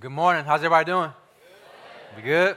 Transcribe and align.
Good 0.00 0.12
morning. 0.12 0.46
How's 0.46 0.60
everybody 0.60 0.86
doing? 0.86 1.10
We 2.16 2.22
good? 2.22 2.56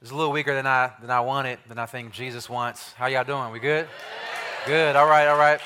It's 0.00 0.10
a 0.10 0.14
little 0.16 0.32
weaker 0.32 0.52
than 0.52 0.66
I 0.66 0.90
than 1.00 1.08
I 1.08 1.20
wanted, 1.20 1.60
than 1.68 1.78
I 1.78 1.86
think 1.86 2.12
Jesus 2.12 2.50
wants. 2.50 2.92
How 2.94 3.06
y'all 3.06 3.22
doing? 3.22 3.52
We 3.52 3.60
good? 3.60 3.86
Good. 4.66 4.96
All 4.96 5.06
right. 5.06 5.28
All 5.28 5.38
right. 5.38 5.60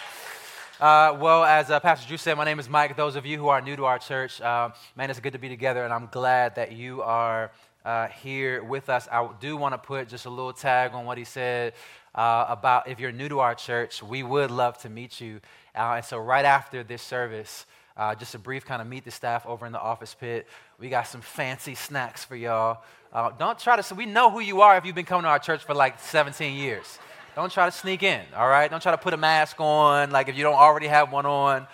Uh, 0.78 1.16
well, 1.18 1.44
as 1.44 1.70
uh, 1.70 1.80
Pastor 1.80 2.06
Drew 2.06 2.18
said, 2.18 2.36
my 2.36 2.44
name 2.44 2.58
is 2.58 2.68
Mike. 2.68 2.94
Those 2.94 3.16
of 3.16 3.24
you 3.24 3.38
who 3.38 3.48
are 3.48 3.62
new 3.62 3.74
to 3.74 3.86
our 3.86 3.98
church, 3.98 4.38
uh, 4.42 4.68
man, 4.96 5.08
it's 5.08 5.18
good 5.18 5.32
to 5.32 5.38
be 5.38 5.48
together, 5.48 5.82
and 5.82 5.94
I'm 5.94 6.10
glad 6.12 6.56
that 6.56 6.72
you 6.72 7.00
are 7.00 7.52
uh, 7.86 8.08
here 8.08 8.62
with 8.62 8.90
us. 8.90 9.08
I 9.10 9.26
do 9.40 9.56
want 9.56 9.72
to 9.72 9.78
put 9.78 10.10
just 10.10 10.26
a 10.26 10.30
little 10.30 10.52
tag 10.52 10.92
on 10.92 11.06
what 11.06 11.16
he 11.16 11.24
said 11.24 11.72
uh, 12.14 12.44
about 12.50 12.86
if 12.86 13.00
you're 13.00 13.12
new 13.12 13.30
to 13.30 13.40
our 13.40 13.54
church, 13.54 14.02
we 14.02 14.22
would 14.22 14.50
love 14.50 14.76
to 14.82 14.90
meet 14.90 15.22
you. 15.22 15.40
Uh, 15.74 15.94
and 15.96 16.04
so, 16.04 16.18
right 16.18 16.44
after 16.44 16.84
this 16.84 17.00
service, 17.00 17.64
uh, 17.96 18.14
just 18.14 18.34
a 18.34 18.38
brief 18.38 18.64
kind 18.64 18.82
of 18.82 18.88
meet 18.88 19.04
the 19.04 19.10
staff 19.10 19.46
over 19.46 19.64
in 19.66 19.72
the 19.72 19.80
office 19.80 20.14
pit. 20.14 20.46
We 20.78 20.88
got 20.88 21.06
some 21.06 21.20
fancy 21.22 21.74
snacks 21.74 22.24
for 22.24 22.36
y'all. 22.36 22.82
Uh, 23.12 23.30
don't 23.38 23.58
try 23.58 23.76
to, 23.76 23.82
so 23.82 23.94
we 23.94 24.04
know 24.04 24.30
who 24.30 24.40
you 24.40 24.60
are 24.60 24.76
if 24.76 24.84
you've 24.84 24.94
been 24.94 25.06
coming 25.06 25.22
to 25.22 25.28
our 25.28 25.38
church 25.38 25.64
for 25.64 25.74
like 25.74 25.98
17 26.00 26.54
years. 26.56 26.98
Don't 27.34 27.50
try 27.50 27.66
to 27.66 27.72
sneak 27.72 28.02
in, 28.02 28.22
all 28.36 28.48
right? 28.48 28.70
Don't 28.70 28.82
try 28.82 28.92
to 28.92 28.98
put 28.98 29.14
a 29.14 29.16
mask 29.16 29.60
on, 29.60 30.10
like 30.10 30.28
if 30.28 30.36
you 30.36 30.42
don't 30.42 30.54
already 30.54 30.86
have 30.86 31.12
one 31.12 31.26
on. 31.26 31.66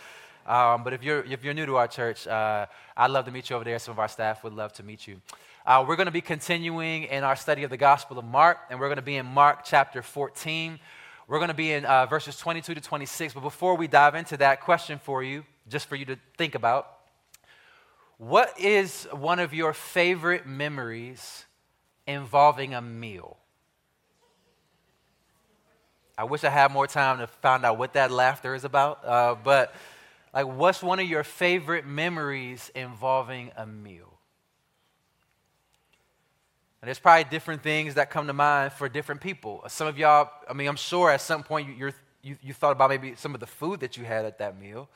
Um, 0.47 0.83
but 0.85 0.93
if 0.93 1.03
you're, 1.03 1.25
if 1.25 1.45
you're 1.45 1.55
new 1.55 1.67
to 1.67 1.77
our 1.77 1.89
church, 1.89 2.27
uh, 2.27 2.67
I'd 2.97 3.11
love 3.11 3.25
to 3.27 3.31
meet 3.31 3.51
you 3.51 3.57
over 3.57 3.65
there. 3.65 3.79
Some 3.79 3.93
of 3.93 3.99
our 3.99 4.09
staff 4.09 4.45
would 4.45 4.55
love 4.55 4.73
to 4.75 4.83
meet 4.83 5.07
you. 5.07 5.21
Uh, 5.65 5.85
we're 5.87 5.95
going 5.97 6.07
to 6.07 6.13
be 6.13 6.21
continuing 6.21 7.05
in 7.05 7.23
our 7.23 7.37
study 7.37 7.63
of 7.63 7.71
the 7.71 7.77
Gospel 7.77 8.19
of 8.19 8.25
Mark, 8.25 8.59
and 8.71 8.81
we're 8.81 8.89
going 8.89 8.97
to 8.97 9.03
be 9.03 9.17
in 9.17 9.27
Mark 9.27 9.61
chapter 9.65 10.03
14. 10.03 10.81
We're 11.29 11.39
going 11.39 11.49
to 11.49 11.55
be 11.55 11.73
in 11.73 11.85
uh, 11.85 12.07
verses 12.07 12.37
22 12.37 12.75
to 12.75 12.81
26. 12.81 13.35
But 13.35 13.41
before 13.41 13.77
we 13.77 13.87
dive 13.87 14.17
into 14.17 14.37
that, 14.39 14.61
question 14.61 14.99
for 14.99 15.23
you 15.23 15.45
just 15.73 15.87
for 15.87 15.97
you 15.97 16.05
to 16.05 16.17
think 16.37 16.55
about. 16.55 16.99
What 18.19 18.59
is 18.61 19.09
one 19.11 19.41
of 19.41 19.53
your 19.53 19.73
favorite 19.73 20.47
memories 20.47 21.45
involving 22.07 22.75
a 22.75 22.81
meal? 22.81 23.39
I 26.17 26.25
wish 26.25 26.45
I 26.45 26.51
had 26.51 26.71
more 26.71 26.87
time 26.87 27.19
to 27.19 27.27
find 27.27 27.65
out 27.65 27.79
what 27.79 27.95
that 27.95 28.13
laughter 28.13 28.55
is 28.55 28.65
about. 28.65 29.05
Uh, 29.05 29.35
but, 29.43 29.75
like, 30.33 30.47
what's 30.47 30.83
one 30.83 31.01
of 31.01 31.07
your 31.09 31.25
favorite 31.25 31.87
memories 31.87 32.71
involving 32.75 33.51
a 33.57 33.67
meal? 33.67 34.13
And 36.81 36.89
there's 36.89 36.99
probably 36.99 37.25
different 37.25 37.63
things 37.63 37.95
that 37.95 38.11
come 38.11 38.27
to 38.27 38.33
mind 38.33 38.73
for 38.73 38.89
different 38.89 39.21
people. 39.21 39.65
Some 39.69 39.87
of 39.87 39.97
y'all, 39.97 40.31
I 40.49 40.53
mean, 40.53 40.69
I'm 40.69 40.77
sure 40.77 41.11
at 41.11 41.21
some 41.21 41.43
point 41.43 41.77
you, 41.77 41.93
you, 42.23 42.37
you 42.43 42.53
thought 42.53 42.73
about 42.73 42.91
maybe 42.91 43.15
some 43.17 43.35
of 43.35 43.41
the 43.41 43.47
food 43.47 43.81
that 43.81 43.97
you 43.97 44.05
had 44.05 44.25
at 44.25 44.39
that 44.39 44.61
meal. 44.61 44.89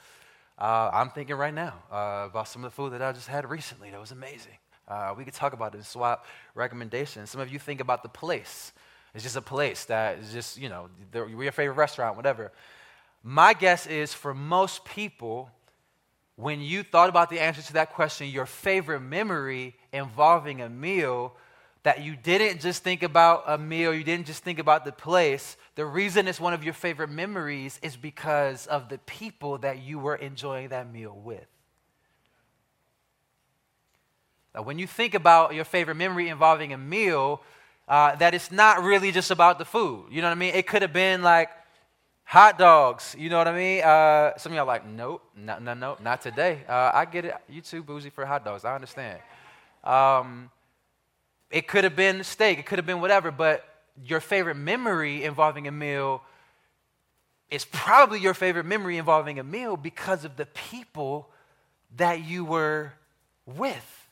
Uh, 0.58 0.90
I'm 0.92 1.10
thinking 1.10 1.36
right 1.36 1.52
now 1.52 1.74
uh, 1.92 2.26
about 2.30 2.48
some 2.48 2.64
of 2.64 2.70
the 2.70 2.74
food 2.74 2.92
that 2.92 3.02
I 3.02 3.12
just 3.12 3.28
had 3.28 3.48
recently. 3.48 3.90
That 3.90 4.00
was 4.00 4.12
amazing. 4.12 4.56
Uh, 4.88 5.14
we 5.16 5.24
could 5.24 5.34
talk 5.34 5.52
about 5.52 5.74
it 5.74 5.78
and 5.78 5.86
swap 5.86 6.24
recommendations. 6.54 7.28
Some 7.30 7.40
of 7.40 7.52
you 7.52 7.58
think 7.58 7.80
about 7.80 8.02
the 8.02 8.08
place. 8.08 8.72
It's 9.14 9.22
just 9.22 9.36
a 9.36 9.42
place 9.42 9.84
that 9.86 10.18
is 10.18 10.32
just, 10.32 10.58
you 10.58 10.68
know, 10.68 10.88
your 11.12 11.52
favorite 11.52 11.74
restaurant, 11.76 12.16
whatever. 12.16 12.52
My 13.22 13.52
guess 13.52 13.86
is 13.86 14.14
for 14.14 14.32
most 14.32 14.84
people, 14.84 15.50
when 16.36 16.60
you 16.60 16.82
thought 16.82 17.08
about 17.08 17.28
the 17.28 17.40
answer 17.40 17.62
to 17.62 17.72
that 17.74 17.92
question, 17.92 18.28
your 18.28 18.46
favorite 18.46 19.00
memory 19.00 19.74
involving 19.92 20.62
a 20.62 20.68
meal 20.68 21.34
that 21.86 22.02
you 22.02 22.16
didn't 22.16 22.60
just 22.60 22.82
think 22.82 23.04
about 23.04 23.44
a 23.46 23.56
meal, 23.56 23.94
you 23.94 24.02
didn't 24.02 24.26
just 24.26 24.42
think 24.42 24.58
about 24.58 24.84
the 24.84 24.90
place. 24.90 25.56
The 25.76 25.84
reason 25.84 26.26
it's 26.26 26.40
one 26.40 26.52
of 26.52 26.64
your 26.64 26.74
favorite 26.74 27.10
memories 27.10 27.78
is 27.80 27.96
because 27.96 28.66
of 28.66 28.88
the 28.88 28.98
people 28.98 29.58
that 29.58 29.78
you 29.78 30.00
were 30.00 30.16
enjoying 30.16 30.70
that 30.70 30.92
meal 30.92 31.16
with. 31.24 31.46
Now, 34.52 34.62
when 34.62 34.80
you 34.80 34.88
think 34.88 35.14
about 35.14 35.54
your 35.54 35.64
favorite 35.64 35.94
memory 35.94 36.28
involving 36.28 36.72
a 36.72 36.76
meal, 36.76 37.40
uh, 37.86 38.16
that 38.16 38.34
it's 38.34 38.50
not 38.50 38.82
really 38.82 39.12
just 39.12 39.30
about 39.30 39.60
the 39.60 39.64
food. 39.64 40.06
You 40.10 40.22
know 40.22 40.26
what 40.26 40.32
I 40.32 40.40
mean? 40.40 40.56
It 40.56 40.66
could 40.66 40.82
have 40.82 40.92
been 40.92 41.22
like 41.22 41.50
hot 42.24 42.58
dogs. 42.58 43.14
You 43.16 43.30
know 43.30 43.38
what 43.38 43.46
I 43.46 43.54
mean? 43.54 43.84
Uh, 43.84 44.36
some 44.38 44.50
of 44.50 44.56
y'all 44.56 44.66
like, 44.66 44.84
nope, 44.84 45.22
no, 45.36 45.60
no, 45.60 45.72
no, 45.72 45.96
not 46.02 46.20
today. 46.20 46.64
Uh, 46.68 46.90
I 46.92 47.04
get 47.04 47.26
it. 47.26 47.36
You 47.48 47.60
too 47.60 47.84
boozy 47.84 48.10
for 48.10 48.26
hot 48.26 48.44
dogs. 48.44 48.64
I 48.64 48.74
understand. 48.74 49.20
Um, 49.84 50.50
it 51.50 51.68
could 51.68 51.84
have 51.84 51.96
been 51.96 52.24
steak, 52.24 52.58
it 52.58 52.66
could 52.66 52.78
have 52.78 52.86
been 52.86 53.00
whatever, 53.00 53.30
but 53.30 53.64
your 54.04 54.20
favorite 54.20 54.56
memory 54.56 55.24
involving 55.24 55.68
a 55.68 55.72
meal 55.72 56.22
is 57.50 57.64
probably 57.64 58.20
your 58.20 58.34
favorite 58.34 58.66
memory 58.66 58.98
involving 58.98 59.38
a 59.38 59.44
meal 59.44 59.76
because 59.76 60.24
of 60.24 60.36
the 60.36 60.46
people 60.46 61.30
that 61.96 62.24
you 62.24 62.44
were 62.44 62.92
with. 63.46 64.08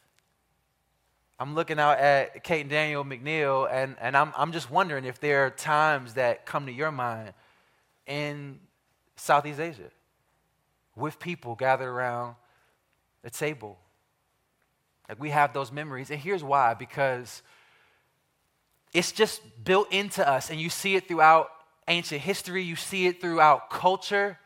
I'm 1.38 1.54
looking 1.54 1.80
out 1.80 1.98
at 1.98 2.44
Kate 2.44 2.60
and 2.60 2.70
Daniel 2.70 3.04
McNeil, 3.04 3.68
and, 3.70 3.96
and 4.00 4.16
I'm, 4.16 4.32
I'm 4.36 4.52
just 4.52 4.70
wondering 4.70 5.04
if 5.04 5.18
there 5.18 5.44
are 5.46 5.50
times 5.50 6.14
that 6.14 6.46
come 6.46 6.66
to 6.66 6.72
your 6.72 6.92
mind 6.92 7.32
in 8.06 8.60
Southeast 9.16 9.58
Asia 9.58 9.90
with 10.94 11.18
people 11.18 11.56
gathered 11.56 11.88
around 11.88 12.36
a 13.24 13.30
table 13.30 13.78
like 15.08 15.20
we 15.20 15.30
have 15.30 15.52
those 15.52 15.70
memories. 15.70 16.10
And 16.10 16.20
here's 16.20 16.42
why 16.42 16.74
because 16.74 17.42
it's 18.92 19.12
just 19.12 19.42
built 19.64 19.92
into 19.92 20.26
us, 20.26 20.50
and 20.50 20.60
you 20.60 20.70
see 20.70 20.94
it 20.94 21.08
throughout 21.08 21.50
ancient 21.88 22.20
history, 22.20 22.62
you 22.62 22.76
see 22.76 23.06
it 23.06 23.20
throughout 23.20 23.68
culture, 23.68 24.38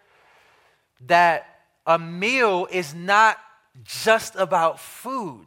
that 1.07 1.47
a 1.87 1.99
meal 1.99 2.67
is 2.71 2.95
not 2.95 3.39
just 3.85 4.35
about 4.37 4.81
food. 4.81 5.47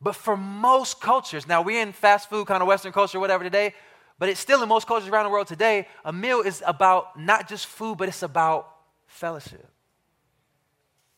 But 0.00 0.14
for 0.16 0.36
most 0.36 1.00
cultures, 1.00 1.46
now 1.46 1.62
we're 1.62 1.82
in 1.82 1.92
fast 1.92 2.30
food, 2.30 2.46
kind 2.46 2.62
of 2.62 2.68
Western 2.68 2.92
culture, 2.92 3.20
whatever 3.20 3.44
today, 3.44 3.74
but 4.18 4.28
it's 4.28 4.40
still 4.40 4.62
in 4.62 4.68
most 4.68 4.86
cultures 4.86 5.08
around 5.08 5.24
the 5.24 5.30
world 5.30 5.48
today, 5.48 5.88
a 6.04 6.12
meal 6.12 6.40
is 6.40 6.62
about 6.64 7.18
not 7.18 7.48
just 7.48 7.66
food, 7.66 7.98
but 7.98 8.08
it's 8.08 8.22
about 8.22 8.68
fellowship. 9.06 9.68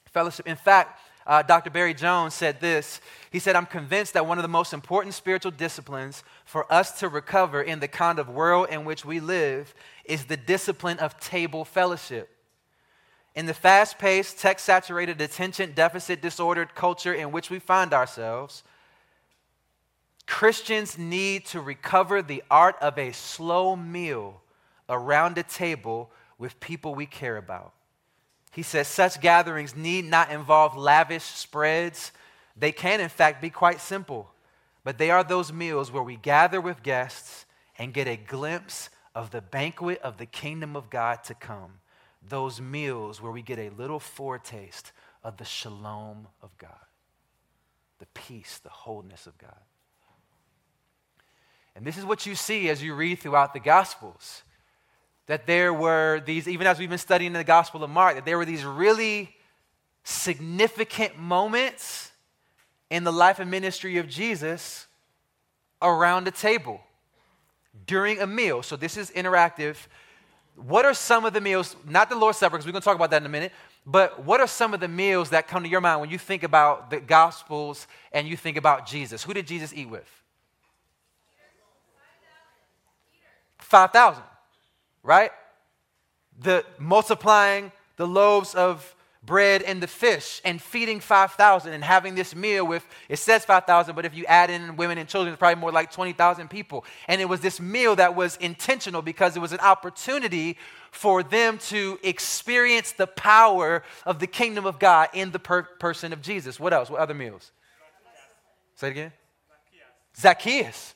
Fellowship. 0.06 0.46
In 0.46 0.56
fact, 0.56 0.98
uh, 1.26 1.42
Dr. 1.42 1.70
Barry 1.70 1.94
Jones 1.94 2.34
said 2.34 2.60
this. 2.60 3.00
He 3.30 3.38
said, 3.38 3.56
I'm 3.56 3.66
convinced 3.66 4.12
that 4.12 4.26
one 4.26 4.38
of 4.38 4.42
the 4.42 4.48
most 4.48 4.72
important 4.72 5.14
spiritual 5.14 5.52
disciplines 5.52 6.22
for 6.44 6.70
us 6.72 6.98
to 7.00 7.08
recover 7.08 7.62
in 7.62 7.80
the 7.80 7.88
kind 7.88 8.18
of 8.18 8.28
world 8.28 8.68
in 8.70 8.84
which 8.84 9.04
we 9.04 9.20
live 9.20 9.74
is 10.04 10.26
the 10.26 10.36
discipline 10.36 10.98
of 10.98 11.18
table 11.18 11.64
fellowship. 11.64 12.30
In 13.34 13.46
the 13.46 13.54
fast 13.54 13.98
paced, 13.98 14.38
tech 14.38 14.58
saturated, 14.58 15.20
attention 15.20 15.72
deficit 15.72 16.20
disordered 16.20 16.74
culture 16.74 17.14
in 17.14 17.32
which 17.32 17.50
we 17.50 17.58
find 17.58 17.92
ourselves, 17.92 18.62
Christians 20.26 20.96
need 20.96 21.46
to 21.46 21.60
recover 21.60 22.22
the 22.22 22.42
art 22.50 22.76
of 22.80 22.98
a 22.98 23.12
slow 23.12 23.76
meal 23.76 24.40
around 24.88 25.36
a 25.38 25.42
table 25.42 26.10
with 26.38 26.60
people 26.60 26.94
we 26.94 27.06
care 27.06 27.36
about. 27.36 27.72
He 28.54 28.62
says 28.62 28.86
such 28.86 29.20
gatherings 29.20 29.74
need 29.74 30.04
not 30.04 30.30
involve 30.30 30.76
lavish 30.76 31.24
spreads. 31.24 32.12
They 32.56 32.70
can, 32.70 33.00
in 33.00 33.08
fact, 33.08 33.42
be 33.42 33.50
quite 33.50 33.80
simple. 33.80 34.30
But 34.84 34.96
they 34.96 35.10
are 35.10 35.24
those 35.24 35.52
meals 35.52 35.90
where 35.90 36.04
we 36.04 36.14
gather 36.14 36.60
with 36.60 36.84
guests 36.84 37.46
and 37.78 37.92
get 37.92 38.06
a 38.06 38.16
glimpse 38.16 38.90
of 39.12 39.32
the 39.32 39.40
banquet 39.40 40.00
of 40.02 40.18
the 40.18 40.26
kingdom 40.26 40.76
of 40.76 40.88
God 40.88 41.24
to 41.24 41.34
come. 41.34 41.80
Those 42.26 42.60
meals 42.60 43.20
where 43.20 43.32
we 43.32 43.42
get 43.42 43.58
a 43.58 43.70
little 43.70 43.98
foretaste 43.98 44.92
of 45.24 45.36
the 45.36 45.44
shalom 45.44 46.28
of 46.40 46.56
God, 46.56 46.70
the 47.98 48.06
peace, 48.14 48.60
the 48.62 48.70
wholeness 48.70 49.26
of 49.26 49.36
God. 49.36 49.50
And 51.74 51.84
this 51.84 51.98
is 51.98 52.04
what 52.04 52.24
you 52.24 52.36
see 52.36 52.68
as 52.68 52.84
you 52.84 52.94
read 52.94 53.18
throughout 53.18 53.52
the 53.52 53.58
Gospels 53.58 54.43
that 55.26 55.46
there 55.46 55.72
were 55.72 56.22
these, 56.24 56.46
even 56.46 56.66
as 56.66 56.78
we've 56.78 56.88
been 56.88 56.98
studying 56.98 57.32
the 57.32 57.44
Gospel 57.44 57.82
of 57.82 57.90
Mark, 57.90 58.16
that 58.16 58.24
there 58.24 58.36
were 58.36 58.44
these 58.44 58.64
really 58.64 59.34
significant 60.02 61.18
moments 61.18 62.12
in 62.90 63.04
the 63.04 63.12
life 63.12 63.38
and 63.38 63.50
ministry 63.50 63.96
of 63.96 64.06
Jesus 64.06 64.86
around 65.80 66.28
a 66.28 66.30
table 66.30 66.80
during 67.86 68.20
a 68.20 68.26
meal. 68.26 68.62
So 68.62 68.76
this 68.76 68.96
is 68.96 69.10
interactive. 69.10 69.76
What 70.56 70.84
are 70.84 70.94
some 70.94 71.24
of 71.24 71.32
the 71.32 71.40
meals, 71.40 71.74
not 71.88 72.10
the 72.10 72.16
Lord's 72.16 72.38
Supper, 72.38 72.56
because 72.56 72.66
we're 72.66 72.72
going 72.72 72.82
to 72.82 72.84
talk 72.84 72.96
about 72.96 73.10
that 73.10 73.22
in 73.22 73.26
a 73.26 73.30
minute, 73.30 73.52
but 73.86 74.24
what 74.24 74.40
are 74.40 74.46
some 74.46 74.72
of 74.72 74.80
the 74.80 74.88
meals 74.88 75.30
that 75.30 75.48
come 75.48 75.62
to 75.62 75.68
your 75.68 75.80
mind 75.80 76.00
when 76.00 76.10
you 76.10 76.18
think 76.18 76.42
about 76.42 76.90
the 76.90 77.00
Gospels 77.00 77.86
and 78.12 78.28
you 78.28 78.36
think 78.36 78.56
about 78.56 78.86
Jesus? 78.86 79.24
Who 79.24 79.34
did 79.34 79.46
Jesus 79.46 79.72
eat 79.74 79.88
with? 79.88 80.08
5,000 83.58 84.22
right? 85.04 85.30
The 86.40 86.64
multiplying 86.78 87.70
the 87.96 88.06
loaves 88.08 88.54
of 88.56 88.96
bread 89.24 89.62
and 89.62 89.82
the 89.82 89.86
fish 89.86 90.42
and 90.44 90.60
feeding 90.60 91.00
5,000 91.00 91.72
and 91.72 91.82
having 91.82 92.14
this 92.14 92.34
meal 92.34 92.66
with, 92.66 92.86
it 93.08 93.18
says 93.18 93.44
5,000, 93.44 93.94
but 93.94 94.04
if 94.04 94.14
you 94.14 94.26
add 94.26 94.50
in 94.50 94.76
women 94.76 94.98
and 94.98 95.08
children, 95.08 95.32
it's 95.32 95.38
probably 95.38 95.60
more 95.60 95.72
like 95.72 95.90
20,000 95.90 96.48
people. 96.48 96.84
And 97.08 97.20
it 97.20 97.24
was 97.26 97.40
this 97.40 97.60
meal 97.60 97.96
that 97.96 98.14
was 98.14 98.36
intentional 98.36 99.02
because 99.02 99.36
it 99.36 99.40
was 99.40 99.52
an 99.52 99.60
opportunity 99.60 100.58
for 100.90 101.22
them 101.22 101.58
to 101.58 101.98
experience 102.02 102.92
the 102.92 103.06
power 103.06 103.82
of 104.04 104.18
the 104.18 104.26
kingdom 104.26 104.66
of 104.66 104.78
God 104.78 105.08
in 105.14 105.30
the 105.30 105.38
per- 105.38 105.62
person 105.62 106.12
of 106.12 106.20
Jesus. 106.20 106.60
What 106.60 106.72
else? 106.72 106.90
What 106.90 107.00
other 107.00 107.14
meals? 107.14 107.50
Say 108.76 108.88
it 108.88 108.90
again. 108.90 109.12
Zacchaeus. 110.16 110.64
Zacchaeus, 110.64 110.94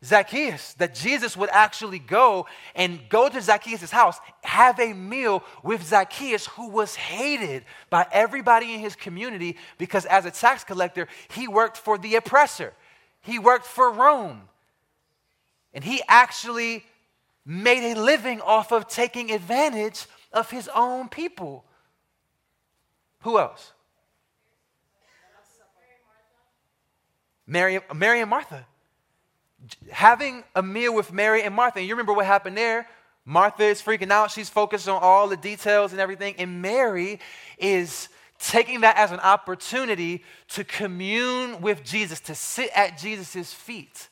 that 0.00 0.94
Jesus 0.94 1.36
would 1.36 1.50
actually 1.50 1.98
go 1.98 2.46
and 2.76 3.00
go 3.08 3.28
to 3.28 3.40
Zacchaeus' 3.40 3.90
house, 3.90 4.18
have 4.44 4.78
a 4.78 4.92
meal 4.92 5.42
with 5.64 5.84
Zacchaeus, 5.84 6.46
who 6.46 6.68
was 6.68 6.94
hated 6.94 7.64
by 7.90 8.06
everybody 8.12 8.74
in 8.74 8.80
his 8.80 8.94
community 8.94 9.56
because 9.76 10.06
as 10.06 10.24
a 10.24 10.30
tax 10.30 10.62
collector, 10.62 11.08
he 11.30 11.48
worked 11.48 11.76
for 11.76 11.98
the 11.98 12.14
oppressor. 12.14 12.74
He 13.22 13.40
worked 13.40 13.66
for 13.66 13.90
Rome. 13.90 14.42
And 15.74 15.82
he 15.82 16.00
actually 16.06 16.84
made 17.44 17.92
a 17.92 18.00
living 18.00 18.40
off 18.40 18.72
of 18.72 18.86
taking 18.86 19.32
advantage 19.32 20.06
of 20.32 20.50
his 20.50 20.68
own 20.74 21.08
people. 21.08 21.64
Who 23.22 23.38
else? 23.38 23.72
Mary, 27.46 27.80
Mary 27.94 28.20
and 28.20 28.30
Martha 28.30 28.66
having 29.90 30.44
a 30.54 30.62
meal 30.62 30.94
with 30.94 31.12
Mary 31.12 31.42
and 31.42 31.54
Martha. 31.54 31.78
And 31.78 31.88
you 31.88 31.94
remember 31.94 32.12
what 32.12 32.26
happened 32.26 32.56
there? 32.56 32.86
Martha 33.24 33.64
is 33.64 33.82
freaking 33.82 34.10
out. 34.10 34.30
She's 34.30 34.48
focused 34.48 34.88
on 34.88 35.02
all 35.02 35.28
the 35.28 35.36
details 35.36 35.92
and 35.92 36.00
everything. 36.00 36.34
And 36.38 36.62
Mary 36.62 37.20
is 37.58 38.08
taking 38.38 38.82
that 38.82 38.96
as 38.96 39.10
an 39.10 39.20
opportunity 39.20 40.24
to 40.48 40.64
commune 40.64 41.60
with 41.60 41.84
Jesus, 41.84 42.20
to 42.20 42.34
sit 42.34 42.70
at 42.74 42.96
Jesus' 42.98 43.52
feet. 43.52 44.08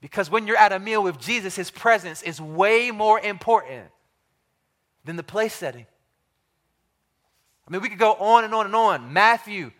Because 0.00 0.30
when 0.30 0.46
you're 0.46 0.56
at 0.56 0.72
a 0.72 0.78
meal 0.78 1.02
with 1.02 1.18
Jesus, 1.18 1.56
his 1.56 1.70
presence 1.70 2.22
is 2.22 2.40
way 2.40 2.90
more 2.90 3.18
important 3.18 3.86
than 5.04 5.16
the 5.16 5.22
place 5.22 5.54
setting. 5.54 5.86
I 7.66 7.70
mean, 7.70 7.82
we 7.82 7.88
could 7.88 7.98
go 7.98 8.14
on 8.14 8.44
and 8.44 8.54
on 8.54 8.66
and 8.66 8.74
on. 8.74 9.12
Matthew 9.12 9.72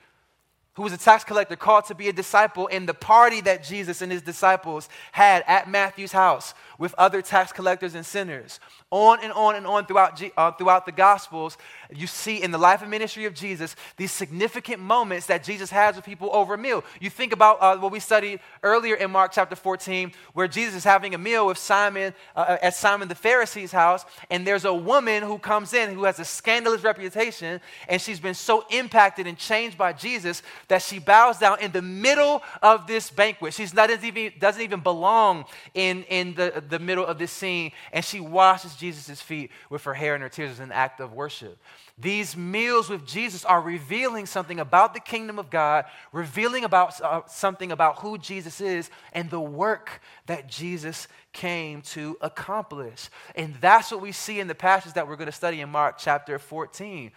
who 0.78 0.84
was 0.84 0.92
a 0.92 0.96
tax 0.96 1.24
collector, 1.24 1.56
called 1.56 1.86
to 1.86 1.94
be 1.96 2.08
a 2.08 2.12
disciple, 2.12 2.68
in 2.68 2.86
the 2.86 2.94
party 2.94 3.40
that 3.40 3.64
Jesus 3.64 4.00
and 4.00 4.12
his 4.12 4.22
disciples 4.22 4.88
had 5.10 5.42
at 5.48 5.68
Matthew's 5.68 6.12
house 6.12 6.54
with 6.78 6.94
other 6.96 7.20
tax 7.20 7.52
collectors 7.52 7.94
and 7.94 8.06
sinners. 8.06 8.60
On 8.90 9.18
and 9.22 9.32
on 9.32 9.56
and 9.56 9.66
on 9.66 9.84
throughout, 9.84 10.22
uh, 10.36 10.52
throughout 10.52 10.86
the 10.86 10.92
Gospels, 10.92 11.58
you 11.94 12.06
see 12.06 12.42
in 12.42 12.50
the 12.50 12.58
life 12.58 12.80
and 12.80 12.90
ministry 12.90 13.24
of 13.26 13.34
Jesus 13.34 13.76
these 13.96 14.12
significant 14.12 14.80
moments 14.80 15.26
that 15.26 15.44
Jesus 15.44 15.70
has 15.70 15.96
with 15.96 16.04
people 16.04 16.30
over 16.32 16.54
a 16.54 16.58
meal. 16.58 16.84
You 17.00 17.10
think 17.10 17.32
about 17.32 17.58
uh, 17.60 17.76
what 17.76 17.92
we 17.92 18.00
studied 18.00 18.40
earlier 18.62 18.94
in 18.94 19.10
Mark 19.10 19.32
chapter 19.32 19.56
14, 19.56 20.12
where 20.32 20.48
Jesus 20.48 20.76
is 20.76 20.84
having 20.84 21.14
a 21.14 21.18
meal 21.18 21.46
with 21.46 21.58
Simon 21.58 22.14
uh, 22.34 22.46
uh, 22.48 22.58
at 22.62 22.74
Simon 22.74 23.08
the 23.08 23.14
Pharisee's 23.14 23.72
house, 23.72 24.04
and 24.30 24.46
there's 24.46 24.64
a 24.64 24.72
woman 24.74 25.22
who 25.22 25.38
comes 25.38 25.74
in 25.74 25.94
who 25.94 26.04
has 26.04 26.18
a 26.18 26.24
scandalous 26.24 26.82
reputation, 26.82 27.60
and 27.88 28.00
she's 28.00 28.20
been 28.20 28.34
so 28.34 28.64
impacted 28.70 29.26
and 29.26 29.36
changed 29.36 29.76
by 29.76 29.92
Jesus 29.92 30.42
that 30.68 30.82
she 30.82 30.98
bows 30.98 31.38
down 31.38 31.60
in 31.60 31.72
the 31.72 31.82
middle 31.82 32.42
of 32.62 32.86
this 32.86 33.10
banquet. 33.10 33.52
She 33.54 33.66
doesn't 33.66 34.04
even, 34.04 34.32
doesn't 34.38 34.62
even 34.62 34.80
belong 34.80 35.44
in, 35.74 36.04
in 36.04 36.34
the, 36.34 36.62
the 36.70 36.78
middle 36.78 37.04
of 37.04 37.18
this 37.18 37.32
scene, 37.32 37.72
and 37.92 38.04
she 38.04 38.20
washes 38.20 38.76
Jesus' 38.76 39.20
feet 39.20 39.50
with 39.70 39.84
her 39.84 39.94
hair 39.94 40.14
and 40.14 40.22
her 40.22 40.28
tears 40.28 40.52
as 40.52 40.60
an 40.60 40.72
act 40.72 41.00
of 41.00 41.12
worship. 41.12 41.58
These 41.96 42.36
meals 42.36 42.88
with 42.88 43.06
Jesus 43.06 43.44
are 43.44 43.60
revealing 43.60 44.26
something 44.26 44.60
about 44.60 44.94
the 44.94 45.00
kingdom 45.00 45.38
of 45.38 45.50
God, 45.50 45.84
revealing 46.12 46.64
about 46.64 47.00
uh, 47.00 47.22
something 47.26 47.72
about 47.72 47.98
who 47.98 48.18
Jesus 48.18 48.60
is 48.60 48.88
and 49.12 49.28
the 49.30 49.40
work 49.40 50.00
that 50.26 50.48
Jesus 50.48 51.08
came 51.32 51.82
to 51.82 52.16
accomplish. 52.20 53.08
And 53.34 53.56
that's 53.60 53.90
what 53.90 54.00
we 54.00 54.12
see 54.12 54.38
in 54.38 54.46
the 54.46 54.54
passage 54.54 54.92
that 54.92 55.08
we're 55.08 55.16
going 55.16 55.26
to 55.26 55.32
study 55.32 55.60
in 55.60 55.70
Mark 55.70 55.96
chapter 55.98 56.38
14. 56.38 57.10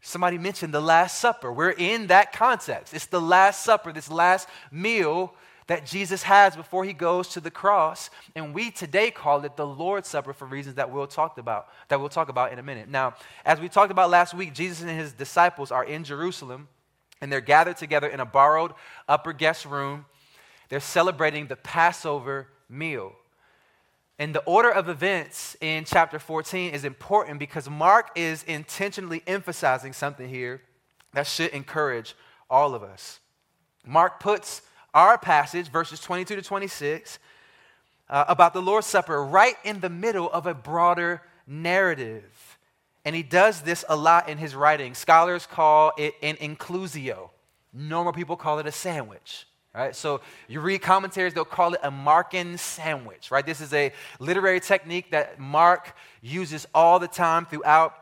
Somebody 0.00 0.36
mentioned 0.36 0.72
the 0.72 0.80
Last 0.80 1.18
Supper. 1.18 1.52
We're 1.52 1.70
in 1.70 2.08
that 2.08 2.32
context. 2.32 2.92
It's 2.92 3.06
the 3.06 3.20
Last 3.20 3.64
Supper, 3.64 3.92
this 3.92 4.10
last 4.10 4.48
meal 4.70 5.34
that 5.66 5.86
Jesus 5.86 6.22
has 6.24 6.56
before 6.56 6.84
he 6.84 6.92
goes 6.92 7.28
to 7.28 7.40
the 7.40 7.50
cross. 7.50 8.10
And 8.34 8.54
we 8.54 8.70
today 8.70 9.10
call 9.10 9.44
it 9.44 9.56
the 9.56 9.66
Lord's 9.66 10.08
Supper 10.08 10.32
for 10.32 10.46
reasons 10.46 10.76
that 10.76 10.90
we'll 10.90 11.06
talk 11.06 11.38
about, 11.38 11.68
that 11.88 12.00
we'll 12.00 12.08
talk 12.08 12.28
about 12.28 12.52
in 12.52 12.58
a 12.58 12.62
minute. 12.62 12.88
Now, 12.88 13.14
as 13.44 13.60
we 13.60 13.68
talked 13.68 13.90
about 13.90 14.10
last 14.10 14.34
week, 14.34 14.52
Jesus 14.52 14.82
and 14.82 14.90
his 14.90 15.12
disciples 15.12 15.70
are 15.70 15.84
in 15.84 16.04
Jerusalem 16.04 16.68
and 17.20 17.32
they're 17.32 17.40
gathered 17.40 17.78
together 17.78 18.08
in 18.08 18.20
a 18.20 18.26
borrowed 18.26 18.72
upper 19.08 19.32
guest 19.32 19.64
room. 19.64 20.04
They're 20.68 20.80
celebrating 20.80 21.46
the 21.46 21.56
Passover 21.56 22.48
meal. 22.68 23.12
And 24.18 24.34
the 24.34 24.42
order 24.42 24.70
of 24.70 24.88
events 24.88 25.56
in 25.60 25.84
chapter 25.84 26.18
14 26.18 26.72
is 26.72 26.84
important 26.84 27.38
because 27.38 27.68
Mark 27.68 28.10
is 28.14 28.42
intentionally 28.44 29.22
emphasizing 29.26 29.92
something 29.92 30.28
here 30.28 30.62
that 31.14 31.26
should 31.26 31.50
encourage 31.50 32.14
all 32.48 32.74
of 32.74 32.82
us. 32.82 33.20
Mark 33.86 34.20
puts 34.20 34.62
our 34.94 35.18
passage, 35.18 35.68
verses 35.68 36.00
22 36.00 36.36
to 36.36 36.42
26, 36.42 37.18
uh, 38.08 38.24
about 38.28 38.54
the 38.54 38.62
Lord's 38.62 38.86
Supper 38.86 39.24
right 39.24 39.56
in 39.64 39.80
the 39.80 39.90
middle 39.90 40.30
of 40.30 40.46
a 40.46 40.54
broader 40.54 41.22
narrative. 41.46 42.58
And 43.04 43.14
he 43.14 43.22
does 43.22 43.62
this 43.62 43.84
a 43.88 43.96
lot 43.96 44.28
in 44.28 44.38
his 44.38 44.54
writing. 44.54 44.94
Scholars 44.94 45.46
call 45.46 45.92
it 45.98 46.14
an 46.22 46.36
inclusio. 46.36 47.30
Normal 47.72 48.12
people 48.12 48.36
call 48.36 48.58
it 48.58 48.66
a 48.66 48.72
sandwich. 48.72 49.46
Right? 49.74 49.96
So 49.96 50.20
you 50.46 50.60
read 50.60 50.82
commentaries, 50.82 51.34
they'll 51.34 51.44
call 51.44 51.74
it 51.74 51.80
a 51.82 51.90
Markan 51.90 52.58
sandwich. 52.58 53.30
Right? 53.30 53.44
This 53.44 53.60
is 53.60 53.72
a 53.72 53.92
literary 54.20 54.60
technique 54.60 55.10
that 55.10 55.40
Mark 55.40 55.94
uses 56.22 56.66
all 56.72 57.00
the 57.00 57.08
time 57.08 57.44
throughout 57.44 57.94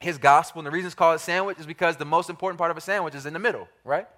his 0.00 0.16
gospel. 0.16 0.60
And 0.60 0.66
the 0.66 0.70
reason 0.70 0.86
it's 0.86 0.94
called 0.94 1.16
a 1.16 1.18
sandwich 1.18 1.58
is 1.58 1.66
because 1.66 1.96
the 1.96 2.06
most 2.06 2.30
important 2.30 2.58
part 2.58 2.70
of 2.70 2.76
a 2.76 2.80
sandwich 2.80 3.14
is 3.14 3.26
in 3.26 3.34
the 3.34 3.38
middle, 3.38 3.68
right? 3.84 4.08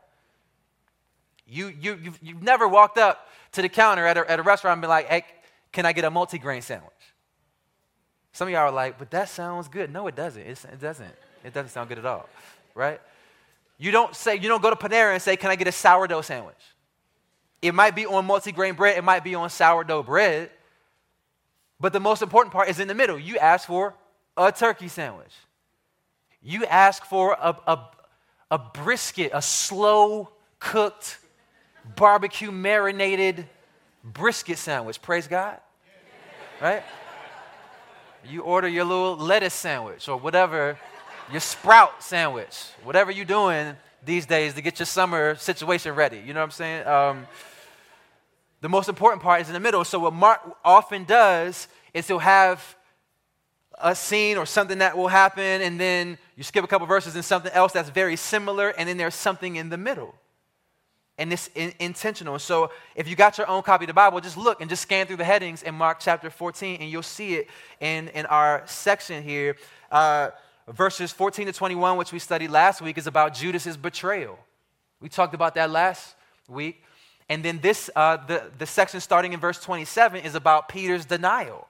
You, 1.50 1.74
you, 1.80 1.98
you've, 2.00 2.18
you've 2.22 2.42
never 2.42 2.68
walked 2.68 2.96
up 2.96 3.28
to 3.52 3.62
the 3.62 3.68
counter 3.68 4.06
at 4.06 4.16
a, 4.16 4.30
at 4.30 4.38
a 4.38 4.42
restaurant 4.42 4.74
and 4.74 4.82
been 4.82 4.88
like, 4.88 5.08
hey, 5.08 5.24
can 5.72 5.84
I 5.84 5.92
get 5.92 6.04
a 6.04 6.10
multigrain 6.10 6.62
sandwich? 6.62 6.92
Some 8.32 8.46
of 8.46 8.52
y'all 8.52 8.62
are 8.62 8.70
like, 8.70 8.98
but 8.98 9.10
that 9.10 9.28
sounds 9.28 9.66
good. 9.66 9.92
No, 9.92 10.06
it 10.06 10.14
doesn't. 10.14 10.42
It's, 10.42 10.64
it 10.64 10.80
doesn't. 10.80 11.12
It 11.44 11.52
doesn't 11.52 11.70
sound 11.70 11.88
good 11.88 11.98
at 11.98 12.06
all, 12.06 12.28
right? 12.74 13.00
You 13.78 13.90
don't 13.90 14.14
say, 14.14 14.36
you 14.36 14.48
don't 14.48 14.62
go 14.62 14.70
to 14.70 14.76
Panera 14.76 15.12
and 15.12 15.20
say, 15.20 15.36
can 15.36 15.50
I 15.50 15.56
get 15.56 15.66
a 15.66 15.72
sourdough 15.72 16.20
sandwich? 16.20 16.54
It 17.60 17.74
might 17.74 17.96
be 17.96 18.06
on 18.06 18.28
multigrain 18.28 18.76
bread, 18.76 18.96
it 18.96 19.02
might 19.02 19.24
be 19.24 19.34
on 19.34 19.50
sourdough 19.50 20.04
bread, 20.04 20.50
but 21.80 21.92
the 21.92 22.00
most 22.00 22.22
important 22.22 22.52
part 22.52 22.68
is 22.68 22.78
in 22.78 22.88
the 22.88 22.94
middle. 22.94 23.18
You 23.18 23.38
ask 23.38 23.66
for 23.66 23.94
a 24.36 24.52
turkey 24.52 24.88
sandwich. 24.88 25.32
You 26.42 26.64
ask 26.66 27.04
for 27.04 27.32
a, 27.32 27.56
a, 27.66 27.88
a 28.52 28.58
brisket, 28.58 29.32
a 29.34 29.42
slow 29.42 30.30
cooked 30.58 31.18
barbecue 31.96 32.50
marinated 32.50 33.46
brisket 34.04 34.58
sandwich. 34.58 35.00
Praise 35.02 35.26
God. 35.26 35.58
Right? 36.60 36.82
You 38.24 38.42
order 38.42 38.68
your 38.68 38.84
little 38.84 39.16
lettuce 39.16 39.54
sandwich 39.54 40.08
or 40.08 40.16
whatever, 40.16 40.78
your 41.30 41.40
sprout 41.40 42.02
sandwich, 42.02 42.64
whatever 42.84 43.10
you're 43.10 43.24
doing 43.24 43.76
these 44.04 44.26
days 44.26 44.54
to 44.54 44.62
get 44.62 44.78
your 44.78 44.86
summer 44.86 45.34
situation 45.36 45.94
ready. 45.94 46.18
You 46.18 46.34
know 46.34 46.40
what 46.40 46.44
I'm 46.44 46.50
saying? 46.50 46.86
Um, 46.86 47.26
the 48.60 48.68
most 48.68 48.88
important 48.88 49.22
part 49.22 49.40
is 49.40 49.48
in 49.48 49.54
the 49.54 49.60
middle. 49.60 49.84
So, 49.84 49.98
what 49.98 50.12
Mark 50.12 50.40
often 50.64 51.04
does 51.04 51.66
is 51.94 52.06
he'll 52.06 52.18
have 52.18 52.76
a 53.82 53.94
scene 53.94 54.36
or 54.36 54.44
something 54.44 54.78
that 54.78 54.98
will 54.98 55.08
happen, 55.08 55.62
and 55.62 55.80
then 55.80 56.18
you 56.36 56.42
skip 56.42 56.62
a 56.62 56.66
couple 56.66 56.86
verses 56.86 57.14
and 57.14 57.24
something 57.24 57.52
else 57.52 57.72
that's 57.72 57.88
very 57.88 58.16
similar, 58.16 58.68
and 58.68 58.86
then 58.86 58.98
there's 58.98 59.14
something 59.14 59.56
in 59.56 59.70
the 59.70 59.78
middle 59.78 60.14
and 61.20 61.32
it's 61.32 61.50
in, 61.54 61.72
intentional. 61.78 62.38
So 62.38 62.70
if 62.96 63.06
you 63.06 63.14
got 63.14 63.36
your 63.36 63.46
own 63.46 63.62
copy 63.62 63.84
of 63.84 63.88
the 63.88 63.94
Bible, 63.94 64.20
just 64.20 64.38
look 64.38 64.62
and 64.62 64.70
just 64.70 64.82
scan 64.82 65.06
through 65.06 65.18
the 65.18 65.24
headings 65.24 65.62
in 65.62 65.74
Mark 65.74 65.98
chapter 66.00 66.30
14, 66.30 66.80
and 66.80 66.90
you'll 66.90 67.02
see 67.02 67.34
it 67.34 67.48
in, 67.78 68.08
in 68.08 68.24
our 68.26 68.62
section 68.66 69.22
here. 69.22 69.56
Uh, 69.92 70.30
verses 70.66 71.12
14 71.12 71.46
to 71.46 71.52
21, 71.52 71.98
which 71.98 72.10
we 72.10 72.18
studied 72.18 72.50
last 72.50 72.80
week, 72.80 72.96
is 72.96 73.06
about 73.06 73.34
Judas's 73.34 73.76
betrayal. 73.76 74.38
We 75.00 75.10
talked 75.10 75.34
about 75.34 75.54
that 75.56 75.70
last 75.70 76.14
week. 76.48 76.82
And 77.28 77.44
then 77.44 77.60
this, 77.60 77.90
uh, 77.94 78.16
the, 78.26 78.50
the 78.58 78.66
section 78.66 78.98
starting 79.00 79.34
in 79.34 79.40
verse 79.40 79.60
27 79.60 80.22
is 80.22 80.34
about 80.34 80.68
Peter's 80.68 81.04
denial. 81.04 81.68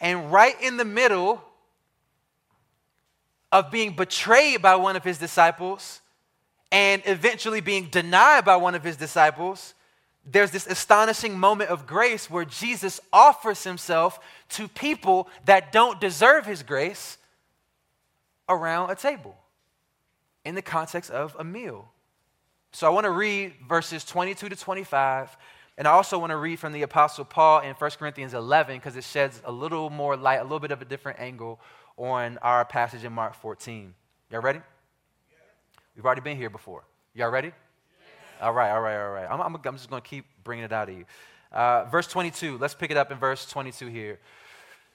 And 0.00 0.32
right 0.32 0.60
in 0.60 0.76
the 0.76 0.84
middle 0.84 1.40
of 3.52 3.70
being 3.70 3.94
betrayed 3.94 4.60
by 4.60 4.74
one 4.74 4.96
of 4.96 5.04
his 5.04 5.18
disciples, 5.18 6.00
and 6.72 7.02
eventually 7.06 7.60
being 7.60 7.86
denied 7.86 8.44
by 8.44 8.56
one 8.56 8.74
of 8.74 8.82
his 8.82 8.96
disciples, 8.96 9.74
there's 10.24 10.50
this 10.50 10.66
astonishing 10.66 11.38
moment 11.38 11.70
of 11.70 11.86
grace 11.86 12.30
where 12.30 12.44
Jesus 12.44 13.00
offers 13.12 13.62
himself 13.64 14.18
to 14.50 14.68
people 14.68 15.28
that 15.44 15.70
don't 15.70 16.00
deserve 16.00 16.46
his 16.46 16.62
grace 16.62 17.18
around 18.48 18.90
a 18.90 18.94
table 18.94 19.36
in 20.44 20.54
the 20.54 20.62
context 20.62 21.10
of 21.10 21.36
a 21.38 21.44
meal. 21.44 21.90
So 22.72 22.86
I 22.86 22.90
want 22.90 23.04
to 23.04 23.10
read 23.10 23.54
verses 23.68 24.04
22 24.04 24.48
to 24.48 24.56
25 24.56 25.36
And 25.76 25.88
I 25.88 25.92
also 25.92 26.18
want 26.18 26.30
to 26.30 26.36
read 26.36 26.58
from 26.58 26.72
the 26.72 26.82
Apostle 26.82 27.24
Paul 27.24 27.60
in 27.60 27.74
1 27.74 27.90
Corinthians 27.98 28.34
11 28.34 28.76
because 28.76 28.96
it 28.96 29.04
sheds 29.04 29.40
a 29.44 29.52
little 29.52 29.90
more 29.90 30.16
light, 30.16 30.36
a 30.36 30.42
little 30.42 30.60
bit 30.60 30.70
of 30.70 30.80
a 30.80 30.84
different 30.84 31.20
angle 31.20 31.60
on 31.96 32.38
our 32.38 32.64
passage 32.64 33.04
in 33.04 33.12
Mark 33.12 33.34
14. 33.34 33.94
Y'all 34.30 34.40
ready? 34.40 34.60
We've 35.96 36.04
already 36.04 36.20
been 36.20 36.36
here 36.36 36.50
before. 36.50 36.84
Y'all 37.14 37.30
ready? 37.30 37.52
All 38.40 38.52
right, 38.52 38.70
all 38.70 38.80
right, 38.80 38.96
all 38.96 39.10
right. 39.10 39.26
I'm, 39.30 39.40
I'm, 39.40 39.60
I'm 39.64 39.76
just 39.76 39.88
going 39.88 40.02
to 40.02 40.08
keep 40.08 40.24
bringing 40.42 40.64
it 40.64 40.72
out 40.72 40.88
of 40.88 40.96
you. 40.96 41.04
Uh, 41.52 41.84
verse 41.84 42.08
22, 42.08 42.58
let's 42.58 42.74
pick 42.74 42.90
it 42.90 42.96
up 42.96 43.12
in 43.12 43.18
verse 43.18 43.46
22 43.46 43.86
here. 43.86 44.18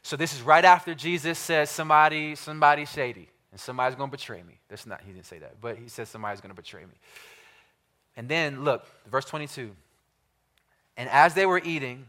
So 0.02 0.18
this 0.18 0.34
is 0.34 0.42
right 0.42 0.66
after 0.66 0.94
Jesus 0.94 1.40
says 1.40 1.70
somebody, 1.70 2.36
somebody 2.36 2.86
shady, 2.86 3.30
and 3.52 3.60
somebody's 3.60 3.96
going 3.96 4.10
to 4.10 4.18
betray 4.18 4.44
me. 4.44 4.60
That's 4.68 4.86
not, 4.86 5.02
he 5.06 5.14
didn't 5.14 5.26
say 5.26 5.40
that, 5.40 5.62
but 5.62 5.78
he 5.78 5.88
says 5.88 6.10
somebody's 6.10 6.42
going 6.42 6.54
to 6.54 6.62
betray 6.62 6.82
me. 6.82 6.96
And 8.18 8.28
then 8.28 8.64
look, 8.66 8.86
verse 9.10 9.26
22. 9.26 9.72
And 10.98 11.10
as 11.10 11.34
they 11.34 11.46
were 11.46 11.62
eating, 11.64 12.06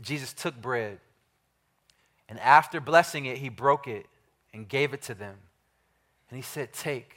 Jesus 0.00 0.32
took 0.32 0.60
bread, 0.60 0.98
and 2.28 2.38
after 2.38 2.80
blessing 2.80 3.26
it, 3.26 3.38
he 3.38 3.48
broke 3.48 3.88
it 3.88 4.06
and 4.52 4.68
gave 4.68 4.94
it 4.94 5.02
to 5.02 5.14
them. 5.14 5.34
And 6.30 6.36
he 6.36 6.42
said, 6.42 6.72
Take, 6.72 7.16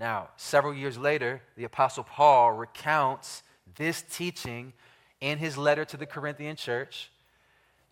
Now, 0.00 0.30
several 0.38 0.72
years 0.72 0.96
later, 0.96 1.42
the 1.56 1.64
Apostle 1.64 2.04
Paul 2.04 2.52
recounts 2.52 3.42
this 3.76 4.00
teaching 4.00 4.72
in 5.20 5.36
his 5.36 5.58
letter 5.58 5.84
to 5.84 5.98
the 5.98 6.06
Corinthian 6.06 6.56
church. 6.56 7.10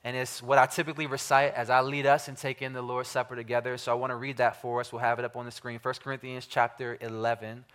And 0.03 0.17
it's 0.17 0.43
what 0.43 0.57
I 0.57 0.65
typically 0.65 1.07
recite 1.07 1.53
as 1.53 1.69
I 1.69 1.83
lead 1.83 2.07
us 2.07 2.29
and 2.29 2.37
take 2.39 2.63
in 2.63 2.73
the 2.73 2.81
Lord's 2.81 3.11
Supper 3.11 3.37
together. 3.37 3.77
So 3.77 3.93
I 3.93 3.95
want 3.95 4.11
to 4.11 4.17
read 4.17 4.39
that 4.39 4.63
for 4.63 4.81
us. 4.81 4.91
We'll 4.91 5.03
have 5.03 5.19
it 5.19 5.27
up 5.27 5.37
on 5.37 5.45
the 5.45 5.51
screen. 5.51 5.79
1 5.83 5.95
Corinthians 6.03 6.47
chapter 6.47 6.97
11, 7.03 7.67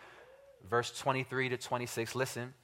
verse 0.68 0.92
23 0.98 1.50
to 1.50 1.58
26. 1.58 2.16
Listen. 2.16 2.56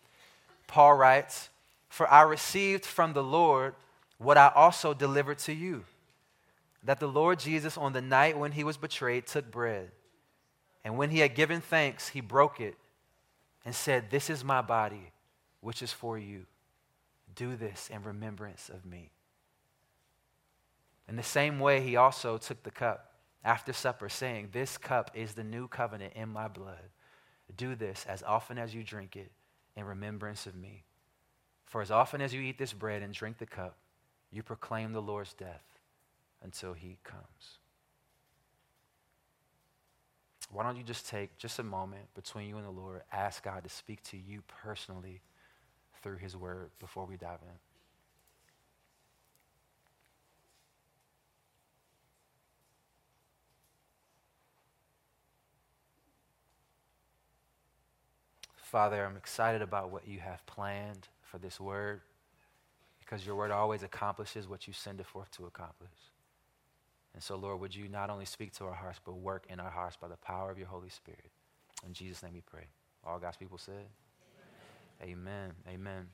Paul 0.66 0.96
writes, 0.96 1.50
For 1.90 2.12
I 2.12 2.24
received 2.24 2.84
from 2.84 3.14
the 3.14 3.24
Lord 3.24 3.76
what 4.18 4.40
I 4.40 4.52
also 4.56 4.96
delivered 4.96 5.38
to 5.40 5.54
you 5.54 5.86
that 6.84 7.00
the 7.00 7.08
Lord 7.08 7.40
Jesus, 7.40 7.78
on 7.78 7.94
the 7.94 8.02
night 8.02 8.40
when 8.40 8.54
he 8.54 8.64
was 8.64 8.78
betrayed, 8.78 9.28
took 9.28 9.52
bread. 9.52 9.92
And 10.84 10.98
when 10.98 11.10
he 11.10 11.20
had 11.20 11.36
given 11.36 11.62
thanks, 11.62 12.10
he 12.10 12.22
broke 12.22 12.60
it 12.60 12.76
and 13.66 13.76
said, 13.76 14.10
This 14.10 14.30
is 14.30 14.44
my 14.44 14.62
body, 14.62 15.12
which 15.62 15.82
is 15.82 15.92
for 15.92 16.18
you. 16.18 16.46
Do 17.36 17.56
this 17.56 17.90
in 17.92 18.04
remembrance 18.04 18.70
of 18.70 18.86
me. 18.86 19.12
In 21.08 21.16
the 21.16 21.24
same 21.24 21.60
way, 21.60 21.82
he 21.82 21.96
also 21.96 22.38
took 22.38 22.64
the 22.64 22.72
cup 22.72 23.14
after 23.44 23.74
supper, 23.74 24.10
saying, 24.10 24.50
This 24.52 24.78
cup 24.78 25.12
is 25.14 25.34
the 25.34 25.44
new 25.44 25.68
covenant 25.68 26.14
in 26.16 26.30
my 26.30 26.48
blood. 26.48 26.90
Do 27.58 27.76
this 27.76 28.06
as 28.08 28.24
often 28.24 28.58
as 28.58 28.76
you 28.76 28.84
drink 28.84 29.16
it 29.16 29.32
in 29.76 29.86
remembrance 29.86 30.46
of 30.46 30.56
me. 30.56 30.84
For 31.66 31.82
as 31.82 31.92
often 31.92 32.22
as 32.22 32.34
you 32.34 32.42
eat 32.42 32.58
this 32.58 32.74
bread 32.74 33.02
and 33.02 33.14
drink 33.14 33.38
the 33.38 33.46
cup, 33.46 33.78
you 34.32 34.44
proclaim 34.44 34.94
the 34.94 35.02
Lord's 35.02 35.34
death 35.34 35.64
until 36.44 36.74
he 36.74 36.98
comes. 37.04 37.60
Why 40.52 40.64
don't 40.64 40.78
you 40.78 40.84
just 40.84 41.08
take 41.08 41.38
just 41.38 41.60
a 41.60 41.64
moment 41.64 42.14
between 42.16 42.50
you 42.50 42.58
and 42.58 42.66
the 42.66 42.72
Lord, 42.72 43.02
ask 43.12 43.44
God 43.44 43.64
to 43.64 43.70
speak 43.70 44.02
to 44.04 44.18
you 44.18 44.42
personally 44.48 45.22
through 46.02 46.18
his 46.18 46.36
word 46.36 46.72
before 46.80 47.06
we 47.06 47.18
dive 47.18 47.40
in? 47.44 47.54
Father, 58.56 59.04
I'm 59.04 59.18
excited 59.18 59.64
about 59.64 59.90
what 59.90 60.08
you 60.08 60.20
have 60.20 60.46
planned 60.46 61.08
for 61.24 61.40
this 61.40 61.60
word 61.60 62.02
because 63.00 63.26
your 63.26 63.36
word 63.36 63.50
always 63.50 63.82
accomplishes 63.82 64.48
what 64.48 64.68
you 64.68 64.74
send 64.74 65.00
it 65.00 65.08
forth 65.08 65.32
to 65.32 65.46
accomplish. 65.46 65.90
And 67.14 67.24
so, 67.24 67.36
Lord, 67.36 67.60
would 67.60 67.76
you 67.76 67.88
not 67.88 68.10
only 68.10 68.26
speak 68.26 68.54
to 68.54 68.66
our 68.66 68.74
hearts, 68.74 69.00
but 69.04 69.14
work 69.14 69.46
in 69.50 69.60
our 69.60 69.70
hearts 69.70 69.98
by 70.00 70.08
the 70.08 70.18
power 70.18 70.52
of 70.52 70.58
your 70.58 70.68
Holy 70.68 70.90
Spirit? 70.90 71.32
In 71.86 71.94
Jesus' 71.94 72.22
name 72.22 72.34
we 72.34 72.42
pray. 72.42 72.68
All 73.06 73.20
God's 73.20 73.38
people 73.38 73.58
said, 73.58 73.86
Amen. 75.02 75.12
Amen. 75.12 75.52
Amen. 75.68 76.08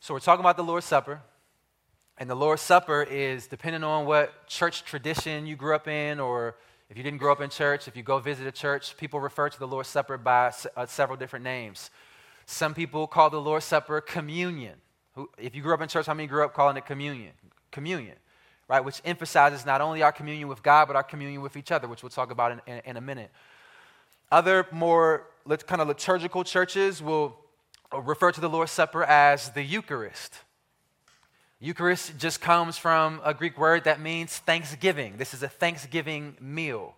So, 0.00 0.14
we're 0.14 0.20
talking 0.20 0.42
about 0.42 0.56
the 0.56 0.64
Lord's 0.64 0.86
Supper. 0.86 1.20
And 2.18 2.28
the 2.28 2.34
Lord's 2.34 2.62
Supper 2.62 3.02
is 3.02 3.46
depending 3.46 3.82
on 3.82 4.06
what 4.06 4.46
church 4.46 4.84
tradition 4.84 5.46
you 5.46 5.56
grew 5.56 5.74
up 5.74 5.88
in, 5.88 6.20
or 6.20 6.56
if 6.90 6.96
you 6.96 7.02
didn't 7.02 7.18
grow 7.18 7.32
up 7.32 7.40
in 7.40 7.48
church, 7.48 7.88
if 7.88 7.96
you 7.96 8.02
go 8.02 8.18
visit 8.18 8.46
a 8.46 8.52
church, 8.52 8.96
people 8.96 9.18
refer 9.18 9.48
to 9.48 9.58
the 9.58 9.66
Lord's 9.66 9.88
Supper 9.88 10.18
by 10.18 10.52
uh, 10.76 10.86
several 10.86 11.16
different 11.16 11.44
names. 11.44 11.90
Some 12.44 12.74
people 12.74 13.06
call 13.06 13.30
the 13.30 13.40
Lord's 13.40 13.64
Supper 13.64 14.00
communion. 14.00 14.74
Who, 15.14 15.30
if 15.38 15.54
you 15.54 15.62
grew 15.62 15.74
up 15.74 15.80
in 15.80 15.88
church, 15.88 16.06
how 16.06 16.14
many 16.14 16.26
grew 16.26 16.44
up 16.44 16.54
calling 16.54 16.76
it 16.76 16.86
communion? 16.86 17.32
Communion 17.70 18.16
right? 18.72 18.82
Which 18.82 19.02
emphasizes 19.04 19.66
not 19.66 19.82
only 19.82 20.02
our 20.02 20.12
communion 20.12 20.48
with 20.48 20.62
God, 20.62 20.86
but 20.86 20.96
our 20.96 21.02
communion 21.02 21.42
with 21.42 21.58
each 21.58 21.70
other, 21.70 21.86
which 21.86 22.02
we'll 22.02 22.08
talk 22.08 22.30
about 22.30 22.52
in, 22.52 22.60
in, 22.66 22.80
in 22.86 22.96
a 22.96 23.02
minute. 23.02 23.30
Other 24.30 24.66
more 24.72 25.26
kind 25.66 25.82
of 25.82 25.88
liturgical 25.88 26.42
churches 26.42 27.02
will 27.02 27.36
refer 27.94 28.32
to 28.32 28.40
the 28.40 28.48
Lord's 28.48 28.72
Supper 28.72 29.04
as 29.04 29.50
the 29.50 29.62
Eucharist. 29.62 30.38
Eucharist 31.60 32.16
just 32.16 32.40
comes 32.40 32.78
from 32.78 33.20
a 33.22 33.34
Greek 33.34 33.58
word 33.58 33.84
that 33.84 34.00
means 34.00 34.38
thanksgiving. 34.38 35.18
This 35.18 35.34
is 35.34 35.42
a 35.42 35.48
thanksgiving 35.48 36.34
meal. 36.40 36.94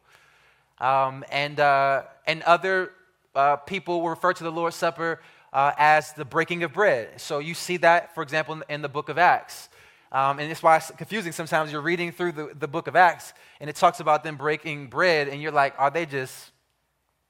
Um, 0.78 1.24
and, 1.28 1.58
uh, 1.58 2.04
and 2.24 2.44
other 2.44 2.92
uh, 3.34 3.56
people 3.56 4.00
will 4.00 4.10
refer 4.10 4.32
to 4.32 4.44
the 4.44 4.52
Lord's 4.52 4.76
Supper 4.76 5.20
uh, 5.52 5.72
as 5.76 6.12
the 6.12 6.24
breaking 6.24 6.62
of 6.62 6.72
bread. 6.72 7.20
So 7.20 7.40
you 7.40 7.54
see 7.54 7.78
that, 7.78 8.14
for 8.14 8.22
example, 8.22 8.54
in, 8.54 8.62
in 8.68 8.82
the 8.82 8.88
book 8.88 9.08
of 9.08 9.18
Acts. 9.18 9.68
Um, 10.14 10.38
and 10.38 10.48
it's 10.48 10.62
why 10.62 10.76
it's 10.76 10.92
confusing 10.92 11.32
sometimes. 11.32 11.72
You're 11.72 11.80
reading 11.80 12.12
through 12.12 12.32
the, 12.32 12.52
the 12.56 12.68
book 12.68 12.86
of 12.86 12.94
Acts, 12.94 13.34
and 13.58 13.68
it 13.68 13.74
talks 13.74 13.98
about 13.98 14.22
them 14.22 14.36
breaking 14.36 14.86
bread, 14.86 15.26
and 15.26 15.42
you're 15.42 15.50
like, 15.50 15.74
are 15.76 15.90
they 15.90 16.06
just 16.06 16.52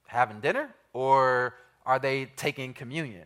having 0.07 0.41
dinner? 0.41 0.69
Or 0.93 1.55
are 1.87 1.99
they 1.99 2.27
taking 2.37 2.75
communion? 2.75 3.25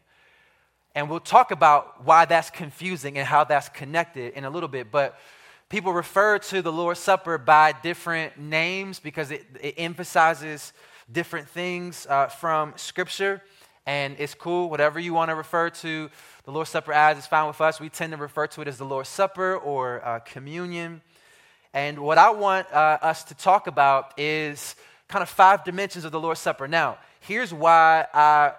And 0.95 1.11
we'll 1.11 1.19
talk 1.19 1.51
about 1.51 2.05
why 2.05 2.25
that's 2.25 2.51
confusing 2.51 3.19
and 3.19 3.27
how 3.27 3.43
that's 3.43 3.69
connected 3.69 4.35
in 4.35 4.45
a 4.45 4.51
little 4.51 4.69
bit. 4.69 4.93
But 4.93 5.19
people 5.69 5.93
refer 5.93 6.39
to 6.39 6.63
the 6.63 6.73
Lord's 6.73 7.01
Supper 7.01 7.37
by 7.37 7.73
different 7.83 8.39
names 8.39 9.01
because 9.01 9.33
it, 9.33 9.45
it 9.61 9.75
emphasizes 9.77 10.73
different 11.11 11.49
things 11.49 12.07
uh, 12.09 12.29
from 12.29 12.75
Scripture. 12.77 13.43
And 13.89 14.17
it's 14.19 14.35
cool, 14.35 14.69
whatever 14.69 15.01
you 15.01 15.15
want 15.15 15.31
to 15.31 15.35
refer 15.35 15.71
to 15.71 16.11
the 16.45 16.51
Lord's 16.51 16.69
Supper 16.69 16.93
as 16.93 17.17
is 17.17 17.27
fine 17.27 17.47
with 17.47 17.59
us. 17.63 17.81
We 17.81 17.89
tend 17.89 18.13
to 18.13 18.19
refer 18.19 18.47
to 18.49 18.61
it 18.61 18.69
as 18.69 18.77
the 18.77 18.85
Lord's 18.85 19.09
Supper 19.09 19.57
or 19.57 20.07
uh, 20.07 20.19
communion. 20.19 21.01
And 21.73 21.99
what 22.01 22.19
I 22.19 22.29
want 22.29 22.71
uh, 22.71 22.99
us 23.01 23.25
to 23.25 23.35
talk 23.35 23.67
about 23.67 24.13
is 24.21 24.77
kind 25.09 25.23
of 25.23 25.31
five 25.31 25.65
dimensions 25.65 26.05
of 26.05 26.13
the 26.13 26.21
Lord's 26.21 26.39
Supper. 26.39 26.69
Now, 26.69 26.99
here's 27.21 27.55
why 27.55 28.05
I 28.13 28.53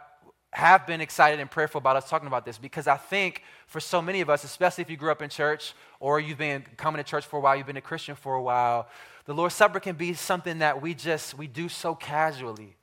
have 0.51 0.87
been 0.87 0.99
excited 0.99 1.39
and 1.39 1.51
prayerful 1.51 1.77
about 1.77 1.95
us 1.95 2.09
talking 2.09 2.25
about 2.25 2.43
this 2.43 2.57
because 2.57 2.87
I 2.87 2.97
think 2.97 3.43
for 3.67 3.79
so 3.79 4.01
many 4.01 4.21
of 4.21 4.31
us, 4.31 4.43
especially 4.43 4.81
if 4.81 4.89
you 4.89 4.97
grew 4.97 5.11
up 5.11 5.21
in 5.21 5.29
church 5.29 5.75
or 5.99 6.19
you've 6.19 6.39
been 6.39 6.63
coming 6.75 6.97
to 6.97 7.07
church 7.07 7.27
for 7.27 7.37
a 7.37 7.39
while, 7.39 7.55
you've 7.55 7.67
been 7.67 7.77
a 7.77 7.81
Christian 7.81 8.15
for 8.15 8.33
a 8.33 8.41
while, 8.41 8.87
the 9.25 9.35
Lord's 9.35 9.53
Supper 9.53 9.79
can 9.79 9.95
be 9.95 10.15
something 10.15 10.57
that 10.57 10.81
we 10.81 10.95
just 10.95 11.37
we 11.37 11.45
do 11.45 11.69
so 11.69 11.93
casually. 11.93 12.78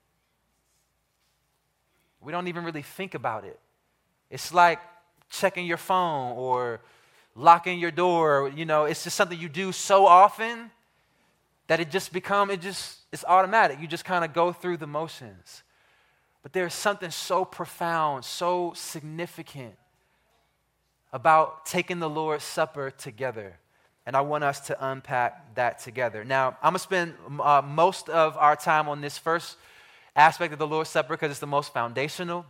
We 2.26 2.32
don't 2.32 2.48
even 2.48 2.64
really 2.64 2.82
think 2.82 3.14
about 3.14 3.44
it. 3.44 3.56
It's 4.30 4.52
like 4.52 4.80
checking 5.30 5.64
your 5.64 5.76
phone 5.76 6.36
or 6.36 6.80
locking 7.36 7.78
your 7.78 7.92
door. 7.92 8.52
You 8.52 8.64
know, 8.64 8.84
it's 8.84 9.04
just 9.04 9.14
something 9.14 9.38
you 9.38 9.48
do 9.48 9.70
so 9.70 10.06
often 10.06 10.72
that 11.68 11.78
it 11.78 11.88
just 11.88 12.12
become 12.12 12.50
it 12.50 12.60
just 12.60 12.98
it's 13.12 13.24
automatic. 13.28 13.78
You 13.80 13.86
just 13.86 14.04
kind 14.04 14.24
of 14.24 14.32
go 14.32 14.52
through 14.52 14.78
the 14.78 14.88
motions. 14.88 15.62
But 16.42 16.52
there's 16.52 16.74
something 16.74 17.12
so 17.12 17.44
profound, 17.44 18.24
so 18.24 18.72
significant 18.74 19.76
about 21.12 21.64
taking 21.64 22.00
the 22.00 22.10
Lord's 22.10 22.42
Supper 22.42 22.90
together. 22.90 23.56
And 24.04 24.16
I 24.16 24.22
want 24.22 24.42
us 24.42 24.58
to 24.66 24.90
unpack 24.90 25.54
that 25.54 25.78
together. 25.78 26.24
Now, 26.24 26.56
I'm 26.60 26.72
going 26.72 26.74
to 26.74 26.78
spend 26.80 27.14
uh, 27.40 27.62
most 27.64 28.08
of 28.08 28.36
our 28.36 28.56
time 28.56 28.88
on 28.88 29.00
this 29.00 29.16
first 29.16 29.56
aspect 30.16 30.52
of 30.52 30.58
the 30.58 30.66
Lord's 30.66 30.90
Supper 30.90 31.14
because 31.14 31.30
it's 31.30 31.40
the 31.40 31.46
most 31.46 31.72
foundational. 31.72 32.46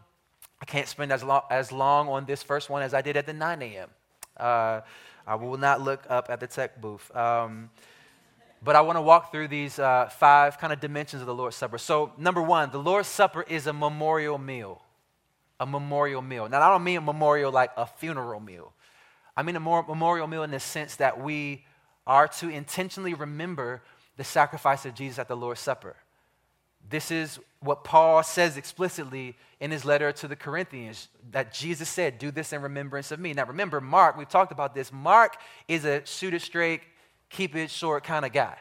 I 0.60 0.64
can't 0.64 0.88
spend 0.88 1.12
as 1.12 1.22
long, 1.22 1.42
as 1.50 1.72
long 1.72 2.08
on 2.08 2.24
this 2.24 2.42
first 2.42 2.70
one 2.70 2.82
as 2.82 2.94
I 2.94 3.02
did 3.02 3.16
at 3.16 3.26
the 3.26 3.32
9 3.32 3.60
a.m. 3.62 3.90
Uh, 4.36 4.80
I 5.26 5.34
will 5.34 5.58
not 5.58 5.80
look 5.80 6.04
up 6.08 6.30
at 6.30 6.40
the 6.40 6.46
tech 6.46 6.80
booth. 6.80 7.14
Um, 7.14 7.70
but 8.62 8.74
I 8.74 8.80
want 8.80 8.96
to 8.96 9.02
walk 9.02 9.30
through 9.32 9.48
these 9.48 9.78
uh, 9.78 10.08
five 10.08 10.58
kind 10.58 10.72
of 10.72 10.80
dimensions 10.80 11.20
of 11.20 11.26
the 11.26 11.34
Lord's 11.34 11.56
Supper. 11.56 11.78
So, 11.78 12.12
number 12.16 12.40
one, 12.40 12.70
the 12.70 12.78
Lord's 12.78 13.08
Supper 13.08 13.42
is 13.42 13.66
a 13.66 13.72
memorial 13.72 14.38
meal. 14.38 14.80
A 15.60 15.66
memorial 15.66 16.22
meal. 16.22 16.48
Now, 16.48 16.62
I 16.62 16.70
don't 16.70 16.84
mean 16.84 16.98
a 16.98 17.02
memorial 17.02 17.52
like 17.52 17.70
a 17.76 17.86
funeral 17.86 18.40
meal. 18.40 18.72
I 19.36 19.42
mean 19.42 19.56
a 19.56 19.60
more 19.60 19.84
memorial 19.86 20.26
meal 20.26 20.42
in 20.42 20.50
the 20.50 20.60
sense 20.60 20.96
that 20.96 21.20
we 21.20 21.64
are 22.06 22.28
to 22.28 22.48
intentionally 22.48 23.14
remember 23.14 23.82
the 24.16 24.24
sacrifice 24.24 24.86
of 24.86 24.94
Jesus 24.94 25.18
at 25.18 25.28
the 25.28 25.36
Lord's 25.36 25.60
Supper. 25.60 25.96
This 26.88 27.10
is 27.10 27.38
what 27.60 27.84
Paul 27.84 28.22
says 28.22 28.56
explicitly 28.56 29.36
in 29.60 29.70
his 29.70 29.84
letter 29.84 30.12
to 30.12 30.28
the 30.28 30.36
Corinthians 30.36 31.08
that 31.32 31.52
Jesus 31.52 31.88
said, 31.88 32.18
Do 32.18 32.30
this 32.30 32.52
in 32.52 32.62
remembrance 32.62 33.10
of 33.10 33.18
me. 33.18 33.32
Now, 33.32 33.46
remember, 33.46 33.80
Mark, 33.80 34.16
we've 34.16 34.28
talked 34.28 34.52
about 34.52 34.74
this. 34.74 34.92
Mark 34.92 35.36
is 35.66 35.84
a 35.84 36.04
shoot 36.04 36.34
it 36.34 36.42
straight, 36.42 36.82
keep 37.30 37.56
it 37.56 37.70
short 37.70 38.04
kind 38.04 38.24
of 38.24 38.32
guy. 38.32 38.56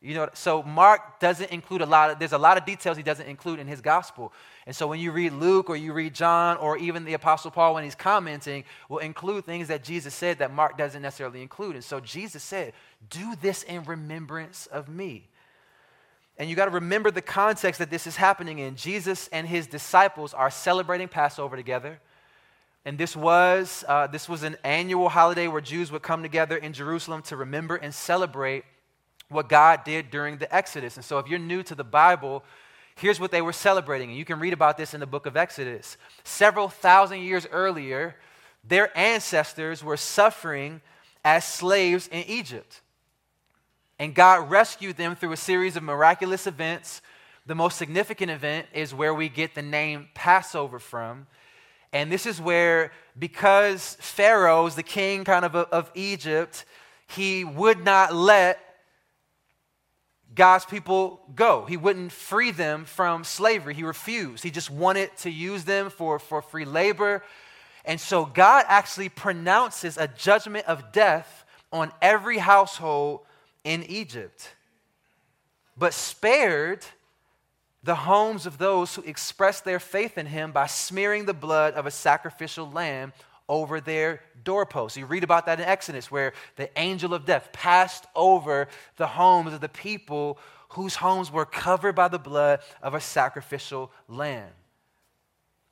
You 0.00 0.14
know, 0.14 0.28
so 0.34 0.62
Mark 0.62 1.20
doesn't 1.20 1.50
include 1.50 1.80
a 1.80 1.86
lot 1.86 2.10
of, 2.10 2.18
there's 2.18 2.32
a 2.32 2.38
lot 2.38 2.58
of 2.58 2.64
details 2.64 2.96
he 2.96 3.02
doesn't 3.02 3.26
include 3.26 3.58
in 3.58 3.66
his 3.66 3.80
gospel. 3.80 4.32
And 4.66 4.76
so 4.76 4.86
when 4.86 5.00
you 5.00 5.10
read 5.10 5.32
Luke 5.32 5.70
or 5.70 5.76
you 5.76 5.92
read 5.92 6.14
John 6.14 6.58
or 6.58 6.76
even 6.76 7.04
the 7.04 7.14
Apostle 7.14 7.50
Paul 7.50 7.74
when 7.74 7.82
he's 7.82 7.94
commenting, 7.94 8.64
will 8.88 8.98
include 8.98 9.46
things 9.46 9.68
that 9.68 9.82
Jesus 9.82 10.14
said 10.14 10.38
that 10.38 10.52
Mark 10.52 10.76
doesn't 10.76 11.00
necessarily 11.02 11.42
include. 11.42 11.76
And 11.76 11.84
so 11.84 11.98
Jesus 11.98 12.42
said, 12.42 12.74
Do 13.08 13.34
this 13.40 13.62
in 13.62 13.84
remembrance 13.84 14.66
of 14.66 14.88
me. 14.88 15.28
And 16.38 16.50
you 16.50 16.56
got 16.56 16.66
to 16.66 16.70
remember 16.70 17.10
the 17.10 17.22
context 17.22 17.78
that 17.78 17.90
this 17.90 18.06
is 18.06 18.16
happening 18.16 18.58
in. 18.58 18.76
Jesus 18.76 19.28
and 19.28 19.46
his 19.46 19.66
disciples 19.66 20.34
are 20.34 20.50
celebrating 20.50 21.08
Passover 21.08 21.56
together. 21.56 21.98
And 22.84 22.98
this 22.98 23.16
was, 23.16 23.84
uh, 23.88 24.06
this 24.06 24.28
was 24.28 24.42
an 24.42 24.56
annual 24.62 25.08
holiday 25.08 25.48
where 25.48 25.60
Jews 25.60 25.90
would 25.90 26.02
come 26.02 26.22
together 26.22 26.56
in 26.56 26.72
Jerusalem 26.72 27.22
to 27.22 27.36
remember 27.36 27.76
and 27.76 27.92
celebrate 27.92 28.64
what 29.28 29.48
God 29.48 29.82
did 29.82 30.10
during 30.10 30.36
the 30.36 30.54
Exodus. 30.54 30.96
And 30.96 31.04
so 31.04 31.18
if 31.18 31.26
you're 31.26 31.38
new 31.38 31.62
to 31.64 31.74
the 31.74 31.84
Bible, 31.84 32.44
here's 32.96 33.18
what 33.18 33.30
they 33.30 33.42
were 33.42 33.52
celebrating. 33.52 34.10
And 34.10 34.18
you 34.18 34.24
can 34.24 34.38
read 34.38 34.52
about 34.52 34.76
this 34.76 34.94
in 34.94 35.00
the 35.00 35.06
book 35.06 35.26
of 35.26 35.36
Exodus. 35.36 35.96
Several 36.22 36.68
thousand 36.68 37.20
years 37.20 37.46
earlier, 37.50 38.14
their 38.62 38.96
ancestors 38.96 39.82
were 39.82 39.96
suffering 39.96 40.80
as 41.24 41.44
slaves 41.44 42.08
in 42.08 42.22
Egypt. 42.28 42.82
And 43.98 44.14
God 44.14 44.50
rescued 44.50 44.96
them 44.96 45.16
through 45.16 45.32
a 45.32 45.36
series 45.36 45.76
of 45.76 45.82
miraculous 45.82 46.46
events. 46.46 47.00
The 47.46 47.54
most 47.54 47.78
significant 47.78 48.30
event 48.30 48.66
is 48.72 48.92
where 48.92 49.14
we 49.14 49.28
get 49.28 49.54
the 49.54 49.62
name 49.62 50.08
Passover 50.14 50.78
from. 50.78 51.26
And 51.92 52.12
this 52.12 52.26
is 52.26 52.40
where, 52.40 52.92
because 53.18 53.96
Pharaoh, 54.00 54.68
the 54.68 54.82
king 54.82 55.24
kind 55.24 55.44
of 55.44 55.54
of 55.54 55.90
Egypt, 55.94 56.64
he 57.06 57.44
would 57.44 57.84
not 57.84 58.14
let 58.14 58.58
God's 60.34 60.66
people 60.66 61.20
go. 61.34 61.64
He 61.64 61.78
wouldn't 61.78 62.12
free 62.12 62.50
them 62.50 62.84
from 62.84 63.24
slavery. 63.24 63.72
He 63.74 63.84
refused. 63.84 64.42
He 64.42 64.50
just 64.50 64.70
wanted 64.70 65.16
to 65.18 65.30
use 65.30 65.64
them 65.64 65.88
for, 65.88 66.18
for 66.18 66.42
free 66.42 66.66
labor. 66.66 67.22
And 67.86 67.98
so 67.98 68.26
God 68.26 68.66
actually 68.68 69.08
pronounces 69.08 69.96
a 69.96 70.08
judgment 70.08 70.66
of 70.66 70.92
death 70.92 71.44
on 71.72 71.92
every 72.02 72.38
household 72.38 73.20
in 73.66 73.82
Egypt, 73.90 74.54
but 75.76 75.92
spared 75.92 76.86
the 77.82 77.96
homes 77.96 78.46
of 78.46 78.58
those 78.58 78.94
who 78.94 79.02
expressed 79.02 79.64
their 79.64 79.80
faith 79.80 80.16
in 80.16 80.26
him 80.26 80.52
by 80.52 80.68
smearing 80.68 81.26
the 81.26 81.34
blood 81.34 81.74
of 81.74 81.84
a 81.84 81.90
sacrificial 81.90 82.70
lamb 82.70 83.12
over 83.48 83.80
their 83.80 84.20
doorposts. 84.44 84.96
You 84.96 85.04
read 85.06 85.24
about 85.24 85.46
that 85.46 85.58
in 85.58 85.66
Exodus, 85.66 86.10
where 86.10 86.32
the 86.54 86.70
angel 86.78 87.12
of 87.12 87.26
death 87.26 87.50
passed 87.52 88.06
over 88.14 88.68
the 88.96 89.06
homes 89.08 89.52
of 89.52 89.60
the 89.60 89.68
people 89.68 90.38
whose 90.70 90.94
homes 90.94 91.32
were 91.32 91.44
covered 91.44 91.94
by 91.94 92.08
the 92.08 92.18
blood 92.20 92.60
of 92.82 92.94
a 92.94 93.00
sacrificial 93.00 93.90
lamb. 94.08 94.50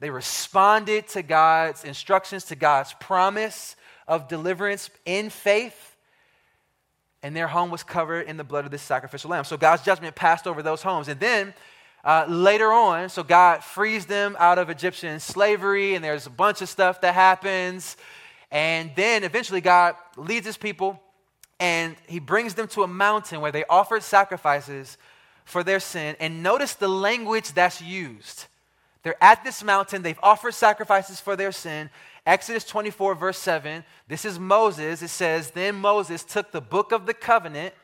They 0.01 0.11
responded 0.11 1.07
to 1.09 1.23
God's 1.23 1.85
instructions, 1.85 2.45
to 2.47 2.57
God's 2.57 2.93
promise 2.95 3.77
of 4.09 4.27
deliverance 4.27 4.91
in 5.05 5.31
faith 5.31 5.94
and 7.25 7.35
their 7.35 7.49
home 7.49 7.71
was 7.71 7.83
covered 7.83 8.29
in 8.29 8.37
the 8.37 8.45
blood 8.45 8.67
of 8.67 8.71
this 8.71 8.83
sacrificial 8.83 9.31
lamb. 9.31 9.45
So 9.45 9.57
God's 9.57 9.83
judgment 9.83 10.15
passed 10.15 10.47
over 10.47 10.63
those 10.63 10.83
homes. 10.83 11.09
And 11.09 11.19
then 11.19 11.55
uh, 12.05 12.27
later 12.29 12.71
on, 12.71 13.09
so 13.09 13.23
God 13.23 13.65
frees 13.65 14.05
them 14.05 14.37
out 14.39 14.59
of 14.59 14.69
Egyptian 14.69 15.19
slavery, 15.19 15.95
and 15.95 16.05
there's 16.05 16.27
a 16.27 16.31
bunch 16.31 16.61
of 16.61 16.69
stuff 16.69 17.01
that 17.01 17.15
happens. 17.15 17.97
And 18.51 18.91
then 18.95 19.25
eventually, 19.25 19.63
God 19.63 19.97
leads 20.19 20.45
his 20.45 20.59
people 20.59 21.01
and 21.59 21.97
he 22.07 22.19
brings 22.19 22.55
them 22.55 22.69
to 22.69 22.83
a 22.83 22.87
mountain 22.87 23.41
where 23.41 23.53
they 23.53 23.65
offered 23.71 24.03
sacrifices 24.03 24.99
for 25.45 25.65
their 25.65 25.81
sin. 25.81 26.17
And 26.21 26.43
notice 26.43 26.75
the 26.75 26.89
language 26.89 27.53
that's 27.53 27.81
used. 27.81 28.47
They're 29.03 29.23
at 29.23 29.45
this 29.45 29.65
mountain, 29.65 30.03
they've 30.03 30.19
offered 30.23 30.53
sacrifices 30.53 31.21
for 31.21 31.37
their 31.37 31.53
sin, 31.53 31.91
Exodus 32.27 32.65
24, 32.65 33.15
verse 33.15 33.39
7, 33.39 33.85
this 34.09 34.25
is 34.25 34.39
Moses. 34.39 35.03
It 35.03 35.09
says, 35.09 35.51
Then 35.51 35.75
Moses 35.75 36.25
took 36.25 36.53
the 36.53 36.61
book 36.61 36.91
of 36.91 37.05
the 37.05 37.13
covenant 37.13 37.75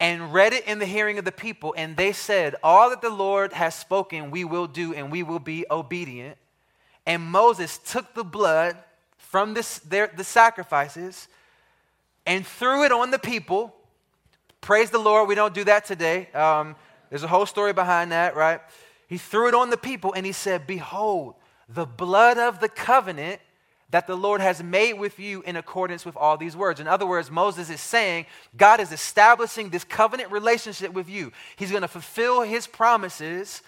and 0.00 0.32
read 0.32 0.52
it 0.52 0.66
in 0.66 0.78
the 0.78 0.86
hearing 0.86 1.18
of 1.18 1.24
the 1.24 1.32
people, 1.32 1.74
and 1.76 1.96
they 1.96 2.12
said, 2.12 2.56
All 2.62 2.90
that 2.90 3.02
the 3.02 3.10
Lord 3.10 3.52
has 3.52 3.74
spoken, 3.74 4.30
we 4.30 4.44
will 4.44 4.66
do, 4.66 4.94
and 4.94 5.12
we 5.12 5.22
will 5.22 5.38
be 5.38 5.66
obedient. 5.70 6.36
And 7.06 7.22
Moses 7.22 7.78
took 7.78 8.14
the 8.14 8.24
blood 8.24 8.76
from 9.18 9.54
this, 9.54 9.78
their, 9.80 10.08
the 10.08 10.24
sacrifices 10.24 11.28
and 12.26 12.46
threw 12.46 12.84
it 12.84 12.92
on 12.92 13.10
the 13.10 13.18
people. 13.18 13.74
Praise 14.60 14.90
the 14.90 14.98
Lord, 14.98 15.28
we 15.28 15.34
don't 15.34 15.54
do 15.54 15.64
that 15.64 15.84
today. 15.84 16.28
Um, 16.32 16.76
there's 17.08 17.22
a 17.22 17.28
whole 17.28 17.46
story 17.46 17.72
behind 17.72 18.12
that, 18.12 18.34
right? 18.34 18.60
He 19.08 19.18
threw 19.18 19.48
it 19.48 19.54
on 19.54 19.70
the 19.70 19.76
people 19.76 20.12
and 20.14 20.24
he 20.24 20.32
said, 20.32 20.66
Behold, 20.66 21.34
the 21.72 21.86
blood 21.86 22.38
of 22.38 22.60
the 22.60 22.68
covenant 22.68 23.40
that 23.90 24.06
the 24.06 24.16
Lord 24.16 24.40
has 24.40 24.62
made 24.62 24.94
with 24.94 25.18
you 25.18 25.42
in 25.42 25.56
accordance 25.56 26.04
with 26.04 26.16
all 26.16 26.36
these 26.36 26.56
words. 26.56 26.80
In 26.80 26.86
other 26.86 27.06
words, 27.06 27.30
Moses 27.30 27.70
is 27.70 27.80
saying 27.80 28.26
God 28.56 28.80
is 28.80 28.92
establishing 28.92 29.70
this 29.70 29.84
covenant 29.84 30.30
relationship 30.30 30.92
with 30.92 31.08
you. 31.08 31.32
He's 31.56 31.70
going 31.70 31.82
to 31.82 31.88
fulfill 31.88 32.42
his 32.42 32.66
promises 32.66 33.62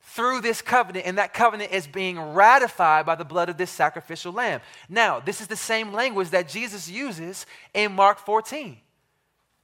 through 0.00 0.40
this 0.40 0.60
covenant, 0.60 1.06
and 1.06 1.18
that 1.18 1.32
covenant 1.32 1.72
is 1.72 1.86
being 1.86 2.18
ratified 2.18 3.06
by 3.06 3.14
the 3.14 3.24
blood 3.24 3.48
of 3.48 3.56
this 3.56 3.70
sacrificial 3.70 4.32
lamb. 4.32 4.60
Now, 4.88 5.20
this 5.20 5.40
is 5.40 5.46
the 5.46 5.56
same 5.56 5.92
language 5.92 6.30
that 6.30 6.48
Jesus 6.48 6.90
uses 6.90 7.46
in 7.72 7.92
Mark 7.92 8.18
14 8.18 8.78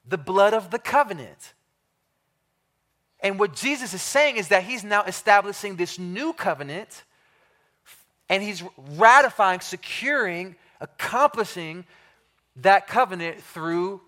the 0.06 0.18
blood 0.18 0.54
of 0.54 0.70
the 0.70 0.78
covenant. 0.78 1.52
And 3.20 3.38
what 3.38 3.54
Jesus 3.54 3.92
is 3.92 4.00
saying 4.00 4.36
is 4.36 4.48
that 4.48 4.62
he's 4.62 4.84
now 4.84 5.02
establishing 5.02 5.76
this 5.76 5.98
new 5.98 6.32
covenant 6.32 7.04
and 8.28 8.42
he's 8.42 8.62
ratifying, 8.96 9.60
securing, 9.60 10.56
accomplishing 10.80 11.84
that 12.56 12.86
covenant 12.86 13.40
through 13.40 14.00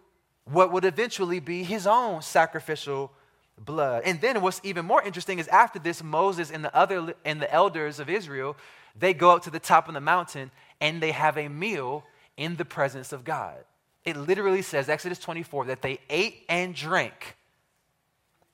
what 0.44 0.72
would 0.72 0.85
eventually 0.85 1.40
be 1.40 1.62
his 1.62 1.87
own 1.87 2.22
sacrificial 2.22 3.12
blood. 3.59 4.02
And 4.04 4.20
then 4.20 4.40
what's 4.42 4.61
even 4.64 4.85
more 4.85 5.02
interesting 5.02 5.38
is 5.38 5.48
after 5.48 5.78
this, 5.78 6.02
Moses 6.02 6.50
and 6.50 6.64
the 6.64 6.74
other 6.74 7.14
and 7.24 7.40
the 7.40 7.52
elders 7.52 8.00
of 8.00 8.09
Israel, 8.09 8.56
they 8.98 9.14
go 9.14 9.30
up 9.30 9.42
to 9.44 9.50
the 9.50 9.61
top 9.61 9.88
of 9.88 9.94
the 9.94 10.00
mountain 10.00 10.50
and 10.80 11.02
they 11.02 11.12
have 11.12 11.37
a 11.37 11.48
meal 11.48 12.04
in 12.37 12.56
the 12.56 12.64
presence 12.64 13.12
of 13.12 13.24
God. 13.24 13.56
It 14.04 14.16
literally 14.16 14.62
says, 14.62 14.88
Exodus 14.88 15.18
24, 15.18 15.66
that 15.66 15.83
they 15.83 15.98
ate 16.09 16.44
and 16.48 16.74
drank 16.74 17.37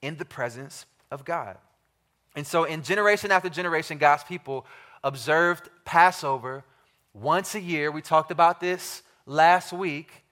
in 0.03 0.17
the 0.17 0.25
presence 0.25 0.87
of 1.11 1.25
God. 1.25 1.57
And 2.35 2.47
so, 2.47 2.65
in 2.65 2.83
generation 2.83 3.31
after 3.31 3.49
generation, 3.49 3.97
God's 3.97 4.25
people 4.25 4.67
observed 5.03 5.69
Passover 5.85 6.65
once 7.13 7.55
a 7.55 7.61
year. 7.61 7.91
We 7.91 8.03
talked 8.03 8.31
about 8.31 8.61
this 8.61 9.03
last 9.27 9.73
week. 9.73 10.25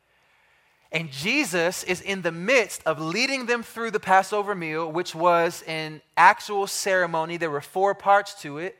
And 0.92 1.11
Jesus 1.11 1.83
is 1.83 2.00
in 2.00 2.22
the 2.22 2.31
midst 2.31 2.83
of 2.87 3.00
leading 3.00 3.46
them 3.46 3.64
through 3.64 3.90
the 3.90 3.98
Passover 3.98 4.55
meal, 4.55 4.90
which 4.90 5.12
was 5.12 5.64
an 5.66 6.00
actual 6.16 6.68
ceremony. 6.68 7.37
There 7.37 7.50
were 7.50 7.61
four 7.61 7.96
parts 7.96 8.40
to 8.42 8.59
it. 8.59 8.77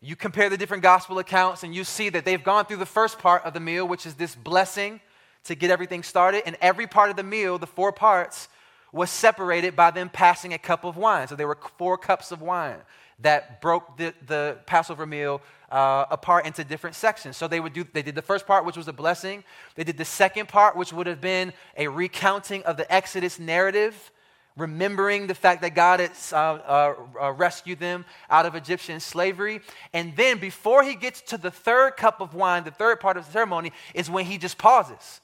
You 0.00 0.16
compare 0.16 0.48
the 0.48 0.56
different 0.56 0.82
gospel 0.82 1.18
accounts, 1.18 1.62
and 1.62 1.74
you 1.74 1.84
see 1.84 2.08
that 2.08 2.24
they've 2.24 2.42
gone 2.42 2.64
through 2.64 2.78
the 2.78 2.86
first 2.86 3.18
part 3.18 3.44
of 3.44 3.52
the 3.52 3.60
meal, 3.60 3.86
which 3.86 4.06
is 4.06 4.14
this 4.14 4.34
blessing 4.34 5.00
to 5.44 5.54
get 5.54 5.70
everything 5.70 6.02
started. 6.02 6.44
And 6.46 6.56
every 6.62 6.86
part 6.86 7.10
of 7.10 7.16
the 7.16 7.22
meal, 7.22 7.58
the 7.58 7.66
four 7.66 7.92
parts, 7.92 8.48
was 8.90 9.10
separated 9.10 9.76
by 9.76 9.90
them 9.90 10.08
passing 10.08 10.54
a 10.54 10.58
cup 10.58 10.84
of 10.84 10.96
wine. 10.96 11.28
So 11.28 11.36
there 11.36 11.46
were 11.46 11.58
four 11.76 11.98
cups 11.98 12.32
of 12.32 12.40
wine 12.40 12.78
that 13.22 13.60
broke 13.60 13.96
the, 13.96 14.14
the 14.26 14.58
Passover 14.66 15.06
meal 15.06 15.40
uh, 15.70 16.04
apart 16.10 16.46
into 16.46 16.62
different 16.64 16.94
sections. 16.94 17.36
So 17.36 17.48
they 17.48 17.60
would 17.60 17.72
do 17.72 17.84
they 17.92 18.02
did 18.02 18.14
the 18.14 18.22
first 18.22 18.46
part, 18.46 18.64
which 18.64 18.76
was 18.76 18.88
a 18.88 18.92
blessing. 18.92 19.42
They 19.74 19.84
did 19.84 19.96
the 19.96 20.04
second 20.04 20.48
part, 20.48 20.76
which 20.76 20.92
would 20.92 21.06
have 21.06 21.20
been 21.20 21.52
a 21.76 21.88
recounting 21.88 22.62
of 22.64 22.76
the 22.76 22.92
Exodus 22.92 23.38
narrative, 23.38 24.12
remembering 24.56 25.26
the 25.26 25.34
fact 25.34 25.62
that 25.62 25.74
God 25.74 26.00
has 26.00 26.32
uh, 26.32 26.36
uh, 26.36 26.94
uh, 27.20 27.32
rescued 27.32 27.78
them 27.78 28.04
out 28.28 28.44
of 28.44 28.54
Egyptian 28.54 29.00
slavery. 29.00 29.60
And 29.94 30.14
then, 30.14 30.38
before 30.38 30.82
he 30.82 30.94
gets 30.94 31.22
to 31.22 31.38
the 31.38 31.50
third 31.50 31.96
cup 31.96 32.20
of 32.20 32.34
wine, 32.34 32.64
the 32.64 32.70
third 32.70 33.00
part 33.00 33.16
of 33.16 33.24
the 33.24 33.32
ceremony 33.32 33.72
is 33.94 34.10
when 34.10 34.26
he 34.26 34.36
just 34.36 34.58
pauses. 34.58 35.20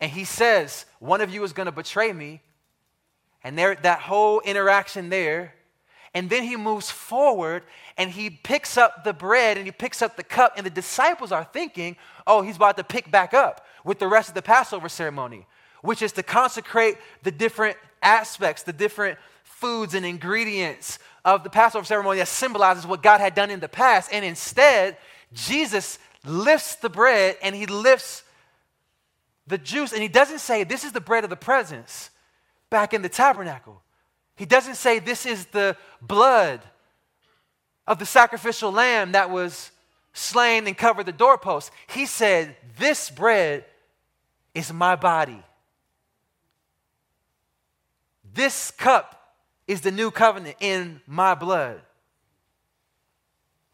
And 0.00 0.10
he 0.10 0.24
says, 0.24 0.86
One 1.00 1.20
of 1.20 1.32
you 1.32 1.44
is 1.44 1.52
going 1.52 1.66
to 1.66 1.72
betray 1.72 2.12
me. 2.12 2.40
And 3.42 3.58
there, 3.58 3.74
that 3.74 4.00
whole 4.00 4.40
interaction 4.40 5.10
there. 5.10 5.54
And 6.14 6.30
then 6.30 6.44
he 6.44 6.56
moves 6.56 6.90
forward 6.90 7.64
and 7.98 8.10
he 8.10 8.30
picks 8.30 8.76
up 8.76 9.02
the 9.02 9.12
bread 9.12 9.56
and 9.56 9.66
he 9.66 9.72
picks 9.72 10.00
up 10.00 10.16
the 10.16 10.22
cup. 10.22 10.54
And 10.56 10.64
the 10.64 10.70
disciples 10.70 11.32
are 11.32 11.44
thinking, 11.44 11.96
oh, 12.26 12.42
he's 12.42 12.56
about 12.56 12.76
to 12.76 12.84
pick 12.84 13.10
back 13.10 13.34
up 13.34 13.66
with 13.84 13.98
the 13.98 14.06
rest 14.06 14.28
of 14.28 14.34
the 14.34 14.42
Passover 14.42 14.88
ceremony, 14.88 15.46
which 15.82 16.02
is 16.02 16.12
to 16.12 16.22
consecrate 16.22 16.96
the 17.24 17.32
different 17.32 17.76
aspects, 18.00 18.62
the 18.62 18.72
different 18.72 19.18
foods 19.42 19.94
and 19.94 20.06
ingredients 20.06 21.00
of 21.24 21.42
the 21.42 21.50
Passover 21.50 21.84
ceremony 21.84 22.18
that 22.18 22.28
symbolizes 22.28 22.86
what 22.86 23.02
God 23.02 23.20
had 23.20 23.34
done 23.34 23.50
in 23.50 23.60
the 23.60 23.68
past. 23.68 24.10
And 24.12 24.24
instead, 24.24 24.96
Jesus 25.32 25.98
lifts 26.24 26.76
the 26.76 26.88
bread 26.88 27.36
and 27.42 27.56
he 27.56 27.66
lifts 27.66 28.22
the 29.46 29.58
juice. 29.58 29.92
And 29.92 30.00
he 30.00 30.08
doesn't 30.08 30.38
say, 30.38 30.62
This 30.62 30.84
is 30.84 30.92
the 30.92 31.00
bread 31.00 31.24
of 31.24 31.30
the 31.30 31.36
presence 31.36 32.10
back 32.70 32.94
in 32.94 33.02
the 33.02 33.08
tabernacle. 33.08 33.83
He 34.36 34.44
doesn't 34.46 34.76
say, 34.76 34.98
This 34.98 35.26
is 35.26 35.46
the 35.46 35.76
blood 36.00 36.60
of 37.86 37.98
the 37.98 38.06
sacrificial 38.06 38.72
lamb 38.72 39.12
that 39.12 39.30
was 39.30 39.70
slain 40.12 40.66
and 40.66 40.76
covered 40.76 41.06
the 41.06 41.12
doorpost. 41.12 41.70
He 41.88 42.06
said, 42.06 42.56
This 42.78 43.10
bread 43.10 43.64
is 44.54 44.72
my 44.72 44.96
body. 44.96 45.42
This 48.34 48.70
cup 48.72 49.36
is 49.66 49.80
the 49.80 49.90
new 49.90 50.10
covenant 50.10 50.56
in 50.60 51.00
my 51.06 51.34
blood. 51.34 51.80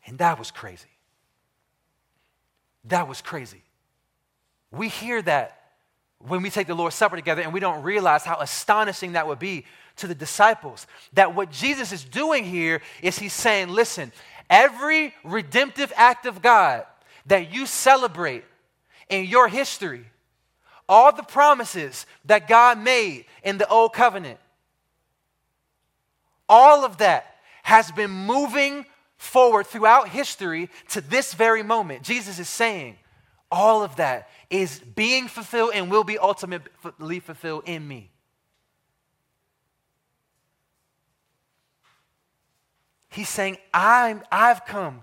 And 0.06 0.18
that 0.18 0.38
was 0.38 0.50
crazy. 0.50 0.88
That 2.84 3.08
was 3.08 3.20
crazy. 3.20 3.62
We 4.70 4.88
hear 4.88 5.20
that 5.22 5.56
when 6.18 6.42
we 6.42 6.50
take 6.50 6.66
the 6.66 6.74
Lord's 6.74 6.96
Supper 6.96 7.16
together 7.16 7.42
and 7.42 7.52
we 7.52 7.60
don't 7.60 7.82
realize 7.82 8.24
how 8.24 8.38
astonishing 8.38 9.12
that 9.12 9.26
would 9.26 9.38
be 9.38 9.64
to 9.96 10.06
the 10.06 10.14
disciples. 10.14 10.86
That 11.12 11.34
what 11.34 11.50
Jesus 11.50 11.92
is 11.92 12.04
doing 12.04 12.44
here 12.44 12.80
is 13.02 13.18
he's 13.18 13.32
saying, 13.32 13.68
listen, 13.68 14.12
every 14.48 15.14
redemptive 15.24 15.92
act 15.96 16.26
of 16.26 16.42
God 16.42 16.84
that 17.26 17.52
you 17.52 17.66
celebrate 17.66 18.44
in 19.08 19.26
your 19.26 19.48
history, 19.48 20.04
all 20.88 21.14
the 21.14 21.22
promises 21.22 22.06
that 22.24 22.48
God 22.48 22.78
made 22.78 23.26
in 23.42 23.58
the 23.58 23.68
old 23.68 23.92
covenant, 23.92 24.38
all 26.48 26.84
of 26.84 26.98
that 26.98 27.36
has 27.62 27.92
been 27.92 28.10
moving 28.10 28.84
forward 29.16 29.66
throughout 29.66 30.08
history 30.08 30.70
to 30.88 31.00
this 31.00 31.34
very 31.34 31.62
moment. 31.62 32.02
Jesus 32.02 32.38
is 32.38 32.48
saying, 32.48 32.96
all 33.50 33.82
of 33.82 33.96
that 33.96 34.28
is 34.48 34.80
being 34.80 35.28
fulfilled 35.28 35.72
and 35.74 35.90
will 35.90 36.04
be 36.04 36.18
ultimately 36.18 37.20
fulfilled 37.20 37.64
in 37.66 37.86
me. 37.86 38.10
He's 43.10 43.28
saying, 43.28 43.58
I'm, 43.74 44.22
I've 44.30 44.64
come. 44.64 45.02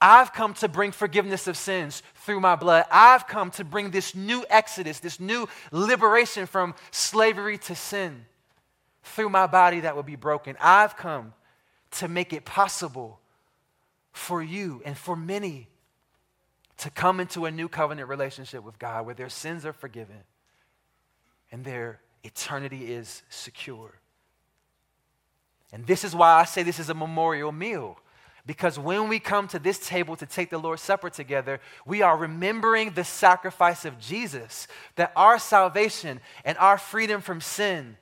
I've 0.00 0.32
come 0.32 0.54
to 0.54 0.68
bring 0.68 0.92
forgiveness 0.92 1.46
of 1.46 1.58
sins 1.58 2.02
through 2.14 2.40
my 2.40 2.56
blood. 2.56 2.86
I've 2.90 3.26
come 3.26 3.50
to 3.52 3.64
bring 3.64 3.90
this 3.90 4.14
new 4.14 4.44
exodus, 4.48 4.98
this 4.98 5.20
new 5.20 5.46
liberation 5.72 6.46
from 6.46 6.74
slavery 6.90 7.58
to 7.58 7.74
sin 7.74 8.24
through 9.02 9.28
my 9.28 9.46
body 9.46 9.80
that 9.80 9.94
will 9.94 10.02
be 10.02 10.16
broken. 10.16 10.56
I've 10.58 10.96
come 10.96 11.34
to 11.92 12.08
make 12.08 12.32
it 12.32 12.46
possible 12.46 13.20
for 14.12 14.42
you 14.42 14.80
and 14.86 14.96
for 14.96 15.16
many 15.16 15.68
to 16.78 16.88
come 16.88 17.20
into 17.20 17.44
a 17.44 17.50
new 17.50 17.68
covenant 17.68 18.08
relationship 18.08 18.64
with 18.64 18.78
God 18.78 19.04
where 19.04 19.14
their 19.14 19.28
sins 19.28 19.66
are 19.66 19.72
forgiven 19.74 20.24
and 21.52 21.62
their 21.62 22.00
eternity 22.24 22.90
is 22.90 23.22
secure. 23.28 24.00
And 25.72 25.86
this 25.86 26.04
is 26.04 26.14
why 26.14 26.32
I 26.32 26.44
say 26.44 26.62
this 26.62 26.78
is 26.78 26.90
a 26.90 26.94
memorial 26.94 27.52
meal. 27.52 27.98
Because 28.46 28.78
when 28.78 29.08
we 29.08 29.20
come 29.20 29.46
to 29.48 29.58
this 29.58 29.78
table 29.78 30.16
to 30.16 30.26
take 30.26 30.50
the 30.50 30.58
Lord's 30.58 30.82
Supper 30.82 31.10
together, 31.10 31.60
we 31.86 32.02
are 32.02 32.16
remembering 32.16 32.90
the 32.90 33.04
sacrifice 33.04 33.84
of 33.84 34.00
Jesus, 34.00 34.66
that 34.96 35.12
our 35.14 35.38
salvation 35.38 36.20
and 36.44 36.58
our 36.58 36.78
freedom 36.78 37.20
from 37.20 37.40
sin 37.40 37.96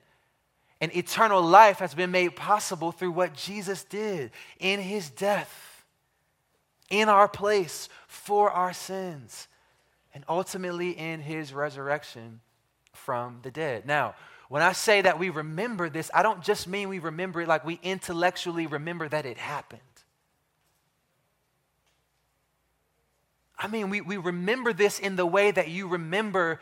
and 0.81 0.95
eternal 0.95 1.41
life 1.41 1.79
has 1.79 1.93
been 1.93 2.11
made 2.11 2.35
possible 2.35 2.91
through 2.91 3.11
what 3.11 3.33
Jesus 3.33 3.83
did 3.83 4.31
in 4.59 4.79
his 4.79 5.09
death 5.09 5.85
in 6.89 7.09
our 7.09 7.27
place 7.27 7.89
for 8.07 8.49
our 8.49 8.73
sins, 8.73 9.47
and 10.13 10.23
ultimately 10.27 10.91
in 10.91 11.19
his 11.19 11.53
resurrection 11.53 12.39
from 12.93 13.39
the 13.43 13.51
dead. 13.51 13.85
Now, 13.85 14.15
when 14.49 14.63
I 14.63 14.73
say 14.73 15.01
that 15.01 15.19
we 15.19 15.29
remember 15.29 15.89
this, 15.89 16.09
I 16.13 16.23
don't 16.23 16.43
just 16.43 16.67
mean 16.67 16.89
we 16.89 16.99
remember 16.99 17.41
it 17.41 17.47
like 17.47 17.63
we 17.63 17.79
intellectually 17.83 18.65
remember 18.65 19.07
that 19.07 19.25
it 19.25 19.37
happened. 19.37 19.81
I 23.57 23.67
mean, 23.67 23.89
we, 23.89 24.01
we 24.01 24.17
remember 24.17 24.73
this 24.73 24.99
in 24.99 25.15
the 25.15 25.25
way 25.25 25.51
that 25.51 25.67
you 25.67 25.87
remember 25.87 26.59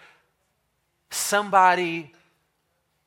somebody 1.11 2.11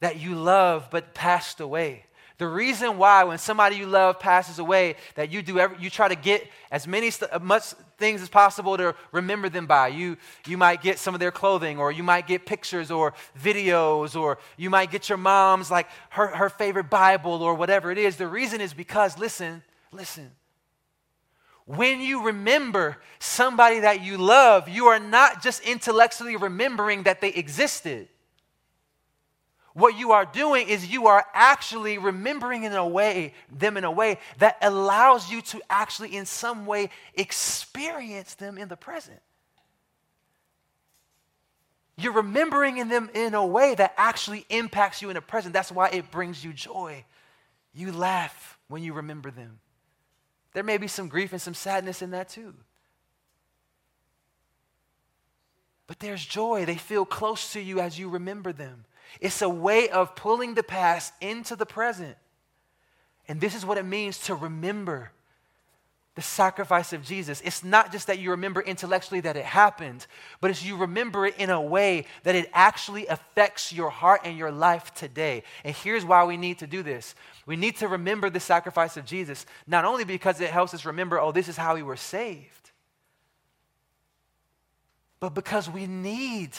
that 0.00 0.18
you 0.18 0.34
love 0.34 0.88
but 0.90 1.12
passed 1.12 1.60
away. 1.60 2.06
The 2.38 2.46
reason 2.46 2.96
why, 2.96 3.24
when 3.24 3.36
somebody 3.36 3.76
you 3.76 3.84
love 3.84 4.18
passes 4.18 4.58
away, 4.58 4.96
that 5.14 5.30
you 5.30 5.42
do 5.42 5.58
every, 5.58 5.76
you 5.78 5.90
try 5.90 6.08
to 6.08 6.14
get 6.14 6.48
as 6.70 6.86
many 6.86 7.10
st- 7.10 7.30
uh, 7.30 7.38
much 7.38 7.74
things 8.00 8.20
as 8.22 8.28
possible 8.28 8.76
to 8.76 8.96
remember 9.12 9.48
them 9.48 9.66
by. 9.66 9.88
You 9.88 10.16
you 10.46 10.56
might 10.56 10.82
get 10.82 10.98
some 10.98 11.14
of 11.14 11.20
their 11.20 11.30
clothing, 11.30 11.78
or 11.78 11.92
you 11.92 12.02
might 12.02 12.26
get 12.26 12.46
pictures 12.46 12.90
or 12.90 13.14
videos, 13.40 14.20
or 14.20 14.38
you 14.56 14.70
might 14.70 14.90
get 14.90 15.08
your 15.08 15.18
mom's 15.18 15.70
like 15.70 15.86
her, 16.10 16.34
her 16.34 16.48
favorite 16.48 16.90
Bible 16.90 17.42
or 17.42 17.54
whatever 17.54 17.92
it 17.92 17.98
is. 17.98 18.16
The 18.16 18.26
reason 18.26 18.60
is 18.60 18.74
because 18.74 19.16
listen, 19.18 19.62
listen. 19.92 20.32
When 21.66 22.00
you 22.00 22.24
remember 22.24 22.96
somebody 23.20 23.80
that 23.80 24.02
you 24.02 24.18
love, 24.18 24.68
you 24.68 24.86
are 24.86 24.98
not 24.98 25.40
just 25.40 25.62
intellectually 25.62 26.34
remembering 26.34 27.04
that 27.04 27.20
they 27.20 27.28
existed 27.28 28.08
what 29.72 29.96
you 29.96 30.12
are 30.12 30.24
doing 30.24 30.68
is 30.68 30.90
you 30.90 31.06
are 31.06 31.24
actually 31.32 31.98
remembering 31.98 32.64
in 32.64 32.72
a 32.72 32.86
way 32.86 33.34
them 33.50 33.76
in 33.76 33.84
a 33.84 33.90
way 33.90 34.18
that 34.38 34.56
allows 34.62 35.30
you 35.30 35.42
to 35.42 35.60
actually 35.70 36.16
in 36.16 36.26
some 36.26 36.66
way 36.66 36.90
experience 37.14 38.34
them 38.34 38.58
in 38.58 38.68
the 38.68 38.76
present. 38.76 39.20
You're 41.96 42.14
remembering 42.14 42.78
in 42.78 42.88
them 42.88 43.10
in 43.14 43.34
a 43.34 43.46
way 43.46 43.74
that 43.74 43.94
actually 43.96 44.46
impacts 44.48 45.02
you 45.02 45.10
in 45.10 45.14
the 45.14 45.20
present. 45.20 45.52
That's 45.52 45.70
why 45.70 45.90
it 45.90 46.10
brings 46.10 46.42
you 46.44 46.52
joy. 46.52 47.04
You 47.74 47.92
laugh 47.92 48.58
when 48.68 48.82
you 48.82 48.94
remember 48.94 49.30
them. 49.30 49.60
There 50.52 50.64
may 50.64 50.78
be 50.78 50.88
some 50.88 51.08
grief 51.08 51.32
and 51.32 51.40
some 51.40 51.54
sadness 51.54 52.02
in 52.02 52.10
that 52.10 52.28
too. 52.28 52.54
But 55.86 56.00
there's 56.00 56.24
joy. 56.24 56.64
They 56.64 56.76
feel 56.76 57.04
close 57.04 57.52
to 57.52 57.60
you 57.60 57.80
as 57.80 57.98
you 57.98 58.08
remember 58.08 58.52
them 58.52 58.84
it's 59.20 59.42
a 59.42 59.48
way 59.48 59.88
of 59.88 60.14
pulling 60.14 60.54
the 60.54 60.62
past 60.62 61.12
into 61.20 61.56
the 61.56 61.66
present. 61.66 62.16
And 63.28 63.40
this 63.40 63.54
is 63.54 63.64
what 63.64 63.78
it 63.78 63.84
means 63.84 64.18
to 64.26 64.34
remember 64.34 65.12
the 66.16 66.22
sacrifice 66.22 66.92
of 66.92 67.02
Jesus. 67.02 67.40
It's 67.42 67.62
not 67.62 67.92
just 67.92 68.08
that 68.08 68.18
you 68.18 68.32
remember 68.32 68.60
intellectually 68.60 69.20
that 69.20 69.36
it 69.36 69.44
happened, 69.44 70.06
but 70.40 70.50
it's 70.50 70.64
you 70.64 70.76
remember 70.76 71.24
it 71.24 71.38
in 71.38 71.50
a 71.50 71.60
way 71.60 72.06
that 72.24 72.34
it 72.34 72.50
actually 72.52 73.06
affects 73.06 73.72
your 73.72 73.90
heart 73.90 74.22
and 74.24 74.36
your 74.36 74.50
life 74.50 74.92
today. 74.94 75.44
And 75.64 75.74
here's 75.74 76.04
why 76.04 76.24
we 76.24 76.36
need 76.36 76.58
to 76.58 76.66
do 76.66 76.82
this. 76.82 77.14
We 77.46 77.56
need 77.56 77.76
to 77.76 77.88
remember 77.88 78.28
the 78.28 78.40
sacrifice 78.40 78.96
of 78.96 79.04
Jesus, 79.04 79.46
not 79.66 79.84
only 79.84 80.04
because 80.04 80.40
it 80.40 80.50
helps 80.50 80.74
us 80.74 80.84
remember, 80.84 81.20
oh, 81.20 81.32
this 81.32 81.48
is 81.48 81.56
how 81.56 81.76
we 81.76 81.82
were 81.82 81.96
saved, 81.96 82.70
but 85.20 85.34
because 85.34 85.70
we 85.70 85.86
need 85.86 86.50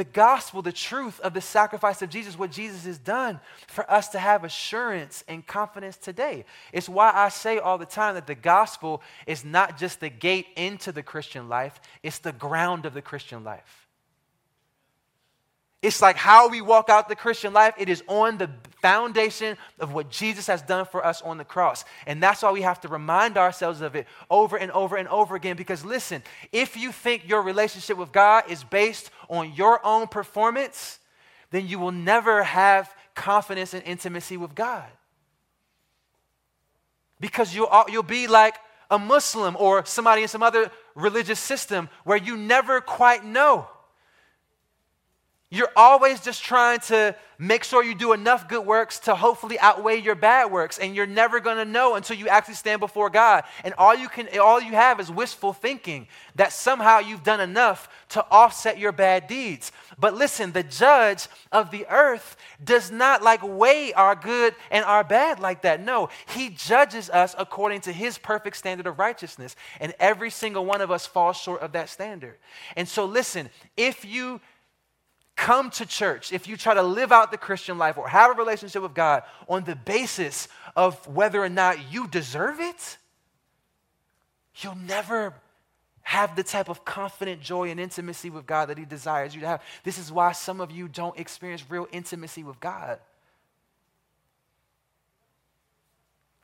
the 0.00 0.04
gospel, 0.04 0.62
the 0.62 0.72
truth 0.72 1.20
of 1.20 1.34
the 1.34 1.42
sacrifice 1.42 2.00
of 2.00 2.08
Jesus, 2.08 2.38
what 2.38 2.50
Jesus 2.50 2.86
has 2.86 2.96
done 2.96 3.38
for 3.66 3.88
us 3.90 4.08
to 4.08 4.18
have 4.18 4.44
assurance 4.44 5.22
and 5.28 5.46
confidence 5.46 5.98
today. 5.98 6.46
It's 6.72 6.88
why 6.88 7.12
I 7.14 7.28
say 7.28 7.58
all 7.58 7.76
the 7.76 7.84
time 7.84 8.14
that 8.14 8.26
the 8.26 8.34
gospel 8.34 9.02
is 9.26 9.44
not 9.44 9.76
just 9.76 10.00
the 10.00 10.08
gate 10.08 10.46
into 10.56 10.90
the 10.90 11.02
Christian 11.02 11.50
life, 11.50 11.78
it's 12.02 12.18
the 12.18 12.32
ground 12.32 12.86
of 12.86 12.94
the 12.94 13.02
Christian 13.02 13.44
life. 13.44 13.79
It's 15.82 16.02
like 16.02 16.16
how 16.16 16.48
we 16.48 16.60
walk 16.60 16.90
out 16.90 17.08
the 17.08 17.16
Christian 17.16 17.54
life. 17.54 17.74
It 17.78 17.88
is 17.88 18.02
on 18.06 18.36
the 18.36 18.50
foundation 18.82 19.56
of 19.78 19.92
what 19.92 20.10
Jesus 20.10 20.46
has 20.46 20.60
done 20.60 20.84
for 20.84 21.04
us 21.04 21.22
on 21.22 21.38
the 21.38 21.44
cross. 21.44 21.84
And 22.06 22.22
that's 22.22 22.42
why 22.42 22.50
we 22.50 22.62
have 22.62 22.80
to 22.82 22.88
remind 22.88 23.38
ourselves 23.38 23.80
of 23.80 23.96
it 23.96 24.06
over 24.30 24.58
and 24.58 24.70
over 24.72 24.96
and 24.96 25.08
over 25.08 25.36
again. 25.36 25.56
Because 25.56 25.84
listen, 25.84 26.22
if 26.52 26.76
you 26.76 26.92
think 26.92 27.26
your 27.26 27.42
relationship 27.42 27.96
with 27.96 28.12
God 28.12 28.44
is 28.50 28.62
based 28.62 29.10
on 29.30 29.54
your 29.54 29.84
own 29.84 30.06
performance, 30.06 30.98
then 31.50 31.66
you 31.66 31.78
will 31.78 31.92
never 31.92 32.42
have 32.42 32.94
confidence 33.14 33.72
and 33.72 33.82
intimacy 33.84 34.36
with 34.36 34.54
God. 34.54 34.88
Because 37.20 37.54
you'll, 37.54 37.70
you'll 37.88 38.02
be 38.02 38.26
like 38.26 38.56
a 38.90 38.98
Muslim 38.98 39.56
or 39.58 39.84
somebody 39.86 40.22
in 40.22 40.28
some 40.28 40.42
other 40.42 40.70
religious 40.94 41.38
system 41.38 41.88
where 42.04 42.18
you 42.18 42.36
never 42.36 42.80
quite 42.82 43.24
know. 43.24 43.66
You're 45.52 45.72
always 45.74 46.20
just 46.20 46.44
trying 46.44 46.78
to 46.80 47.16
make 47.36 47.64
sure 47.64 47.82
you 47.82 47.94
do 47.94 48.12
enough 48.12 48.48
good 48.48 48.64
works 48.64 49.00
to 49.00 49.16
hopefully 49.16 49.58
outweigh 49.58 49.98
your 49.98 50.14
bad 50.14 50.52
works, 50.52 50.78
and 50.78 50.94
you're 50.94 51.08
never 51.08 51.40
going 51.40 51.56
to 51.56 51.64
know 51.64 51.96
until 51.96 52.16
you 52.16 52.28
actually 52.28 52.54
stand 52.54 52.78
before 52.78 53.10
God. 53.10 53.42
And 53.64 53.74
all 53.76 53.92
you 53.92 54.08
can, 54.08 54.28
all 54.38 54.60
you 54.60 54.72
have 54.72 55.00
is 55.00 55.10
wishful 55.10 55.52
thinking 55.52 56.06
that 56.36 56.52
somehow 56.52 57.00
you've 57.00 57.24
done 57.24 57.40
enough 57.40 57.88
to 58.10 58.24
offset 58.30 58.78
your 58.78 58.92
bad 58.92 59.26
deeds. 59.26 59.72
But 59.98 60.14
listen, 60.14 60.52
the 60.52 60.62
judge 60.62 61.26
of 61.50 61.72
the 61.72 61.84
earth 61.88 62.36
does 62.62 62.92
not 62.92 63.22
like 63.22 63.40
weigh 63.42 63.92
our 63.94 64.14
good 64.14 64.54
and 64.70 64.84
our 64.84 65.02
bad 65.02 65.40
like 65.40 65.62
that. 65.62 65.82
No, 65.82 66.10
he 66.28 66.50
judges 66.50 67.10
us 67.10 67.34
according 67.36 67.80
to 67.82 67.92
his 67.92 68.18
perfect 68.18 68.56
standard 68.56 68.86
of 68.86 69.00
righteousness, 69.00 69.56
and 69.80 69.94
every 69.98 70.30
single 70.30 70.64
one 70.64 70.80
of 70.80 70.92
us 70.92 71.06
falls 71.06 71.38
short 71.38 71.60
of 71.60 71.72
that 71.72 71.88
standard. 71.88 72.36
And 72.76 72.86
so, 72.86 73.04
listen, 73.04 73.50
if 73.76 74.04
you 74.04 74.40
come 75.40 75.70
to 75.70 75.86
church, 75.86 76.34
if 76.34 76.46
you 76.46 76.54
try 76.54 76.74
to 76.74 76.82
live 76.82 77.12
out 77.12 77.30
the 77.30 77.38
Christian 77.38 77.78
life 77.78 77.96
or 77.96 78.06
have 78.06 78.30
a 78.30 78.34
relationship 78.34 78.82
with 78.82 78.92
God 78.92 79.22
on 79.48 79.64
the 79.64 79.74
basis 79.74 80.48
of 80.76 80.94
whether 81.08 81.42
or 81.42 81.48
not 81.48 81.90
you 81.90 82.06
deserve 82.06 82.60
it, 82.60 82.98
you'll 84.56 84.74
never 84.74 85.32
have 86.02 86.36
the 86.36 86.42
type 86.42 86.68
of 86.68 86.84
confident 86.84 87.40
joy 87.40 87.70
and 87.70 87.80
intimacy 87.80 88.28
with 88.28 88.46
God 88.46 88.68
that 88.68 88.76
He 88.76 88.84
desires 88.84 89.34
you 89.34 89.40
to 89.40 89.46
have. 89.46 89.62
This 89.82 89.96
is 89.96 90.12
why 90.12 90.32
some 90.32 90.60
of 90.60 90.70
you 90.70 90.88
don't 90.88 91.18
experience 91.18 91.64
real 91.70 91.88
intimacy 91.90 92.44
with 92.44 92.60
God. 92.60 92.98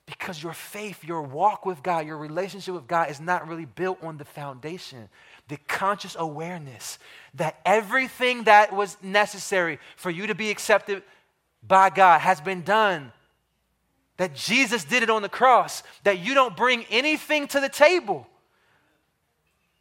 Because 0.07 0.43
your 0.43 0.55
faith, 0.55 1.05
your 1.05 1.21
walk 1.21 1.67
with 1.67 1.83
God, 1.83 2.07
your 2.07 2.17
relationship 2.17 2.75
with 2.75 2.87
God 2.87 3.11
is 3.11 3.21
not 3.21 3.47
really 3.47 3.67
built 3.67 4.03
on 4.03 4.17
the 4.17 4.25
foundation 4.25 5.11
the 5.49 5.57
conscious 5.69 6.17
awareness 6.19 6.99
that 7.35 7.61
everything 7.65 8.45
that 8.45 8.73
was 8.73 8.97
necessary 9.03 9.79
for 9.97 10.11
you 10.11 10.27
to 10.27 10.35
be 10.35 10.51
accepted 10.51 11.03
by 11.67 11.91
God 11.91 12.21
has 12.21 12.41
been 12.41 12.63
done. 12.63 13.13
That 14.17 14.35
Jesus 14.35 14.85
did 14.85 15.03
it 15.03 15.11
on 15.11 15.23
the 15.23 15.29
cross, 15.29 15.83
that 16.05 16.19
you 16.21 16.35
don't 16.35 16.57
bring 16.57 16.85
anything 16.91 17.47
to 17.49 17.61
the 17.61 17.69
table 17.69 18.27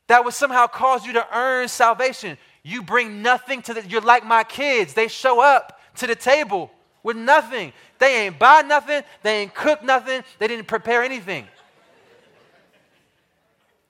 that 0.07 0.23
would 0.23 0.33
somehow 0.33 0.67
cause 0.67 1.05
you 1.05 1.13
to 1.13 1.27
earn 1.35 1.67
salvation. 1.67 2.37
You 2.63 2.83
bring 2.83 3.21
nothing 3.21 3.61
to 3.63 3.73
the, 3.73 3.87
you're 3.87 4.01
like 4.01 4.25
my 4.25 4.43
kids. 4.43 4.93
They 4.93 5.07
show 5.07 5.41
up 5.41 5.79
to 5.95 6.07
the 6.07 6.15
table 6.15 6.71
with 7.03 7.17
nothing. 7.17 7.73
They 7.99 8.25
ain't 8.25 8.37
buy 8.37 8.61
nothing, 8.61 9.03
they 9.23 9.41
ain't 9.41 9.53
cook 9.53 9.83
nothing, 9.83 10.23
they 10.39 10.47
didn't 10.47 10.67
prepare 10.67 11.03
anything. 11.03 11.47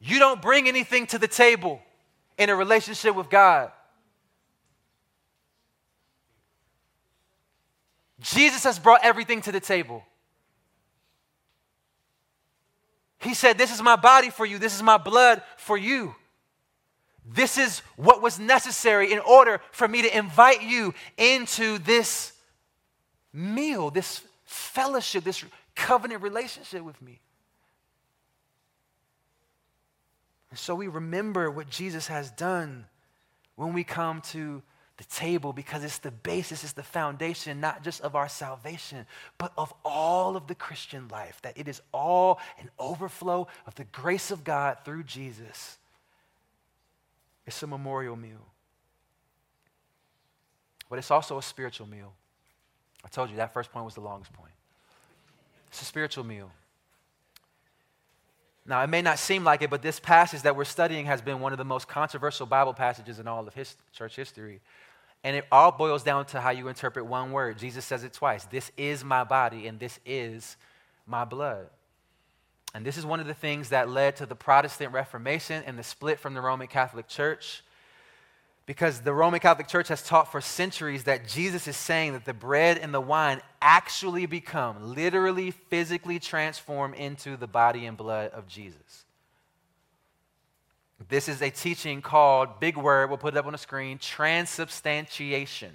You 0.06 0.20
don't 0.20 0.40
bring 0.40 0.68
anything 0.68 1.08
to 1.08 1.18
the 1.18 1.28
table 1.28 1.82
in 2.38 2.52
a 2.52 2.56
relationship 2.56 3.16
with 3.16 3.28
God. 3.28 3.72
Jesus 8.20 8.64
has 8.66 8.78
brought 8.78 9.04
everything 9.04 9.42
to 9.42 9.52
the 9.52 9.60
table. 9.60 10.04
He 13.18 13.34
said, 13.34 13.58
This 13.58 13.74
is 13.74 13.82
my 13.82 13.96
body 13.96 14.30
for 14.30 14.46
you, 14.46 14.60
this 14.60 14.76
is 14.76 14.84
my 14.84 14.98
blood 14.98 15.42
for 15.58 15.76
you. 15.76 16.14
This 17.28 17.58
is 17.58 17.80
what 17.96 18.22
was 18.22 18.38
necessary 18.38 19.12
in 19.12 19.18
order 19.18 19.60
for 19.72 19.88
me 19.88 20.04
to 20.04 20.16
invite 20.16 20.62
you 20.62 20.94
into 21.18 21.80
this 21.80 22.32
meal, 23.34 23.90
this 23.90 24.22
fellowship, 24.44 25.24
this 25.24 25.44
covenant 25.74 26.22
relationship 26.22 26.84
with 26.84 27.02
me. 27.02 27.22
And 30.56 30.60
so 30.62 30.74
we 30.74 30.88
remember 30.88 31.52
what 31.52 31.70
Jesus 31.70 32.08
has 32.08 32.32
done 32.32 32.86
when 33.58 33.74
we 33.74 33.84
come 33.84 34.22
to 34.32 34.64
the 34.96 35.04
table 35.04 35.52
because 35.52 35.84
it's 35.84 35.98
the 35.98 36.12
basis, 36.12 36.64
it's 36.64 36.72
the 36.72 36.82
foundation, 36.82 37.60
not 37.60 37.84
just 37.84 38.00
of 38.00 38.16
our 38.16 38.30
salvation, 38.30 39.06
but 39.38 39.52
of 39.58 39.74
all 39.84 40.38
of 40.38 40.48
the 40.48 40.56
Christian 40.56 41.10
life. 41.10 41.42
That 41.42 41.58
it 41.58 41.68
is 41.68 41.82
all 41.92 42.40
an 42.58 42.70
overflow 42.80 43.50
of 43.68 43.76
the 43.76 43.84
grace 43.84 44.32
of 44.32 44.46
God 44.46 44.78
through 44.86 45.04
Jesus. 45.04 45.78
It's 47.46 47.62
a 47.62 47.68
memorial 47.68 48.16
meal. 48.16 48.48
But 50.90 51.00
it's 51.00 51.12
also 51.12 51.38
a 51.38 51.44
spiritual 51.44 51.88
meal. 51.88 52.14
I 53.04 53.10
told 53.10 53.30
you 53.30 53.36
that 53.36 53.52
first 53.54 53.74
point 53.74 53.84
was 53.84 53.96
the 53.96 54.00
longest 54.00 54.32
point. 54.32 54.54
It's 55.68 55.82
a 55.82 55.86
spiritual 55.86 56.24
meal. 56.24 56.50
Now, 58.66 58.82
it 58.82 58.88
may 58.88 59.02
not 59.02 59.20
seem 59.20 59.44
like 59.44 59.62
it, 59.62 59.70
but 59.70 59.82
this 59.82 60.00
passage 60.00 60.42
that 60.42 60.56
we're 60.56 60.66
studying 60.66 61.06
has 61.06 61.22
been 61.22 61.40
one 61.40 61.52
of 61.52 61.60
the 61.60 61.66
most 61.66 61.88
controversial 61.88 62.48
Bible 62.48 62.74
passages 62.74 63.20
in 63.20 63.28
all 63.28 63.48
of 63.48 63.54
his, 63.54 63.76
church 63.94 64.16
history. 64.16 64.60
And 65.24 65.36
it 65.36 65.46
all 65.52 65.72
boils 65.72 66.04
down 66.04 66.26
to 66.28 66.42
how 66.42 66.50
you 66.50 66.68
interpret 66.68 67.06
one 67.06 67.32
word. 67.32 67.60
Jesus 67.60 67.86
says 67.86 68.04
it 68.04 68.14
twice 68.14 68.46
This 68.46 68.72
is 68.78 69.04
my 69.04 69.24
body, 69.24 69.68
and 69.68 69.80
this 69.80 70.00
is 70.06 70.58
my 71.06 71.26
blood. 71.26 71.68
And 72.74 72.86
this 72.86 72.98
is 72.98 73.06
one 73.06 73.20
of 73.20 73.28
the 73.28 73.34
things 73.34 73.70
that 73.70 73.90
led 73.90 74.18
to 74.18 74.26
the 74.26 74.36
Protestant 74.36 74.92
Reformation 74.92 75.64
and 75.66 75.80
the 75.80 75.84
split 75.84 76.20
from 76.20 76.34
the 76.34 76.42
Roman 76.42 76.68
Catholic 76.68 77.08
Church. 77.08 77.64
Because 78.66 79.02
the 79.02 79.14
Roman 79.14 79.40
Catholic 79.40 79.68
Church 79.68 79.90
has 79.90 80.02
taught 80.02 80.32
for 80.32 80.42
centuries 80.42 81.04
that 81.04 81.28
Jesus 81.28 81.68
is 81.68 81.78
saying 81.78 82.14
that 82.14 82.26
the 82.26 82.34
bread 82.34 82.80
and 82.80 82.92
the 82.92 83.02
wine 83.02 83.42
actually 83.62 84.26
become, 84.26 84.96
literally, 84.96 85.52
physically 85.52 86.18
transform 86.18 86.96
into 86.96 87.38
the 87.38 87.46
body 87.46 87.86
and 87.86 87.96
blood 87.96 88.32
of 88.32 88.48
Jesus. 88.48 89.06
This 91.10 91.30
is 91.30 91.42
a 91.42 91.52
teaching 91.52 92.02
called, 92.02 92.60
big 92.60 92.78
word, 92.78 93.10
we'll 93.10 93.18
put 93.18 93.36
it 93.36 93.38
up 93.38 93.46
on 93.46 93.52
the 93.52 93.58
screen, 93.58 94.00
transubstantiation. 94.00 95.72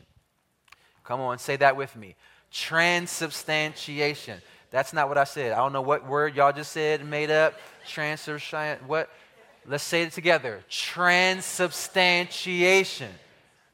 Come 1.04 1.20
on, 1.20 1.38
say 1.38 1.56
that 1.56 1.76
with 1.76 1.94
me. 1.94 2.16
Transubstantiation. 2.50 4.40
That's 4.70 4.92
not 4.92 5.08
what 5.08 5.18
I 5.18 5.24
said. 5.24 5.52
I 5.52 5.56
don't 5.56 5.72
know 5.72 5.82
what 5.82 6.06
word 6.06 6.34
y'all 6.34 6.52
just 6.52 6.72
said 6.72 7.04
made 7.04 7.30
up. 7.30 7.54
Transubstantiation. 7.86 8.88
What? 8.88 9.10
Let's 9.66 9.84
say 9.84 10.02
it 10.02 10.12
together 10.12 10.62
transubstantiation. 10.68 13.10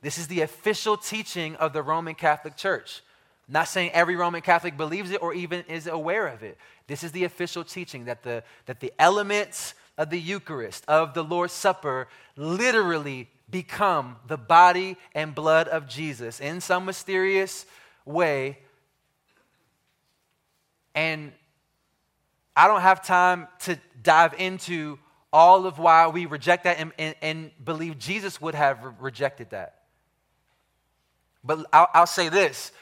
This 0.03 0.19
is 0.19 0.29
the 0.29 0.43
official 0.43 0.97
teaching 0.97 1.57
of 1.57 1.73
the 1.73 1.83
Roman 1.83 2.15
Catholic 2.15 2.57
Church. 2.57 3.03
Not 3.49 3.69
saying 3.69 3.91
every 3.93 4.17
Roman 4.17 4.41
Catholic 4.41 4.77
believes 4.77 5.11
it 5.11 5.23
or 5.23 5.33
even 5.33 5.65
is 5.69 5.87
aware 5.87 6.27
of 6.27 6.43
it. 6.43 6.59
This 6.87 7.05
is 7.05 7.13
the 7.13 7.25
official 7.25 7.65
teaching 7.65 8.07
that 8.07 8.23
the, 8.23 8.43
that 8.67 8.81
the 8.81 8.93
elements 8.99 9.75
of 9.97 10.11
the 10.11 10.21
Eucharist, 10.21 10.85
of 10.89 11.15
the 11.15 11.25
Lord's 11.25 11.53
Supper, 11.53 12.09
literally 12.37 13.29
become 13.49 14.17
the 14.27 14.37
body 14.37 14.97
and 15.15 15.35
blood 15.35 15.69
of 15.69 15.89
Jesus 15.89 16.41
in 16.41 16.61
some 16.61 16.85
mysterious 16.85 17.65
way. 18.05 18.59
And 20.95 21.33
I 22.57 22.67
don't 22.67 22.81
have 22.81 23.05
time 23.05 23.47
to 23.61 23.79
dive 24.03 24.35
into 24.39 24.99
all 25.33 25.67
of 25.67 25.79
why 25.79 26.09
we 26.09 26.27
reject 26.27 26.65
that 26.65 26.79
and, 26.79 26.93
and, 26.99 27.15
and 27.21 27.51
believe 27.65 27.99
Jesus 27.99 28.41
would 28.41 28.55
have 28.55 28.83
re- 28.83 28.93
rejected 29.01 29.51
that. 29.51 29.83
But 31.45 31.67
I'll, 31.73 31.89
I'll 31.95 32.07
say 32.07 32.29
this 32.29 32.73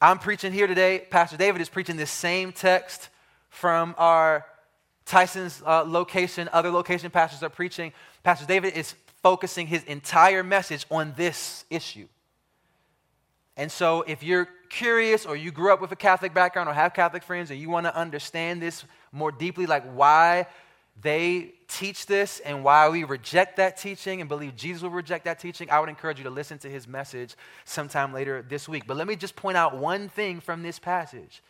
I'm 0.00 0.18
preaching 0.18 0.52
here 0.52 0.66
today. 0.66 1.06
Pastor 1.10 1.36
David 1.36 1.60
is 1.60 1.68
preaching 1.68 1.96
this 1.96 2.10
same 2.10 2.52
text 2.52 3.08
from 3.48 3.94
our 3.96 4.44
Tyson's 5.06 5.62
uh, 5.64 5.84
location. 5.86 6.48
Other 6.52 6.70
location 6.70 7.10
pastors 7.10 7.42
are 7.42 7.50
preaching. 7.50 7.92
Pastor 8.22 8.46
David 8.46 8.74
is 8.74 8.94
focusing 9.22 9.66
his 9.66 9.82
entire 9.84 10.42
message 10.42 10.84
on 10.90 11.14
this 11.16 11.64
issue. 11.70 12.06
And 13.56 13.70
so, 13.70 14.02
if 14.02 14.22
you're 14.22 14.48
curious 14.68 15.24
or 15.24 15.36
you 15.36 15.52
grew 15.52 15.72
up 15.72 15.80
with 15.80 15.92
a 15.92 15.96
Catholic 15.96 16.34
background 16.34 16.68
or 16.68 16.74
have 16.74 16.92
Catholic 16.92 17.22
friends 17.22 17.50
and 17.50 17.60
you 17.60 17.70
want 17.70 17.86
to 17.86 17.96
understand 17.96 18.60
this 18.60 18.84
more 19.12 19.30
deeply, 19.30 19.66
like 19.66 19.84
why 19.94 20.46
they 21.00 21.53
teach 21.68 22.06
this 22.06 22.40
and 22.40 22.64
why 22.64 22.88
we 22.88 23.04
reject 23.04 23.56
that 23.56 23.76
teaching 23.76 24.20
and 24.20 24.28
believe 24.28 24.56
Jesus 24.56 24.82
will 24.82 24.90
reject 24.90 25.24
that 25.24 25.38
teaching, 25.38 25.70
I 25.70 25.80
would 25.80 25.88
encourage 25.88 26.18
you 26.18 26.24
to 26.24 26.30
listen 26.30 26.58
to 26.58 26.68
his 26.68 26.86
message 26.86 27.34
sometime 27.64 28.12
later 28.12 28.42
this 28.42 28.68
week. 28.68 28.86
But 28.86 28.96
let 28.96 29.06
me 29.06 29.16
just 29.16 29.36
point 29.36 29.56
out 29.56 29.76
one 29.76 30.08
thing 30.08 30.40
from 30.40 30.62
this 30.62 30.78
passage. 30.78 31.42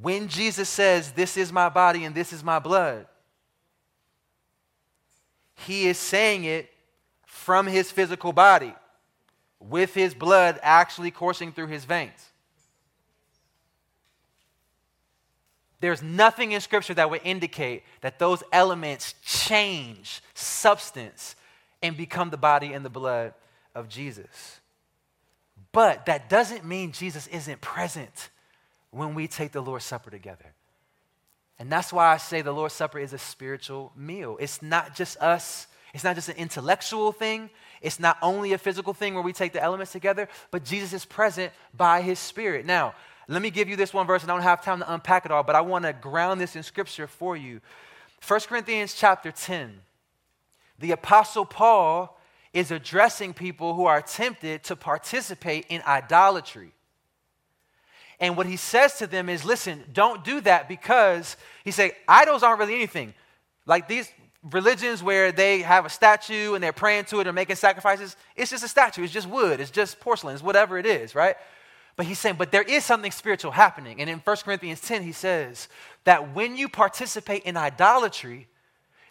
When 0.00 0.28
Jesus 0.28 0.68
says, 0.68 1.12
This 1.12 1.36
is 1.36 1.52
my 1.52 1.68
body 1.68 2.04
and 2.04 2.14
this 2.14 2.32
is 2.32 2.42
my 2.42 2.58
blood, 2.58 3.06
he 5.66 5.86
is 5.86 5.98
saying 5.98 6.44
it 6.44 6.70
from 7.26 7.66
his 7.66 7.90
physical 7.90 8.32
body, 8.32 8.74
with 9.58 9.94
his 9.94 10.14
blood 10.14 10.58
actually 10.62 11.10
coursing 11.10 11.52
through 11.52 11.66
his 11.66 11.84
veins. 11.84 12.29
There's 15.80 16.02
nothing 16.02 16.52
in 16.52 16.60
Scripture 16.60 16.94
that 16.94 17.10
would 17.10 17.22
indicate 17.24 17.84
that 18.02 18.18
those 18.18 18.42
elements 18.52 19.14
change 19.24 20.22
substance 20.34 21.34
and 21.82 21.96
become 21.96 22.30
the 22.30 22.36
body 22.36 22.72
and 22.72 22.84
the 22.84 22.90
blood 22.90 23.32
of 23.74 23.88
Jesus. 23.88 24.60
But 25.72 26.06
that 26.06 26.28
doesn't 26.28 26.64
mean 26.64 26.92
Jesus 26.92 27.26
isn't 27.28 27.60
present 27.60 28.30
when 28.90 29.14
we 29.14 29.26
take 29.28 29.52
the 29.52 29.60
Lord's 29.60 29.84
Supper 29.84 30.10
together. 30.10 30.52
And 31.58 31.70
that's 31.70 31.92
why 31.92 32.06
I 32.12 32.16
say 32.16 32.42
the 32.42 32.52
Lord's 32.52 32.74
Supper 32.74 32.98
is 32.98 33.12
a 33.12 33.18
spiritual 33.18 33.92
meal. 33.96 34.36
It's 34.40 34.62
not 34.62 34.94
just 34.94 35.16
us, 35.18 35.66
it's 35.94 36.04
not 36.04 36.16
just 36.16 36.28
an 36.28 36.36
intellectual 36.36 37.12
thing, 37.12 37.50
it's 37.80 38.00
not 38.00 38.18
only 38.20 38.52
a 38.52 38.58
physical 38.58 38.92
thing 38.92 39.14
where 39.14 39.22
we 39.22 39.32
take 39.32 39.52
the 39.52 39.62
elements 39.62 39.92
together, 39.92 40.28
but 40.50 40.64
Jesus 40.64 40.92
is 40.92 41.04
present 41.04 41.52
by 41.74 42.02
his 42.02 42.18
Spirit. 42.18 42.66
Now, 42.66 42.94
let 43.30 43.42
me 43.42 43.50
give 43.50 43.68
you 43.68 43.76
this 43.76 43.94
one 43.94 44.06
verse, 44.06 44.22
and 44.22 44.30
I 44.30 44.34
don't 44.34 44.42
have 44.42 44.64
time 44.64 44.80
to 44.80 44.92
unpack 44.92 45.24
it 45.24 45.30
all, 45.30 45.42
but 45.42 45.54
I 45.54 45.60
want 45.60 45.84
to 45.84 45.92
ground 45.92 46.40
this 46.40 46.56
in 46.56 46.62
Scripture 46.62 47.06
for 47.06 47.36
you. 47.36 47.60
1 48.26 48.40
Corinthians 48.40 48.94
chapter 48.94 49.30
10. 49.30 49.80
The 50.80 50.92
Apostle 50.92 51.44
Paul 51.44 52.18
is 52.52 52.70
addressing 52.70 53.32
people 53.32 53.74
who 53.74 53.84
are 53.86 54.02
tempted 54.02 54.64
to 54.64 54.76
participate 54.76 55.66
in 55.68 55.82
idolatry. 55.86 56.72
And 58.18 58.36
what 58.36 58.46
he 58.46 58.56
says 58.56 58.98
to 58.98 59.06
them 59.06 59.28
is 59.28 59.44
listen, 59.44 59.84
don't 59.92 60.24
do 60.24 60.40
that 60.42 60.68
because 60.68 61.36
he 61.64 61.70
said, 61.70 61.92
idols 62.08 62.42
aren't 62.42 62.58
really 62.58 62.74
anything. 62.74 63.14
Like 63.64 63.88
these 63.88 64.10
religions 64.50 65.02
where 65.02 65.32
they 65.32 65.60
have 65.60 65.86
a 65.86 65.88
statue 65.88 66.54
and 66.54 66.62
they're 66.62 66.72
praying 66.72 67.04
to 67.04 67.20
it 67.20 67.26
or 67.26 67.32
making 67.32 67.56
sacrifices, 67.56 68.16
it's 68.36 68.50
just 68.50 68.64
a 68.64 68.68
statue. 68.68 69.04
It's 69.04 69.12
just 69.12 69.28
wood. 69.28 69.60
It's 69.60 69.70
just 69.70 70.00
porcelain. 70.00 70.34
It's 70.34 70.42
whatever 70.42 70.78
it 70.78 70.86
is, 70.86 71.14
right? 71.14 71.36
But 72.00 72.06
he's 72.06 72.18
saying, 72.18 72.36
but 72.38 72.50
there 72.50 72.62
is 72.62 72.82
something 72.82 73.12
spiritual 73.12 73.50
happening. 73.50 74.00
And 74.00 74.08
in 74.08 74.20
1 74.20 74.36
Corinthians 74.38 74.80
10, 74.80 75.02
he 75.02 75.12
says 75.12 75.68
that 76.04 76.34
when 76.34 76.56
you 76.56 76.66
participate 76.66 77.42
in 77.42 77.58
idolatry, 77.58 78.48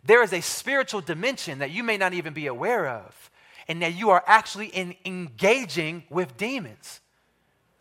there 0.04 0.24
is 0.24 0.34
a 0.34 0.42
spiritual 0.42 1.00
dimension 1.00 1.60
that 1.60 1.70
you 1.70 1.84
may 1.84 1.98
not 1.98 2.16
even 2.16 2.34
be 2.34 2.48
aware 2.48 2.88
of, 2.88 3.30
and 3.68 3.84
that 3.84 3.94
you 3.94 4.10
are 4.10 4.24
actually 4.26 4.70
in 4.70 4.96
engaging 5.06 6.02
with 6.10 6.36
demons, 6.36 7.02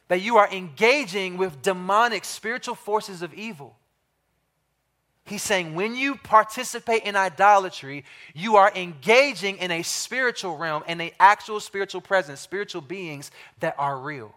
that 0.08 0.20
you 0.20 0.36
are 0.36 0.52
engaging 0.52 1.38
with 1.38 1.62
demonic 1.62 2.26
spiritual 2.26 2.74
forces 2.74 3.22
of 3.22 3.32
evil. 3.32 3.78
He's 5.24 5.42
saying 5.42 5.74
when 5.74 5.96
you 5.96 6.16
participate 6.16 7.04
in 7.04 7.16
idolatry, 7.16 8.04
you 8.34 8.56
are 8.56 8.70
engaging 8.76 9.56
in 9.56 9.70
a 9.70 9.82
spiritual 9.82 10.58
realm 10.58 10.82
and 10.86 11.00
an 11.00 11.12
actual 11.18 11.60
spiritual 11.60 12.02
presence, 12.02 12.40
spiritual 12.40 12.82
beings 12.82 13.30
that 13.60 13.74
are 13.78 13.98
real. 13.98 14.34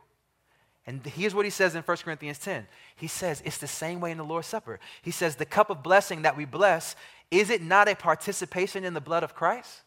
And 0.88 1.06
here's 1.06 1.36
what 1.36 1.46
he 1.46 1.52
says 1.52 1.76
in 1.76 1.84
1 1.84 1.98
Corinthians 1.98 2.40
10. 2.40 2.66
He 2.96 3.08
says 3.08 3.42
it's 3.46 3.60
the 3.60 3.68
same 3.68 4.00
way 4.00 4.12
in 4.12 4.18
the 4.18 4.24
Lord's 4.24 4.48
Supper. 4.48 4.80
He 5.02 5.12
says, 5.12 5.36
The 5.36 5.46
cup 5.46 5.70
of 5.70 5.84
blessing 5.84 6.24
that 6.24 6.36
we 6.36 6.46
bless 6.46 6.96
is 7.30 7.50
it 7.50 7.62
not 7.62 7.88
a 7.88 7.96
participation 7.96 8.84
in 8.84 8.94
the 8.94 9.02
blood 9.02 9.24
of 9.24 9.34
Christ? 9.34 9.84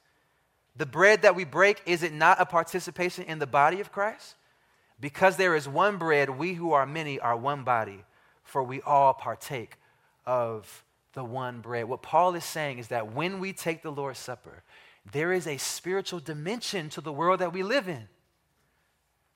The 0.76 0.86
bread 0.86 1.22
that 1.22 1.36
we 1.36 1.44
break, 1.44 1.82
is 1.84 2.02
it 2.02 2.12
not 2.12 2.40
a 2.40 2.46
participation 2.46 3.24
in 3.24 3.38
the 3.38 3.46
body 3.46 3.80
of 3.80 3.92
Christ? 3.92 4.34
Because 4.98 5.36
there 5.36 5.54
is 5.54 5.68
one 5.68 5.98
bread, 5.98 6.30
we 6.30 6.54
who 6.54 6.72
are 6.72 6.86
many 6.86 7.20
are 7.20 7.36
one 7.36 7.62
body, 7.62 8.02
for 8.42 8.62
we 8.62 8.80
all 8.80 9.12
partake 9.12 9.76
of 10.24 10.84
the 11.12 11.22
one 11.22 11.60
bread. 11.60 11.84
What 11.84 12.02
Paul 12.02 12.34
is 12.34 12.44
saying 12.44 12.78
is 12.78 12.88
that 12.88 13.12
when 13.12 13.38
we 13.40 13.52
take 13.52 13.82
the 13.82 13.92
Lord's 13.92 14.18
Supper, 14.18 14.62
there 15.12 15.32
is 15.32 15.46
a 15.46 15.58
spiritual 15.58 16.20
dimension 16.20 16.88
to 16.90 17.02
the 17.02 17.12
world 17.12 17.40
that 17.40 17.52
we 17.52 17.62
live 17.62 17.88
in 17.88 18.08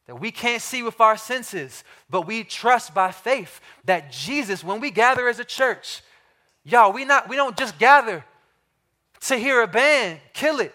that 0.09 0.16
we 0.16 0.33
can't 0.33 0.61
see 0.61 0.83
with 0.83 1.01
our 1.01 1.16
senses, 1.16 1.85
but 2.11 2.27
we 2.27 2.42
trust 2.42 2.92
by 2.92 3.12
faith 3.12 3.61
that 3.85 4.11
Jesus, 4.11 4.64
when 4.64 4.81
we 4.81 4.90
gather 4.90 5.29
as 5.29 5.38
a 5.38 5.44
church, 5.44 6.03
Y'all, 6.68 6.92
we 6.92 7.07
not 7.07 7.31
we 7.31 7.37
don't 7.37 7.57
just 7.57 7.79
gather 7.79 8.23
to 9.21 9.37
hear 9.37 9.62
a 9.62 9.66
band 9.66 10.21
kill 10.35 10.61
it. 10.61 10.75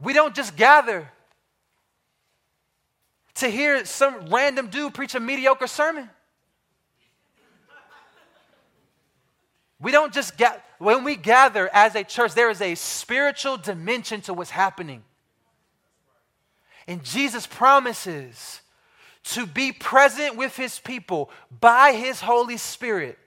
We 0.00 0.12
don't 0.12 0.34
just 0.34 0.56
gather 0.56 1.10
to 3.34 3.48
hear 3.48 3.84
some 3.84 4.28
random 4.28 4.68
dude 4.68 4.94
preach 4.94 5.16
a 5.16 5.20
mediocre 5.20 5.66
sermon. 5.66 6.08
We 9.80 9.90
don't 9.90 10.12
just 10.12 10.36
get 10.36 10.64
when 10.78 11.02
we 11.02 11.16
gather 11.16 11.68
as 11.72 11.96
a 11.96 12.04
church, 12.04 12.34
there 12.34 12.50
is 12.50 12.62
a 12.62 12.76
spiritual 12.76 13.56
dimension 13.56 14.20
to 14.22 14.34
what's 14.34 14.50
happening. 14.50 15.02
And 16.86 17.02
Jesus 17.02 17.46
promises 17.46 18.60
to 19.24 19.46
be 19.46 19.72
present 19.72 20.36
with 20.36 20.56
his 20.56 20.78
people 20.78 21.30
by 21.60 21.92
his 21.92 22.20
Holy 22.20 22.56
Spirit 22.56 23.18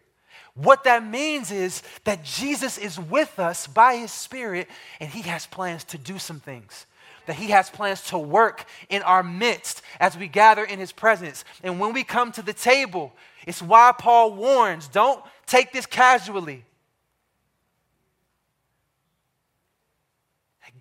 what 0.58 0.86
that 0.86 1.06
means 1.06 1.52
is 1.52 1.84
that 2.04 2.24
Jesus 2.24 2.80
is 2.80 3.00
with 3.00 3.40
us 3.40 3.68
by 3.68 3.96
his 3.96 4.12
Spirit, 4.12 4.68
and 5.00 5.10
he 5.10 5.22
has 5.22 5.46
plans 5.46 5.84
to 5.86 6.00
do 6.00 6.18
some 6.18 6.40
things. 6.40 6.88
That 7.28 7.36
he 7.36 7.52
has 7.52 7.70
plans 7.70 8.02
to 8.06 8.18
work 8.18 8.66
in 8.90 9.04
our 9.04 9.22
midst 9.22 9.84
as 10.00 10.18
we 10.18 10.28
gather 10.28 10.64
in 10.64 10.80
his 10.80 10.92
presence. 10.92 11.46
And 11.62 11.80
when 11.80 11.94
we 11.94 12.04
come 12.04 12.32
to 12.32 12.42
the 12.42 12.54
table, 12.54 13.14
it's 13.46 13.62
why 13.62 13.94
Paul 13.98 14.34
warns 14.34 14.88
don't 14.88 15.24
take 15.46 15.72
this 15.72 15.86
casually. 15.86 16.66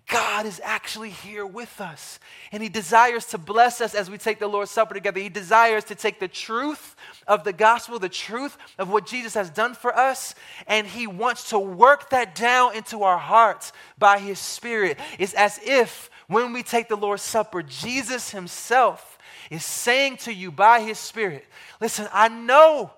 God 0.07 0.45
is 0.45 0.61
actually 0.63 1.09
here 1.09 1.45
with 1.45 1.81
us. 1.81 2.19
And 2.53 2.63
He 2.63 2.69
desires 2.69 3.25
to 3.27 3.37
bless 3.37 3.81
us 3.81 3.93
as 3.93 4.09
we 4.09 4.17
take 4.17 4.39
the 4.39 4.47
Lord's 4.47 4.71
Supper 4.71 4.93
together. 4.93 5.19
He 5.19 5.27
desires 5.27 5.83
to 5.85 5.95
take 5.95 6.19
the 6.19 6.29
truth 6.29 6.95
of 7.27 7.43
the 7.43 7.51
gospel, 7.51 7.99
the 7.99 8.07
truth 8.07 8.57
of 8.77 8.89
what 8.89 9.05
Jesus 9.05 9.33
has 9.33 9.49
done 9.49 9.73
for 9.73 9.93
us, 9.93 10.33
and 10.65 10.87
He 10.87 11.07
wants 11.07 11.49
to 11.49 11.59
work 11.59 12.09
that 12.11 12.35
down 12.35 12.73
into 12.75 13.03
our 13.03 13.17
hearts 13.17 13.73
by 13.97 14.17
His 14.17 14.39
Spirit. 14.39 14.97
It's 15.19 15.33
as 15.33 15.59
if 15.65 16.09
when 16.27 16.53
we 16.53 16.63
take 16.63 16.87
the 16.87 16.95
Lord's 16.95 17.23
Supper, 17.23 17.61
Jesus 17.61 18.31
Himself 18.31 19.17
is 19.51 19.65
saying 19.65 20.17
to 20.17 20.33
you 20.33 20.51
by 20.51 20.79
His 20.81 20.97
Spirit, 20.97 21.45
Listen, 21.81 22.07
I 22.13 22.29
know, 22.29 22.91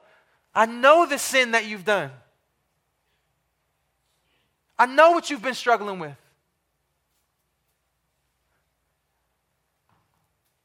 I 0.54 0.68
know 0.68 1.08
the 1.08 1.18
sin 1.18 1.52
that 1.52 1.66
you've 1.66 1.86
done. 1.86 2.12
I 4.78 4.86
know 4.86 5.12
what 5.12 5.32
you've 5.32 5.42
been 5.42 5.56
struggling 5.56 5.98
with. 5.98 6.16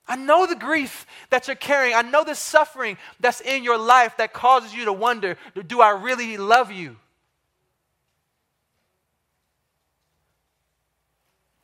I 0.07 0.17
know 0.17 0.47
the 0.47 0.55
grief 0.55 1.07
that 1.31 1.47
you're 1.47 1.57
carrying. 1.57 1.95
I 1.95 2.03
know 2.03 2.25
the 2.25 2.35
suffering 2.35 2.99
that's 3.21 3.41
in 3.41 3.65
your 3.65 3.79
life 3.79 4.17
that 4.19 4.33
causes 4.33 4.75
you 4.75 4.85
to 4.85 4.93
wonder 4.93 5.37
do 5.67 5.81
I 5.81 5.91
really 5.91 6.37
love 6.37 6.71
you? 6.71 6.97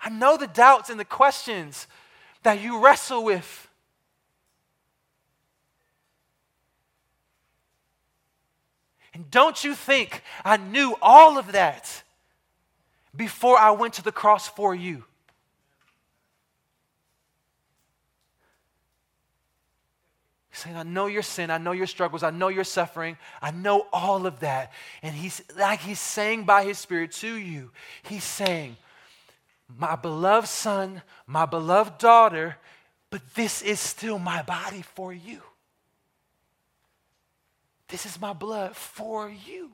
I 0.01 0.09
know 0.09 0.39
the 0.39 0.47
doubts 0.47 0.89
and 0.89 0.99
the 0.99 1.05
questions 1.05 1.87
that 2.43 2.63
you 2.63 2.83
wrestle 2.83 3.23
with. 3.23 3.69
And 9.13 9.31
don't 9.31 9.63
you 9.63 9.75
think 9.75 10.23
I 10.45 10.57
knew 10.57 10.97
all 11.03 11.37
of 11.37 11.53
that 11.53 12.03
before 13.15 13.59
I 13.59 13.73
went 13.73 13.95
to 13.95 14.03
the 14.03 14.13
cross 14.13 14.49
for 14.49 14.75
you? 14.75 15.05
Saying, 20.53 20.77
I 20.77 20.83
know 20.83 21.07
your 21.07 21.23
sin, 21.23 21.51
I 21.51 21.59
know 21.59 21.73
your 21.73 21.87
struggles, 21.87 22.23
I 22.23 22.31
know 22.31 22.49
your 22.49 22.65
suffering, 22.65 23.17
I 23.41 23.51
know 23.51 23.87
all 23.93 24.27
of 24.27 24.41
that. 24.41 24.73
And 25.03 25.15
he's 25.15 25.43
like 25.57 25.81
he's 25.81 26.01
saying 26.01 26.45
by 26.45 26.65
his 26.65 26.79
spirit 26.79 27.13
to 27.13 27.35
you, 27.35 27.71
he's 28.03 28.25
saying, 28.25 28.77
My 29.79 29.97
beloved 29.97 30.49
son, 30.49 31.03
my 31.27 31.47
beloved 31.47 31.99
daughter, 31.99 32.57
but 33.11 33.35
this 33.35 33.63
is 33.63 33.81
still 33.81 34.19
my 34.19 34.43
body 34.43 34.83
for 34.83 35.13
you. 35.13 35.41
This 37.89 38.07
is 38.07 38.21
my 38.21 38.33
blood 38.33 38.77
for 38.77 39.29
you. 39.29 39.71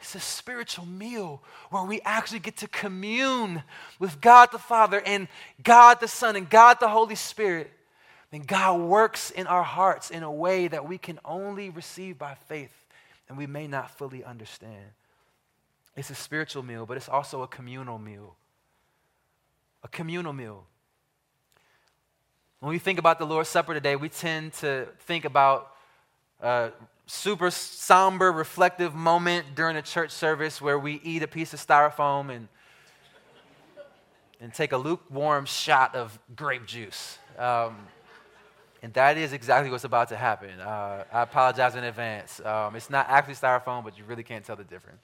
It's 0.00 0.14
a 0.14 0.20
spiritual 0.20 0.86
meal 0.86 1.42
where 1.70 1.82
we 1.82 2.00
actually 2.02 2.38
get 2.38 2.56
to 2.58 2.68
commune 2.68 3.62
with 3.98 4.20
God 4.20 4.50
the 4.52 4.58
Father 4.58 5.02
and 5.04 5.28
God 5.62 6.00
the 6.00 6.08
Son 6.08 6.36
and 6.36 6.48
God 6.48 6.78
the 6.80 6.88
Holy 6.88 7.14
Spirit. 7.14 7.70
And 8.30 8.46
God 8.46 8.80
works 8.80 9.30
in 9.30 9.46
our 9.46 9.62
hearts 9.62 10.10
in 10.10 10.22
a 10.22 10.30
way 10.30 10.68
that 10.68 10.86
we 10.86 10.98
can 10.98 11.18
only 11.24 11.70
receive 11.70 12.18
by 12.18 12.34
faith 12.34 12.70
and 13.28 13.36
we 13.36 13.46
may 13.46 13.66
not 13.66 13.90
fully 13.90 14.24
understand. 14.24 14.84
It's 15.96 16.10
a 16.10 16.14
spiritual 16.14 16.62
meal, 16.62 16.86
but 16.86 16.96
it's 16.96 17.08
also 17.08 17.42
a 17.42 17.48
communal 17.48 17.98
meal. 17.98 18.36
A 19.82 19.88
communal 19.88 20.32
meal. 20.32 20.64
When 22.60 22.70
we 22.70 22.78
think 22.78 22.98
about 22.98 23.18
the 23.18 23.26
Lord's 23.26 23.48
Supper 23.48 23.74
today, 23.74 23.96
we 23.96 24.08
tend 24.08 24.52
to 24.54 24.88
think 25.00 25.24
about 25.24 25.74
uh, 26.42 26.70
super 27.08 27.50
somber, 27.50 28.30
reflective 28.30 28.94
moment 28.94 29.54
during 29.54 29.76
a 29.76 29.82
church 29.82 30.10
service 30.10 30.60
where 30.60 30.78
we 30.78 31.00
eat 31.02 31.22
a 31.22 31.26
piece 31.26 31.54
of 31.54 31.66
styrofoam 31.66 32.30
and, 32.30 32.48
and 34.40 34.52
take 34.52 34.72
a 34.72 34.76
lukewarm 34.76 35.46
shot 35.46 35.94
of 35.94 36.18
grape 36.36 36.66
juice. 36.66 37.18
Um, 37.38 37.76
and 38.82 38.92
that 38.92 39.16
is 39.16 39.32
exactly 39.32 39.70
what's 39.70 39.84
about 39.84 40.10
to 40.10 40.16
happen. 40.16 40.60
Uh, 40.60 41.04
I 41.12 41.22
apologize 41.22 41.74
in 41.74 41.84
advance. 41.84 42.40
Um, 42.44 42.76
it's 42.76 42.90
not 42.90 43.06
actually 43.08 43.34
styrofoam, 43.34 43.82
but 43.82 43.98
you 43.98 44.04
really 44.04 44.22
can't 44.22 44.44
tell 44.44 44.56
the 44.56 44.64
difference. 44.64 45.00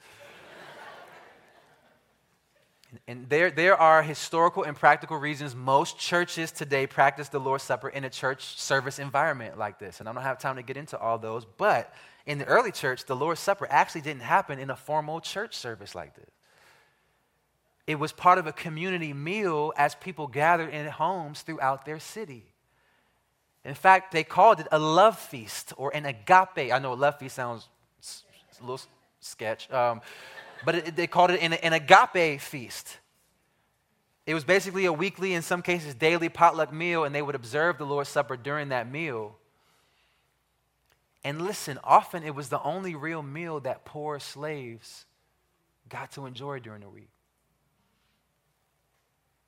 And 3.09 3.29
there, 3.29 3.51
there 3.51 3.77
are 3.77 4.03
historical 4.03 4.63
and 4.65 4.77
practical 4.77 5.17
reasons 5.17 5.55
most 5.55 5.99
churches 5.99 6.53
today 6.53 6.87
practice 6.87 7.29
the 7.29 7.39
Lord's 7.39 7.65
Supper 7.65 7.89
in 7.89 8.05
a 8.05 8.11
church 8.11 8.61
service 8.61 8.99
environment 8.99 9.59
like 9.59 9.79
this. 9.79 10.01
And 10.01 10.09
I 10.09 10.13
don't 10.13 10.23
have 10.23 10.39
time 10.39 10.57
to 10.57 10.63
get 10.63 10.77
into 10.77 10.99
all 10.99 11.19
those, 11.19 11.45
but 11.45 11.93
in 12.27 12.39
the 12.39 12.45
early 12.47 12.73
church, 12.73 13.05
the 13.05 13.17
Lord's 13.17 13.41
Supper 13.41 13.67
actually 13.71 14.01
didn't 14.01 14.23
happen 14.23 14.59
in 14.59 14.71
a 14.71 14.77
formal 14.77 15.21
church 15.21 15.55
service 15.55 15.95
like 15.95 16.15
this. 16.15 16.31
It 17.87 17.97
was 17.97 18.13
part 18.13 18.39
of 18.39 18.47
a 18.47 18.53
community 18.53 19.13
meal 19.13 19.73
as 19.77 19.95
people 19.95 20.27
gathered 20.27 20.71
in 20.71 20.87
homes 20.87 21.43
throughout 21.43 21.85
their 21.85 21.99
city. 21.99 22.45
In 23.65 23.75
fact, 23.75 24.13
they 24.13 24.25
called 24.25 24.61
it 24.61 24.69
a 24.73 24.79
love 24.79 25.19
feast 25.19 25.73
or 25.77 25.95
an 25.95 26.07
agape. 26.07 26.73
I 26.73 26.79
know 26.79 26.93
a 26.93 26.95
love 26.95 27.19
feast 27.19 27.37
sounds 27.37 27.69
a 28.61 28.63
little 28.63 28.81
sketch. 29.21 29.71
Um, 29.71 30.01
but 30.65 30.75
it, 30.75 30.97
they 30.97 31.07
called 31.07 31.31
it 31.31 31.41
an, 31.41 31.53
an 31.55 31.73
agape 31.73 32.41
feast. 32.41 32.99
It 34.27 34.35
was 34.35 34.45
basically 34.45 34.87
a 34.87 34.93
weekly, 34.93 35.35
in 35.35 35.43
some 35.43 35.61
cases, 35.61 35.95
daily 35.95 36.29
potluck 36.29 36.73
meal, 36.73 37.05
and 37.05 37.15
they 37.15 37.23
would 37.23 37.35
observe 37.35 37.79
the 37.79 37.85
Lord's 37.85 38.09
Supper 38.09 38.37
during 38.37 38.71
that 38.71 38.91
meal. 38.91 39.37
And 41.23 41.43
listen, 41.43 41.79
often 41.85 42.23
it 42.23 42.35
was 42.35 42.49
the 42.49 42.63
only 42.63 42.95
real 42.95 43.23
meal 43.23 43.61
that 43.61 43.85
poor 43.85 44.19
slaves 44.19 45.07
got 45.89 46.13
to 46.13 46.27
enjoy 46.27 46.59
during 46.61 46.81
the 46.81 46.89
week. 46.89 47.09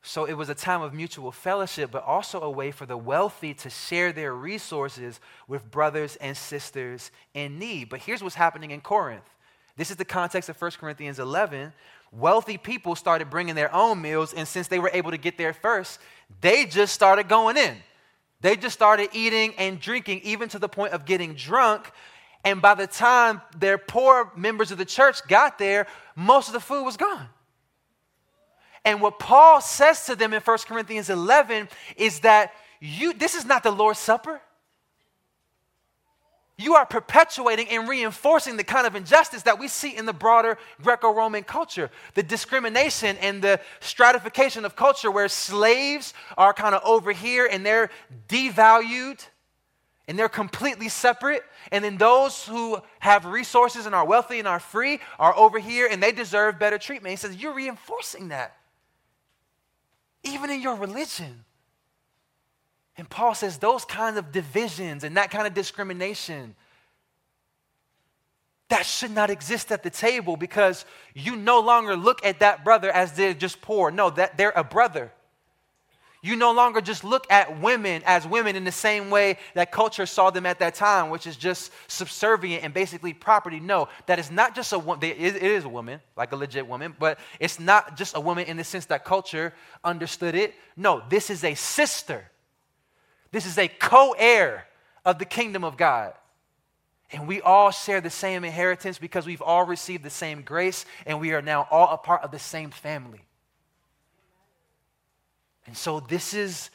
So 0.02 0.24
it 0.24 0.34
was 0.34 0.48
a 0.48 0.54
time 0.54 0.82
of 0.82 0.94
mutual 0.94 1.32
fellowship, 1.32 1.90
but 1.90 2.04
also 2.04 2.40
a 2.40 2.50
way 2.50 2.70
for 2.70 2.86
the 2.86 2.96
wealthy 2.96 3.54
to 3.54 3.70
share 3.70 4.12
their 4.12 4.32
resources 4.32 5.20
with 5.48 5.68
brothers 5.70 6.16
and 6.16 6.36
sisters 6.36 7.10
in 7.34 7.58
need. 7.58 7.88
But 7.88 8.00
here's 8.00 8.22
what's 8.22 8.36
happening 8.36 8.70
in 8.70 8.80
Corinth 8.80 9.28
this 9.76 9.90
is 9.90 9.96
the 9.96 10.04
context 10.04 10.48
of 10.48 10.60
1 10.60 10.70
Corinthians 10.72 11.18
11. 11.18 11.72
Wealthy 12.12 12.56
people 12.56 12.94
started 12.94 13.28
bringing 13.28 13.54
their 13.54 13.74
own 13.74 14.00
meals, 14.00 14.32
and 14.32 14.48
since 14.48 14.68
they 14.68 14.78
were 14.78 14.90
able 14.92 15.10
to 15.10 15.18
get 15.18 15.36
there 15.36 15.52
first, 15.52 16.00
they 16.40 16.64
just 16.64 16.94
started 16.94 17.28
going 17.28 17.56
in. 17.56 17.76
They 18.40 18.56
just 18.56 18.74
started 18.74 19.10
eating 19.12 19.54
and 19.58 19.80
drinking, 19.80 20.20
even 20.22 20.48
to 20.50 20.58
the 20.58 20.68
point 20.68 20.92
of 20.92 21.04
getting 21.04 21.34
drunk. 21.34 21.90
And 22.44 22.62
by 22.62 22.74
the 22.74 22.86
time 22.86 23.42
their 23.58 23.76
poor 23.76 24.32
members 24.36 24.70
of 24.70 24.78
the 24.78 24.84
church 24.84 25.26
got 25.26 25.58
there, 25.58 25.86
most 26.14 26.48
of 26.48 26.54
the 26.54 26.60
food 26.60 26.84
was 26.84 26.96
gone. 26.96 27.28
And 28.84 29.00
what 29.00 29.18
Paul 29.18 29.60
says 29.60 30.06
to 30.06 30.14
them 30.14 30.32
in 30.32 30.40
1 30.40 30.58
Corinthians 30.66 31.10
11 31.10 31.68
is 31.96 32.20
that 32.20 32.52
you, 32.78 33.12
this 33.12 33.34
is 33.34 33.44
not 33.44 33.62
the 33.62 33.72
Lord's 33.72 33.98
Supper 33.98 34.40
you 36.59 36.74
are 36.74 36.86
perpetuating 36.86 37.68
and 37.68 37.86
reinforcing 37.86 38.57
the 38.57 38.64
kind 38.64 38.86
of 38.86 38.96
injustice 38.96 39.42
that 39.42 39.59
we 39.59 39.68
see 39.68 39.94
in 39.94 40.07
the 40.07 40.12
broader 40.14 40.57
Greco 40.82 41.12
Roman 41.12 41.44
culture. 41.44 41.90
The 42.14 42.22
discrimination 42.22 43.18
and 43.18 43.42
the 43.42 43.61
stratification 43.80 44.64
of 44.64 44.74
culture 44.74 45.11
where 45.11 45.28
slaves 45.28 46.14
are 46.38 46.54
kind 46.54 46.74
of 46.74 46.80
over 46.82 47.12
here 47.12 47.46
and 47.50 47.64
they're 47.64 47.90
devalued 48.28 49.26
and 50.09 50.18
they're 50.18 50.30
completely 50.30 50.88
separate. 50.88 51.42
And 51.72 51.84
then 51.84 51.98
those 51.98 52.46
who 52.46 52.80
have 53.00 53.26
resources 53.26 53.84
and 53.84 53.94
are 53.94 54.07
wealthy 54.07 54.38
and 54.38 54.48
are 54.48 54.61
free 54.61 55.00
are 55.18 55.36
over 55.36 55.59
here 55.59 55.88
and 55.90 56.02
they 56.02 56.12
deserve 56.12 56.59
better 56.59 56.78
treatment. 56.78 57.11
He 57.11 57.16
says, 57.16 57.36
You're 57.36 57.54
reinforcing 57.54 58.28
that, 58.28 58.57
even 60.22 60.50
in 60.50 60.62
your 60.62 60.76
religion. 60.76 61.45
And 62.99 63.09
Paul 63.09 63.34
says 63.34 63.59
those 63.59 63.84
kinds 63.84 64.16
of 64.16 64.32
divisions 64.32 65.05
and 65.05 65.16
that 65.16 65.30
kind 65.30 65.47
of 65.47 65.55
discrimination 65.55 66.55
that 68.68 68.84
should 68.84 69.12
not 69.12 69.30
exist 69.30 69.70
at 69.70 69.82
the 69.82 69.90
table 69.90 70.36
because 70.36 70.84
you 71.14 71.36
no 71.36 71.61
longer 71.61 71.94
look 71.97 72.24
at 72.24 72.40
that 72.40 72.64
brother 72.64 72.90
as 72.90 73.12
they're 73.12 73.34
just 73.34 73.61
poor. 73.61 73.90
No, 73.90 74.11
that 74.11 74.36
they're 74.36 74.53
a 74.57 74.64
brother. 74.64 75.12
You 76.22 76.34
no 76.34 76.51
longer 76.51 76.80
just 76.80 77.05
look 77.05 77.30
at 77.30 77.61
women 77.61 78.03
as 78.05 78.26
women 78.26 78.57
in 78.57 78.64
the 78.64 78.72
same 78.72 79.11
way 79.11 79.38
that 79.55 79.70
culture 79.70 80.07
saw 80.07 80.30
them 80.30 80.44
at 80.44 80.59
that 80.59 80.74
time, 80.74 81.11
which 81.11 81.24
is 81.24 81.36
just 81.36 81.70
subservient 81.86 82.64
and 82.64 82.74
basically 82.74 83.12
property. 83.12 83.61
No, 83.61 83.88
that 84.07 84.18
is 84.18 84.32
not 84.32 84.57
just 84.57 84.72
a 84.72 84.78
woman. 84.78 85.09
It 85.09 85.36
is 85.36 85.64
a 85.64 85.68
woman, 85.68 86.01
like 86.16 86.32
a 86.32 86.36
legit 86.36 86.66
woman, 86.66 86.97
but 86.99 87.20
it's 87.38 87.61
not 87.61 87.97
just 87.97 88.16
a 88.16 88.20
woman 88.20 88.47
in 88.47 88.57
the 88.57 88.64
sense 88.64 88.86
that 88.86 89.05
culture 89.05 89.55
understood 89.84 90.34
it. 90.34 90.55
No, 90.76 91.03
this 91.09 91.30
is 91.30 91.44
a 91.44 91.55
sister. 91.55 92.28
This 93.32 93.46
is 93.46 93.58
a 93.58 93.68
co 93.68 94.14
heir 94.18 94.66
of 95.04 95.18
the 95.18 95.24
kingdom 95.24 95.64
of 95.64 95.76
God. 95.76 96.14
And 97.12 97.28
we 97.28 97.40
all 97.40 97.70
share 97.70 98.00
the 98.00 98.10
same 98.10 98.44
inheritance 98.44 98.98
because 98.98 99.26
we've 99.26 99.42
all 99.42 99.64
received 99.64 100.02
the 100.02 100.10
same 100.10 100.42
grace 100.42 100.84
and 101.06 101.20
we 101.20 101.32
are 101.32 101.42
now 101.42 101.68
all 101.70 101.94
a 101.94 101.98
part 101.98 102.22
of 102.22 102.32
the 102.32 102.38
same 102.38 102.70
family. 102.70 103.20
And 105.66 105.76
so, 105.76 106.00
this 106.00 106.34
is 106.34 106.70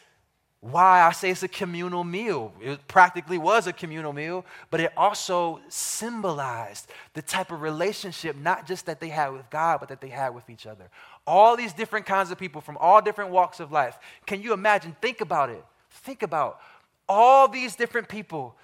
why 0.62 1.02
I 1.02 1.12
say 1.12 1.32
it's 1.32 1.42
a 1.42 1.48
communal 1.48 2.04
meal. 2.04 2.54
It 2.62 2.88
practically 2.88 3.40
was 3.40 3.66
a 3.66 3.74
communal 3.74 4.14
meal, 4.14 4.46
but 4.70 4.80
it 4.80 4.94
also 4.96 5.60
symbolized 5.70 6.88
the 7.14 7.22
type 7.24 7.52
of 7.52 7.62
relationship, 7.62 8.36
not 8.36 8.68
just 8.68 8.86
that 8.86 9.00
they 9.00 9.10
had 9.10 9.30
with 9.30 9.50
God, 9.50 9.80
but 9.80 9.90
that 9.90 10.02
they 10.02 10.10
had 10.10 10.36
with 10.36 10.50
each 10.52 10.68
other. 10.68 10.90
All 11.26 11.58
these 11.58 11.74
different 11.74 12.06
kinds 12.06 12.30
of 12.30 12.38
people 12.38 12.62
from 12.62 12.78
all 12.78 13.02
different 13.02 13.32
walks 13.32 13.60
of 13.60 13.72
life. 13.72 13.98
Can 14.28 14.44
you 14.44 14.54
imagine? 14.54 14.96
Think 15.02 15.22
about 15.22 15.50
it. 15.50 15.66
Think 15.92 16.24
about 16.24 16.60
all 17.08 17.48
these 17.48 17.76
different 17.76 18.10
people 18.10 18.56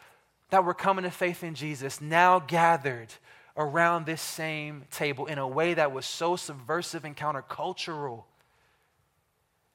that 0.49 0.63
were 0.63 0.73
coming 0.73 1.03
to 1.03 1.11
faith 1.11 1.43
in 1.43 1.55
Jesus 1.55 2.01
now 2.01 2.39
gathered 2.39 3.13
around 3.55 4.05
this 4.05 4.21
same 4.21 4.85
table 4.91 5.25
in 5.25 5.37
a 5.37 5.47
way 5.47 5.73
that 5.73 5.91
was 5.91 6.05
so 6.05 6.35
subversive 6.35 7.03
and 7.03 7.15
countercultural 7.17 8.23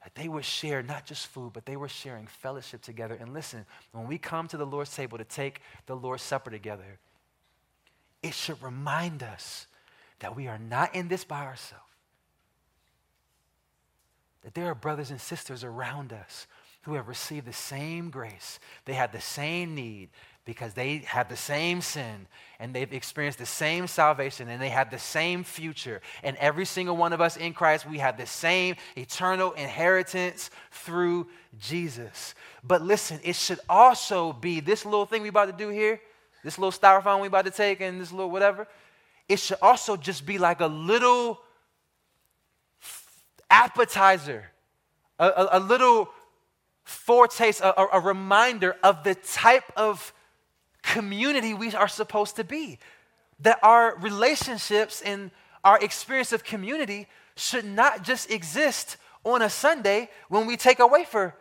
that 0.03 0.15
they 0.15 0.27
would 0.27 0.43
share 0.43 0.83
not 0.83 1.05
just 1.05 1.27
food, 1.27 1.53
but 1.53 1.65
they 1.65 1.77
were 1.77 1.87
sharing 1.87 2.27
fellowship 2.27 2.81
together. 2.81 3.15
And 3.15 3.33
listen, 3.33 3.65
when 3.91 4.07
we 4.07 4.17
come 4.17 4.47
to 4.49 4.57
the 4.57 4.65
Lord's 4.65 4.93
table 4.93 5.17
to 5.17 5.23
take 5.23 5.61
the 5.85 5.95
Lord's 5.95 6.23
Supper 6.23 6.49
together, 6.49 6.99
it 8.21 8.33
should 8.33 8.61
remind 8.61 9.23
us 9.23 9.67
that 10.19 10.35
we 10.35 10.47
are 10.47 10.57
not 10.57 10.95
in 10.95 11.07
this 11.07 11.23
by 11.23 11.45
ourselves. 11.45 11.83
That 14.43 14.53
there 14.55 14.65
are 14.65 14.75
brothers 14.75 15.09
and 15.09 15.21
sisters 15.21 15.63
around 15.63 16.11
us 16.11 16.47
who 16.83 16.93
have 16.93 17.07
received 17.07 17.45
the 17.45 17.53
same 17.53 18.09
grace. 18.09 18.59
They 18.85 18.93
had 18.93 19.11
the 19.11 19.21
same 19.21 19.75
need 19.75 20.09
because 20.45 20.73
they 20.73 20.97
had 20.97 21.29
the 21.29 21.37
same 21.37 21.81
sin 21.81 22.27
and 22.59 22.73
they've 22.73 22.91
experienced 22.91 23.39
the 23.39 23.45
same 23.45 23.87
salvation 23.87 24.49
and 24.49 24.61
they 24.61 24.69
had 24.69 24.91
the 24.91 24.99
same 24.99 25.43
future. 25.43 26.01
And 26.21 26.35
every 26.37 26.65
single 26.65 26.97
one 26.97 27.13
of 27.13 27.21
us 27.21 27.37
in 27.37 27.53
Christ, 27.53 27.89
we 27.89 27.99
have 27.99 28.17
the 28.17 28.25
same 28.25 28.75
eternal 28.97 29.53
inheritance 29.53 30.49
through 30.71 31.27
Jesus. 31.59 32.35
But 32.63 32.81
listen, 32.81 33.19
it 33.23 33.35
should 33.37 33.59
also 33.69 34.33
be 34.33 34.59
this 34.59 34.83
little 34.85 35.05
thing 35.05 35.21
we're 35.21 35.29
about 35.29 35.45
to 35.45 35.53
do 35.53 35.69
here, 35.69 36.01
this 36.43 36.57
little 36.57 36.77
styrofoam 36.77 37.21
we're 37.21 37.27
about 37.27 37.45
to 37.45 37.51
take 37.51 37.79
and 37.79 38.01
this 38.01 38.11
little 38.11 38.31
whatever. 38.31 38.67
It 39.29 39.39
should 39.39 39.59
also 39.61 39.95
just 39.95 40.25
be 40.25 40.37
like 40.37 40.59
a 40.59 40.67
little 40.67 41.39
appetizer, 43.49 44.51
a, 45.17 45.27
a, 45.27 45.49
a 45.53 45.59
little 45.59 46.09
foretaste, 46.83 47.61
a, 47.61 47.97
a, 47.97 47.99
reminder 47.99 48.75
of 48.83 49.03
the 49.03 49.15
type 49.15 49.71
of 49.75 50.13
community 50.81 51.53
we 51.53 51.73
are 51.73 51.87
supposed 51.87 52.35
to 52.35 52.43
be. 52.43 52.79
That 53.39 53.59
our 53.63 53.97
relationships 53.97 55.01
and 55.01 55.31
our 55.63 55.79
experience 55.79 56.33
of 56.33 56.43
community 56.43 57.07
should 57.35 57.65
not 57.65 58.03
just 58.03 58.29
exist 58.29 58.97
on 59.23 59.41
a 59.41 59.49
Sunday 59.49 60.09
when 60.27 60.45
we 60.45 60.57
take 60.57 60.79
a 60.79 60.87
wafer 60.87 61.35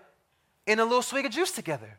and 0.67 0.81
a 0.81 0.85
little 0.85 1.03
swig 1.03 1.27
of 1.27 1.33
juice 1.33 1.51
together. 1.51 1.99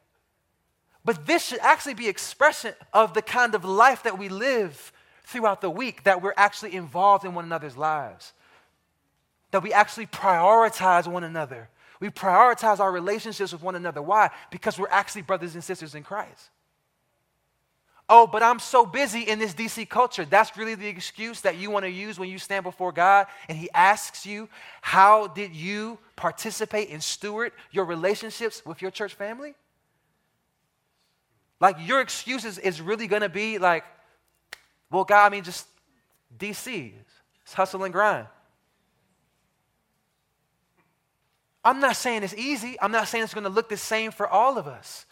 But 1.05 1.25
this 1.25 1.45
should 1.45 1.59
actually 1.59 1.95
be 1.95 2.07
expression 2.07 2.73
of 2.93 3.13
the 3.13 3.21
kind 3.21 3.55
of 3.55 3.65
life 3.65 4.03
that 4.03 4.17
we 4.17 4.29
live 4.29 4.93
throughout 5.25 5.61
the 5.61 5.69
week, 5.69 6.03
that 6.03 6.21
we're 6.21 6.33
actually 6.37 6.75
involved 6.75 7.25
in 7.25 7.33
one 7.33 7.45
another's 7.45 7.77
lives, 7.77 8.33
that 9.51 9.63
we 9.63 9.73
actually 9.73 10.05
prioritize 10.05 11.07
one 11.07 11.23
another, 11.23 11.69
we 12.03 12.09
prioritize 12.09 12.81
our 12.81 12.91
relationships 12.91 13.53
with 13.53 13.63
one 13.63 13.75
another. 13.75 14.01
Why? 14.01 14.29
Because 14.51 14.77
we're 14.77 14.89
actually 14.89 15.21
brothers 15.21 15.53
and 15.53 15.63
sisters 15.63 15.95
in 15.95 16.03
Christ. 16.03 16.49
Oh, 18.09 18.27
but 18.27 18.43
I'm 18.43 18.59
so 18.59 18.85
busy 18.85 19.21
in 19.21 19.39
this 19.39 19.53
DC 19.53 19.87
culture. 19.87 20.25
That's 20.25 20.57
really 20.57 20.75
the 20.75 20.85
excuse 20.85 21.39
that 21.41 21.55
you 21.55 21.71
want 21.71 21.85
to 21.85 21.89
use 21.89 22.19
when 22.19 22.27
you 22.27 22.39
stand 22.39 22.65
before 22.65 22.91
God 22.91 23.27
and 23.47 23.57
He 23.57 23.69
asks 23.73 24.25
you, 24.25 24.49
How 24.81 25.27
did 25.27 25.55
you 25.55 25.97
participate 26.17 26.89
and 26.89 27.01
steward 27.01 27.53
your 27.71 27.85
relationships 27.85 28.65
with 28.65 28.81
your 28.81 28.91
church 28.91 29.13
family? 29.13 29.55
Like, 31.61 31.77
your 31.79 32.01
excuses 32.01 32.57
is 32.57 32.81
really 32.81 33.07
going 33.07 33.21
to 33.21 33.29
be 33.29 33.59
like, 33.59 33.85
Well, 34.91 35.05
God, 35.05 35.25
I 35.25 35.29
mean, 35.29 35.45
just 35.45 35.67
DC, 36.37 36.91
it's 37.43 37.53
hustle 37.53 37.85
and 37.85 37.93
grind. 37.93 38.27
I'm 41.63 41.79
not 41.79 41.95
saying 41.95 42.23
it's 42.23 42.33
easy. 42.35 42.77
I'm 42.81 42.91
not 42.91 43.07
saying 43.07 43.23
it's 43.23 43.33
going 43.33 43.45
to 43.45 43.49
look 43.49 43.69
the 43.69 43.77
same 43.77 44.11
for 44.11 44.27
all 44.27 44.57
of 44.57 44.67
us. 44.67 45.05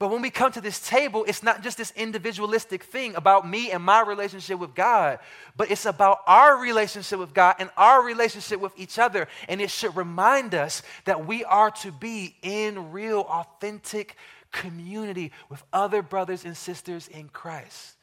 But 0.00 0.10
when 0.10 0.22
we 0.22 0.30
come 0.30 0.50
to 0.52 0.60
this 0.60 0.80
table, 0.80 1.24
it's 1.28 1.42
not 1.42 1.62
just 1.62 1.78
this 1.78 1.92
individualistic 1.92 2.82
thing 2.82 3.14
about 3.14 3.48
me 3.48 3.70
and 3.70 3.82
my 3.82 4.00
relationship 4.02 4.58
with 4.58 4.74
God, 4.74 5.20
but 5.56 5.70
it's 5.70 5.86
about 5.86 6.18
our 6.26 6.56
relationship 6.56 7.20
with 7.20 7.32
God 7.32 7.54
and 7.60 7.70
our 7.76 8.02
relationship 8.02 8.60
with 8.60 8.72
each 8.76 8.98
other. 8.98 9.28
And 9.48 9.60
it 9.60 9.70
should 9.70 9.96
remind 9.96 10.54
us 10.54 10.82
that 11.04 11.26
we 11.26 11.44
are 11.44 11.70
to 11.70 11.92
be 11.92 12.34
in 12.42 12.90
real, 12.90 13.20
authentic 13.20 14.16
community 14.50 15.30
with 15.48 15.62
other 15.72 16.02
brothers 16.02 16.44
and 16.44 16.56
sisters 16.56 17.06
in 17.06 17.28
Christ 17.28 17.94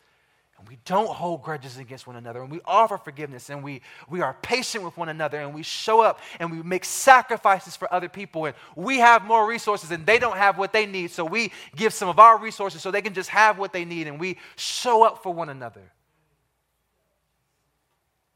and 0.61 0.69
we 0.69 0.77
don't 0.85 1.09
hold 1.09 1.41
grudges 1.41 1.79
against 1.79 2.05
one 2.05 2.15
another, 2.15 2.43
and 2.43 2.51
we 2.51 2.61
offer 2.65 2.95
forgiveness, 2.95 3.49
and 3.49 3.63
we, 3.63 3.81
we 4.07 4.21
are 4.21 4.37
patient 4.43 4.83
with 4.83 4.95
one 4.95 5.09
another, 5.09 5.39
and 5.39 5.55
we 5.55 5.63
show 5.63 6.01
up 6.01 6.19
and 6.39 6.51
we 6.51 6.61
make 6.61 6.85
sacrifices 6.85 7.75
for 7.75 7.91
other 7.91 8.07
people, 8.07 8.45
and 8.45 8.55
we 8.75 8.99
have 8.99 9.25
more 9.25 9.47
resources 9.47 9.89
and 9.89 10.05
they 10.05 10.19
don't 10.19 10.37
have 10.37 10.59
what 10.59 10.71
they 10.71 10.85
need, 10.85 11.09
so 11.09 11.25
we 11.25 11.51
give 11.75 11.93
some 11.93 12.09
of 12.09 12.19
our 12.19 12.37
resources 12.37 12.79
so 12.79 12.91
they 12.91 13.01
can 13.01 13.15
just 13.15 13.29
have 13.29 13.57
what 13.57 13.73
they 13.73 13.83
need, 13.83 14.05
and 14.05 14.19
we 14.19 14.37
show 14.55 15.03
up 15.03 15.23
for 15.23 15.33
one 15.33 15.49
another. 15.49 15.91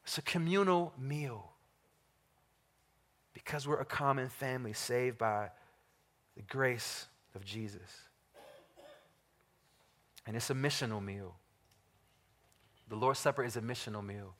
It's 0.04 0.18
a 0.18 0.24
communal 0.24 0.94
meal. 0.98 1.52
Because 3.34 3.68
we're 3.68 3.80
a 3.80 3.86
common 3.86 4.30
family 4.30 4.74
saved 4.74 5.20
by 5.20 5.50
the 6.36 6.42
grace 6.42 7.06
of 7.36 7.46
Jesus. 7.46 7.82
And 10.26 10.36
it's 10.36 10.50
a 10.50 10.56
missional 10.56 11.04
meal. 11.04 11.36
The 12.88 12.96
Lord's 12.96 13.20
Supper 13.20 13.44
is 13.44 13.56
a 13.56 13.62
missional 13.62 14.06
meal. 14.06 14.36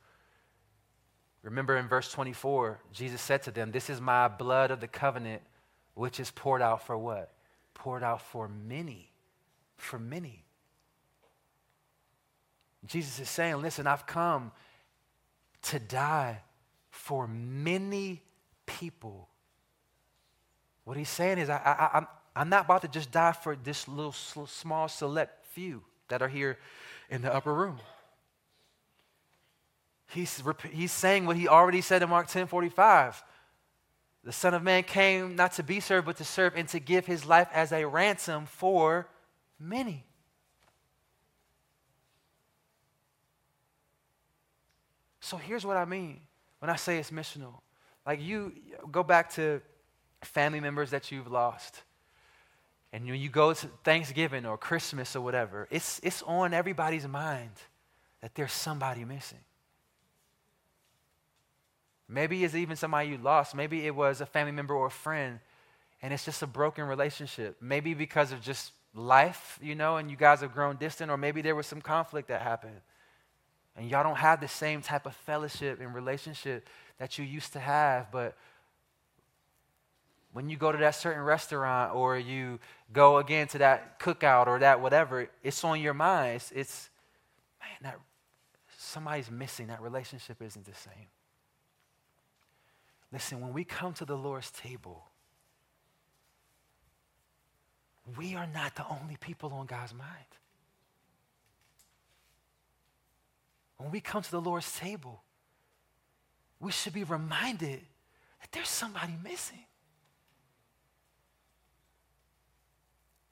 Remember 1.42 1.78
in 1.78 1.88
verse 1.88 2.12
24, 2.12 2.80
Jesus 2.92 3.22
said 3.22 3.44
to 3.44 3.52
them, 3.52 3.72
This 3.72 3.90
is 3.90 4.02
my 4.02 4.28
blood 4.28 4.72
of 4.72 4.80
the 4.80 4.88
covenant, 4.88 5.44
which 5.94 6.20
is 6.20 6.32
poured 6.32 6.62
out 6.62 6.86
for 6.86 6.98
what? 6.98 7.32
Poured 7.74 8.04
out 8.04 8.22
for 8.22 8.48
many. 8.48 9.12
For 9.78 10.00
many. 10.00 10.44
Jesus 12.86 13.20
is 13.20 13.30
saying, 13.30 13.62
Listen, 13.62 13.88
I've 13.88 14.08
come 14.08 14.52
to 15.64 15.80
die 15.80 16.42
for 16.90 17.28
many 17.28 18.22
people. 18.66 19.30
What 20.84 20.98
he's 20.98 21.10
saying 21.10 21.40
is, 21.40 21.50
I, 21.50 21.58
I, 21.58 21.98
I'm, 21.98 22.08
I'm 22.36 22.50
not 22.50 22.66
about 22.66 22.82
to 22.84 22.88
just 22.88 23.12
die 23.12 23.32
for 23.32 23.56
this 23.56 23.88
little 23.88 24.12
small 24.12 24.88
select 24.88 25.46
few 25.48 25.84
that 26.08 26.22
are 26.22 26.28
here 26.28 26.60
in 27.10 27.22
the 27.22 27.34
upper 27.34 27.54
room. 27.54 27.80
He's, 30.08 30.42
he's 30.72 30.92
saying 30.92 31.26
what 31.26 31.36
he 31.36 31.48
already 31.48 31.82
said 31.82 32.04
in 32.04 32.10
Mark 32.10 32.28
10 32.28 32.48
45. 32.48 33.24
The 34.24 34.32
Son 34.32 34.54
of 34.54 34.64
Man 34.64 34.84
came 34.84 35.36
not 35.36 35.54
to 35.54 35.64
be 35.64 35.80
served, 35.80 36.08
but 36.08 36.18
to 36.18 36.24
serve 36.24 36.54
and 36.56 36.68
to 36.70 36.80
give 36.80 37.06
his 37.06 37.26
life 37.26 37.48
as 37.54 37.72
a 37.72 37.86
ransom 37.86 38.48
for 38.48 39.08
many. 39.60 40.04
So 45.20 45.38
here's 45.38 45.66
what 45.66 45.78
I 45.78 45.86
mean 45.86 46.22
when 46.60 46.70
I 46.70 46.76
say 46.76 46.98
it's 46.98 47.12
missional. 47.12 47.62
Like 48.06 48.22
you 48.22 48.54
go 48.92 49.04
back 49.04 49.34
to 49.34 49.62
family 50.22 50.60
members 50.60 50.92
that 50.92 51.12
you've 51.12 51.32
lost. 51.32 51.82
And 52.94 53.06
when 53.06 53.20
you 53.20 53.30
go 53.30 53.54
to 53.54 53.68
Thanksgiving 53.84 54.46
or 54.46 54.58
Christmas 54.58 55.16
or 55.16 55.22
whatever, 55.22 55.68
it's, 55.70 56.00
it's 56.02 56.22
on 56.24 56.54
everybody's 56.54 57.08
mind 57.08 57.52
that 58.22 58.36
there's 58.36 58.54
somebody 58.54 59.04
missing. 59.04 59.40
Maybe 62.08 62.44
it's 62.44 62.56
even 62.56 62.76
somebody 62.76 63.10
you 63.10 63.18
lost. 63.18 63.56
Maybe 63.56 63.86
it 63.86 63.96
was 63.96 64.22
a 64.22 64.26
family 64.26 64.52
member 64.52 64.76
or 64.76 64.88
a 64.88 64.92
friend, 64.92 65.40
and 66.02 66.14
it's 66.14 66.26
just 66.26 66.42
a 66.44 66.48
broken 66.48 66.86
relationship. 66.86 67.58
Maybe 67.60 67.94
because 67.94 68.32
of 68.32 68.42
just 68.42 68.72
life, 68.94 69.60
you 69.62 69.76
know, 69.76 69.98
and 69.98 70.10
you 70.10 70.18
guys 70.18 70.42
have 70.42 70.54
grown 70.54 70.78
distant, 70.78 71.12
or 71.12 71.18
maybe 71.18 71.42
there 71.42 71.56
was 71.56 71.68
some 71.68 71.82
conflict 71.82 72.28
that 72.28 72.42
happened. 72.42 72.80
And 73.76 73.90
y'all 73.90 74.04
don't 74.04 74.18
have 74.18 74.40
the 74.40 74.48
same 74.48 74.82
type 74.82 75.06
of 75.06 75.16
fellowship 75.16 75.82
and 75.82 75.94
relationship 75.94 76.70
that 76.98 77.18
you 77.18 77.26
used 77.26 77.54
to 77.54 77.60
have. 77.60 78.12
But 78.12 78.38
when 80.32 80.50
you 80.50 80.58
go 80.58 80.72
to 80.72 80.78
that 80.78 80.96
certain 80.96 81.24
restaurant 81.24 81.94
or 81.94 82.18
you 82.18 82.60
go 82.94 83.18
again 83.18 83.48
to 83.50 83.58
that 83.58 84.00
cookout 84.00 84.48
or 84.48 84.60
that 84.60 84.80
whatever, 84.80 85.28
it's 85.44 85.64
on 85.64 85.82
your 85.82 85.94
mind. 85.94 86.36
It's, 86.36 86.52
it's 86.52 86.90
man, 87.60 87.92
that 87.92 88.00
somebody's 88.78 89.30
missing. 89.30 89.68
That 89.68 89.82
relationship 89.82 90.42
isn't 90.42 90.66
the 90.66 90.74
same. 90.74 91.08
Listen, 93.12 93.42
when 93.42 93.54
we 93.54 93.64
come 93.64 93.94
to 93.94 94.06
the 94.06 94.18
Lord's 94.18 94.52
table, 94.52 95.10
we 98.18 98.36
are 98.36 98.48
not 98.48 98.76
the 98.76 98.86
only 98.88 99.18
people 99.20 99.52
on 99.54 99.66
God's 99.66 99.94
mind. 99.94 100.10
When 103.78 103.92
we 103.92 104.00
come 104.00 104.22
to 104.22 104.32
the 104.32 104.42
Lord's 104.42 104.78
table, 104.78 105.24
we 106.60 106.72
should 106.72 106.94
be 106.94 107.04
reminded 107.04 107.82
that 108.42 108.52
there's 108.52 108.70
somebody 108.70 109.14
missing. 109.24 109.66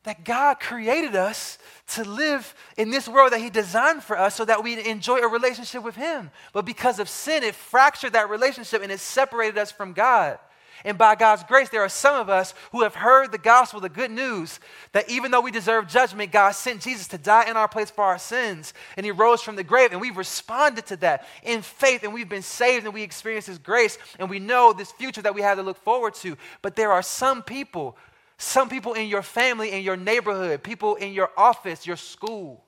That 0.03 0.25
God 0.25 0.59
created 0.59 1.15
us 1.15 1.57
to 1.87 2.03
live 2.03 2.53
in 2.77 2.91
this 2.91 3.07
world 3.07 3.31
that 3.31 3.41
He 3.41 3.49
designed 3.49 4.03
for 4.03 4.17
us 4.17 4.35
so 4.35 4.45
that 4.45 4.63
we 4.63 4.83
enjoy 4.85 5.19
a 5.19 5.27
relationship 5.27 5.83
with 5.83 5.95
Him. 5.95 6.31
But 6.51 6.65
because 6.65 6.99
of 6.99 7.09
sin, 7.09 7.43
it 7.43 7.55
fractured 7.55 8.13
that 8.13 8.29
relationship 8.29 8.81
and 8.81 8.91
it 8.91 8.99
separated 8.99 9.57
us 9.57 9.71
from 9.71 9.93
God. 9.93 10.39
And 10.85 10.97
by 10.97 11.15
God's 11.15 11.43
grace, 11.43 11.69
there 11.69 11.83
are 11.83 11.89
some 11.89 12.19
of 12.19 12.29
us 12.29 12.53
who 12.71 12.83
have 12.83 12.95
heard 12.95 13.31
the 13.31 13.37
gospel, 13.37 13.79
the 13.79 13.87
good 13.87 14.11
news, 14.11 14.59
that 14.91 15.09
even 15.09 15.31
though 15.31 15.39
we 15.39 15.51
deserve 15.51 15.87
judgment, 15.87 16.31
God 16.31 16.51
sent 16.51 16.81
Jesus 16.81 17.07
to 17.09 17.17
die 17.17 17.49
in 17.49 17.55
our 17.55 17.69
place 17.69 17.89
for 17.89 18.03
our 18.03 18.17
sins. 18.17 18.73
And 18.97 19.05
He 19.05 19.11
rose 19.11 19.41
from 19.41 19.55
the 19.55 19.63
grave. 19.63 19.91
And 19.91 20.01
we've 20.01 20.17
responded 20.17 20.85
to 20.87 20.97
that 20.97 21.25
in 21.43 21.61
faith. 21.61 22.03
And 22.03 22.13
we've 22.13 22.27
been 22.27 22.41
saved 22.41 22.85
and 22.85 22.93
we 22.93 23.03
experience 23.03 23.45
His 23.45 23.59
grace. 23.59 23.97
And 24.19 24.29
we 24.29 24.39
know 24.39 24.73
this 24.73 24.91
future 24.91 25.21
that 25.21 25.35
we 25.35 25.41
have 25.41 25.57
to 25.57 25.63
look 25.63 25.77
forward 25.77 26.15
to. 26.15 26.35
But 26.61 26.75
there 26.75 26.91
are 26.91 27.03
some 27.03 27.43
people 27.43 27.95
some 28.43 28.67
people 28.67 28.93
in 28.93 29.07
your 29.07 29.21
family, 29.21 29.71
in 29.71 29.83
your 29.83 29.95
neighborhood, 29.95 30.61
people 30.63 30.95
in 30.95 31.13
your 31.13 31.31
office, 31.37 31.87
your 31.87 31.95
school, 31.95 32.63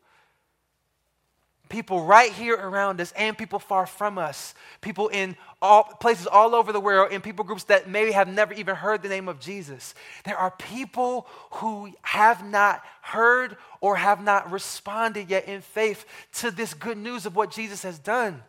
people 1.67 2.05
right 2.05 2.31
here 2.31 2.55
around 2.55 3.01
us, 3.01 3.11
and 3.17 3.37
people 3.37 3.59
far 3.59 3.85
from 3.85 4.17
us, 4.17 4.55
people 4.79 5.09
in 5.09 5.35
all 5.61 5.83
places 5.83 6.27
all 6.27 6.55
over 6.55 6.71
the 6.71 6.79
world, 6.79 7.11
in 7.11 7.19
people 7.19 7.43
groups 7.43 7.65
that 7.65 7.89
maybe 7.89 8.13
have 8.13 8.27
never 8.27 8.53
even 8.53 8.73
heard 8.73 9.01
the 9.01 9.09
name 9.09 9.27
of 9.27 9.39
Jesus. 9.39 9.93
There 10.23 10.37
are 10.37 10.51
people 10.51 11.27
who 11.51 11.91
have 12.03 12.45
not 12.45 12.81
heard 13.01 13.57
or 13.81 13.97
have 13.97 14.23
not 14.23 14.51
responded 14.51 15.29
yet 15.29 15.45
in 15.45 15.59
faith 15.59 16.05
to 16.35 16.51
this 16.51 16.73
good 16.73 16.97
news 16.97 17.25
of 17.25 17.35
what 17.35 17.51
Jesus 17.51 17.83
has 17.83 17.99
done. 17.99 18.41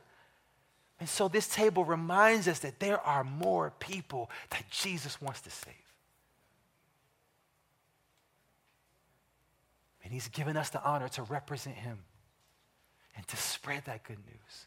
And 1.01 1.09
so 1.09 1.27
this 1.27 1.49
table 1.49 1.85
reminds 1.85 2.47
us 2.47 2.61
that 2.61 2.79
there 2.79 3.01
are 3.01 3.25
more 3.25 3.73
people 3.81 4.31
that 4.51 4.65
Jesus 4.71 5.21
wants 5.21 5.41
to 5.43 5.51
save. 5.51 5.86
And 10.07 10.13
He's 10.13 10.29
given 10.29 10.57
us 10.57 10.71
the 10.71 10.81
honor 10.85 11.09
to 11.09 11.25
represent 11.25 11.75
Him 11.75 11.99
and 13.17 13.27
to 13.27 13.37
spread 13.37 13.87
that 13.87 14.05
good 14.05 14.19
news. 14.25 14.67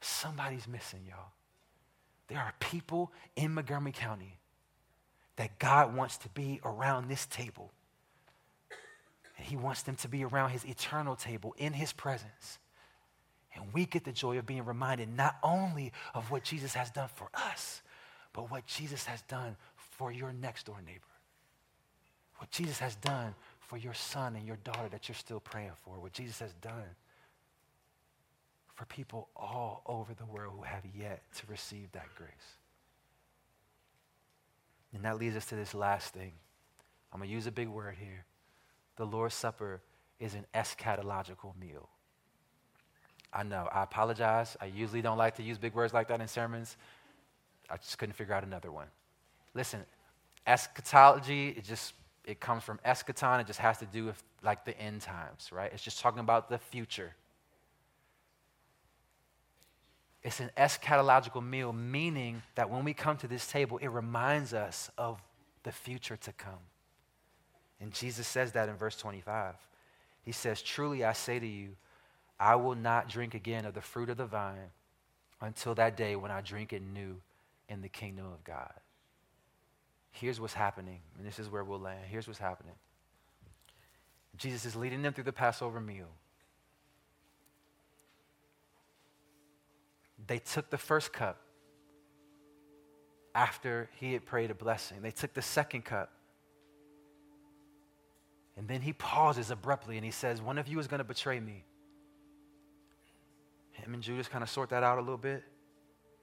Somebody's 0.00 0.66
missing, 0.66 1.00
y'all. 1.06 1.32
There 2.28 2.38
are 2.38 2.54
people 2.60 3.12
in 3.36 3.52
Montgomery 3.52 3.92
County 3.92 4.38
that 5.36 5.58
God 5.58 5.94
wants 5.94 6.16
to 6.16 6.30
be 6.30 6.62
around 6.64 7.08
this 7.08 7.26
table. 7.26 7.70
And 9.36 9.46
He 9.46 9.56
wants 9.56 9.82
them 9.82 9.96
to 9.96 10.08
be 10.08 10.24
around 10.24 10.52
His 10.52 10.64
eternal 10.64 11.14
table 11.14 11.54
in 11.58 11.74
His 11.74 11.92
presence. 11.92 12.58
And 13.54 13.66
we 13.74 13.84
get 13.84 14.04
the 14.04 14.12
joy 14.12 14.38
of 14.38 14.46
being 14.46 14.64
reminded 14.64 15.14
not 15.14 15.36
only 15.42 15.92
of 16.14 16.30
what 16.30 16.42
Jesus 16.42 16.72
has 16.72 16.90
done 16.90 17.10
for 17.14 17.28
us, 17.34 17.82
but 18.32 18.50
what 18.50 18.66
Jesus 18.66 19.04
has 19.04 19.20
done 19.20 19.56
for 19.76 20.10
your 20.10 20.32
next 20.32 20.64
door 20.64 20.80
neighbor 20.82 21.02
what 22.38 22.50
Jesus 22.50 22.78
has 22.78 22.96
done 22.96 23.34
for 23.60 23.76
your 23.76 23.94
son 23.94 24.36
and 24.36 24.46
your 24.46 24.56
daughter 24.56 24.88
that 24.90 25.08
you're 25.08 25.16
still 25.16 25.40
praying 25.40 25.72
for, 25.82 25.98
what 25.98 26.12
Jesus 26.12 26.38
has 26.38 26.52
done 26.54 26.94
for 28.74 28.84
people 28.84 29.28
all 29.34 29.82
over 29.86 30.12
the 30.14 30.26
world 30.26 30.52
who 30.56 30.62
have 30.62 30.84
yet 30.96 31.22
to 31.36 31.46
receive 31.48 31.90
that 31.92 32.06
grace. 32.16 32.30
And 34.94 35.04
that 35.04 35.18
leads 35.18 35.36
us 35.36 35.46
to 35.46 35.56
this 35.56 35.74
last 35.74 36.12
thing. 36.14 36.32
I'm 37.12 37.20
going 37.20 37.28
to 37.28 37.34
use 37.34 37.46
a 37.46 37.52
big 37.52 37.68
word 37.68 37.96
here. 37.98 38.24
The 38.96 39.06
Lord's 39.06 39.34
Supper 39.34 39.80
is 40.20 40.34
an 40.34 40.46
eschatological 40.54 41.58
meal. 41.58 41.88
I 43.32 43.42
know, 43.42 43.68
I 43.72 43.82
apologize. 43.82 44.56
I 44.60 44.66
usually 44.66 45.02
don't 45.02 45.18
like 45.18 45.36
to 45.36 45.42
use 45.42 45.58
big 45.58 45.74
words 45.74 45.92
like 45.92 46.08
that 46.08 46.20
in 46.20 46.28
sermons. 46.28 46.76
I 47.68 47.76
just 47.76 47.98
couldn't 47.98 48.14
figure 48.14 48.34
out 48.34 48.44
another 48.44 48.70
one. 48.70 48.86
Listen, 49.54 49.80
eschatology, 50.46 51.48
it 51.48 51.64
just 51.64 51.94
it 52.26 52.40
comes 52.40 52.64
from 52.64 52.78
eschaton. 52.84 53.40
It 53.40 53.46
just 53.46 53.60
has 53.60 53.78
to 53.78 53.86
do 53.86 54.04
with 54.04 54.22
like 54.42 54.64
the 54.64 54.78
end 54.78 55.00
times, 55.00 55.50
right? 55.52 55.70
It's 55.72 55.82
just 55.82 56.00
talking 56.00 56.18
about 56.18 56.50
the 56.50 56.58
future. 56.58 57.14
It's 60.22 60.40
an 60.40 60.50
eschatological 60.56 61.46
meal, 61.46 61.72
meaning 61.72 62.42
that 62.56 62.68
when 62.68 62.84
we 62.84 62.92
come 62.94 63.16
to 63.18 63.28
this 63.28 63.46
table, 63.46 63.78
it 63.78 63.88
reminds 63.88 64.52
us 64.52 64.90
of 64.98 65.22
the 65.62 65.70
future 65.70 66.16
to 66.16 66.32
come. 66.32 66.58
And 67.80 67.92
Jesus 67.92 68.26
says 68.26 68.52
that 68.52 68.68
in 68.68 68.74
verse 68.74 68.96
25. 68.96 69.54
He 70.22 70.32
says, 70.32 70.62
Truly 70.62 71.04
I 71.04 71.12
say 71.12 71.38
to 71.38 71.46
you, 71.46 71.76
I 72.40 72.56
will 72.56 72.74
not 72.74 73.08
drink 73.08 73.34
again 73.34 73.64
of 73.64 73.74
the 73.74 73.80
fruit 73.80 74.10
of 74.10 74.16
the 74.16 74.26
vine 74.26 74.70
until 75.40 75.76
that 75.76 75.96
day 75.96 76.16
when 76.16 76.32
I 76.32 76.40
drink 76.40 76.72
it 76.72 76.82
new 76.82 77.16
in 77.68 77.80
the 77.80 77.88
kingdom 77.88 78.26
of 78.26 78.42
God. 78.42 78.72
Here's 80.20 80.40
what's 80.40 80.54
happening, 80.54 81.00
and 81.18 81.26
this 81.26 81.38
is 81.38 81.50
where 81.50 81.62
we'll 81.62 81.78
land. 81.78 82.00
Here's 82.08 82.26
what's 82.26 82.38
happening 82.38 82.72
Jesus 84.36 84.64
is 84.64 84.74
leading 84.74 85.02
them 85.02 85.12
through 85.12 85.24
the 85.24 85.32
Passover 85.32 85.80
meal. 85.80 86.08
They 90.26 90.38
took 90.38 90.70
the 90.70 90.78
first 90.78 91.12
cup 91.12 91.38
after 93.34 93.90
he 94.00 94.14
had 94.14 94.24
prayed 94.24 94.50
a 94.50 94.54
blessing. 94.54 95.02
They 95.02 95.10
took 95.10 95.34
the 95.34 95.42
second 95.42 95.84
cup. 95.84 96.10
And 98.56 98.66
then 98.66 98.80
he 98.80 98.94
pauses 98.94 99.50
abruptly 99.50 99.96
and 99.96 100.04
he 100.04 100.10
says, 100.10 100.40
One 100.40 100.56
of 100.56 100.66
you 100.66 100.78
is 100.78 100.86
going 100.86 100.98
to 100.98 101.04
betray 101.04 101.38
me. 101.38 101.64
Him 103.72 103.92
and 103.92 104.02
Judas 104.02 104.28
kind 104.28 104.42
of 104.42 104.48
sort 104.48 104.70
that 104.70 104.82
out 104.82 104.96
a 104.96 105.02
little 105.02 105.18
bit. 105.18 105.44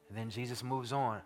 And 0.09 0.17
then 0.17 0.31
Jesus 0.31 0.63
moves 0.63 0.91
on. 0.91 1.21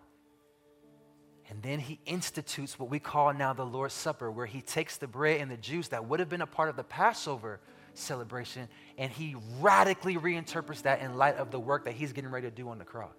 And 1.50 1.62
then 1.62 1.78
he 1.78 1.98
institutes 2.04 2.78
what 2.78 2.90
we 2.90 2.98
call 2.98 3.32
now 3.32 3.52
the 3.54 3.64
Lord's 3.64 3.94
Supper, 3.94 4.30
where 4.30 4.46
he 4.46 4.60
takes 4.60 4.98
the 4.98 5.06
bread 5.06 5.40
and 5.40 5.50
the 5.50 5.56
juice 5.56 5.88
that 5.88 6.06
would 6.06 6.20
have 6.20 6.28
been 6.28 6.42
a 6.42 6.46
part 6.46 6.68
of 6.68 6.76
the 6.76 6.84
Passover 6.84 7.60
celebration 7.94 8.68
and 8.96 9.10
he 9.10 9.34
radically 9.60 10.16
reinterprets 10.16 10.82
that 10.82 11.00
in 11.00 11.16
light 11.16 11.36
of 11.36 11.50
the 11.50 11.58
work 11.58 11.84
that 11.84 11.94
he's 11.94 12.12
getting 12.12 12.30
ready 12.30 12.48
to 12.48 12.54
do 12.54 12.68
on 12.68 12.78
the 12.78 12.84
cross. 12.84 13.16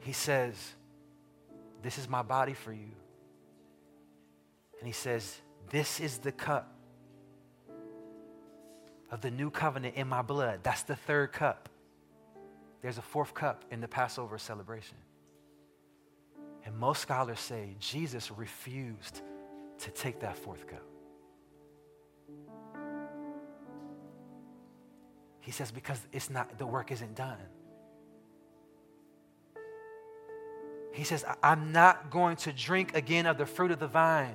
He 0.00 0.12
says, 0.12 0.54
This 1.82 1.98
is 1.98 2.08
my 2.08 2.22
body 2.22 2.54
for 2.54 2.72
you. 2.72 2.90
And 4.78 4.86
he 4.86 4.92
says, 4.92 5.40
This 5.70 6.00
is 6.00 6.18
the 6.18 6.32
cup 6.32 6.74
of 9.10 9.20
the 9.20 9.30
new 9.30 9.50
covenant 9.50 9.94
in 9.94 10.08
my 10.08 10.22
blood. 10.22 10.60
That's 10.62 10.82
the 10.82 10.96
third 10.96 11.32
cup. 11.32 11.68
There's 12.80 12.98
a 12.98 13.02
fourth 13.02 13.32
cup 13.32 13.64
in 13.70 13.80
the 13.80 13.86
Passover 13.86 14.38
celebration. 14.38 14.96
And 16.64 16.76
most 16.76 17.02
scholars 17.02 17.40
say 17.40 17.76
Jesus 17.80 18.30
refused 18.30 19.20
to 19.80 19.90
take 19.90 20.20
that 20.20 20.36
fourth 20.36 20.66
cup. 20.66 20.82
He 25.40 25.50
says, 25.50 25.72
because 25.72 26.00
it's 26.12 26.30
not, 26.30 26.56
the 26.56 26.66
work 26.66 26.92
isn't 26.92 27.16
done. 27.16 27.38
He 30.92 31.04
says, 31.04 31.24
I'm 31.42 31.72
not 31.72 32.10
going 32.10 32.36
to 32.36 32.52
drink 32.52 32.94
again 32.94 33.26
of 33.26 33.38
the 33.38 33.46
fruit 33.46 33.70
of 33.72 33.80
the 33.80 33.88
vine 33.88 34.34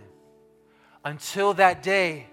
until 1.06 1.54
that 1.54 1.82
day 1.82 2.28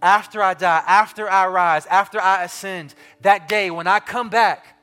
after 0.00 0.42
I 0.42 0.54
die, 0.54 0.82
after 0.86 1.28
I 1.28 1.46
rise, 1.48 1.86
after 1.86 2.20
I 2.20 2.44
ascend, 2.44 2.94
that 3.22 3.48
day 3.48 3.70
when 3.70 3.86
I 3.86 4.00
come 4.00 4.30
back, 4.30 4.78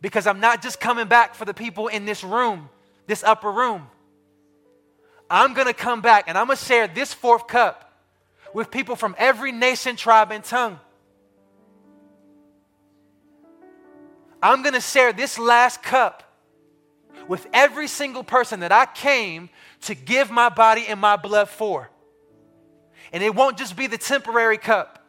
because 0.00 0.26
I'm 0.26 0.40
not 0.40 0.62
just 0.62 0.80
coming 0.80 1.06
back 1.06 1.34
for 1.34 1.44
the 1.44 1.54
people 1.54 1.88
in 1.88 2.04
this 2.04 2.22
room, 2.22 2.68
this 3.10 3.24
upper 3.24 3.50
room. 3.50 3.88
I'm 5.28 5.52
going 5.52 5.66
to 5.66 5.74
come 5.74 6.00
back 6.00 6.26
and 6.28 6.38
I'm 6.38 6.46
going 6.46 6.56
to 6.56 6.64
share 6.64 6.86
this 6.86 7.12
fourth 7.12 7.48
cup 7.48 7.92
with 8.54 8.70
people 8.70 8.94
from 8.94 9.16
every 9.18 9.50
nation, 9.50 9.96
tribe, 9.96 10.30
and 10.30 10.44
tongue. 10.44 10.78
I'm 14.40 14.62
going 14.62 14.74
to 14.74 14.80
share 14.80 15.12
this 15.12 15.40
last 15.40 15.82
cup 15.82 16.22
with 17.26 17.48
every 17.52 17.88
single 17.88 18.22
person 18.22 18.60
that 18.60 18.70
I 18.70 18.86
came 18.86 19.50
to 19.82 19.96
give 19.96 20.30
my 20.30 20.48
body 20.48 20.86
and 20.86 21.00
my 21.00 21.16
blood 21.16 21.48
for. 21.48 21.90
And 23.12 23.24
it 23.24 23.34
won't 23.34 23.58
just 23.58 23.76
be 23.76 23.88
the 23.88 23.98
temporary 23.98 24.56
cup 24.56 24.99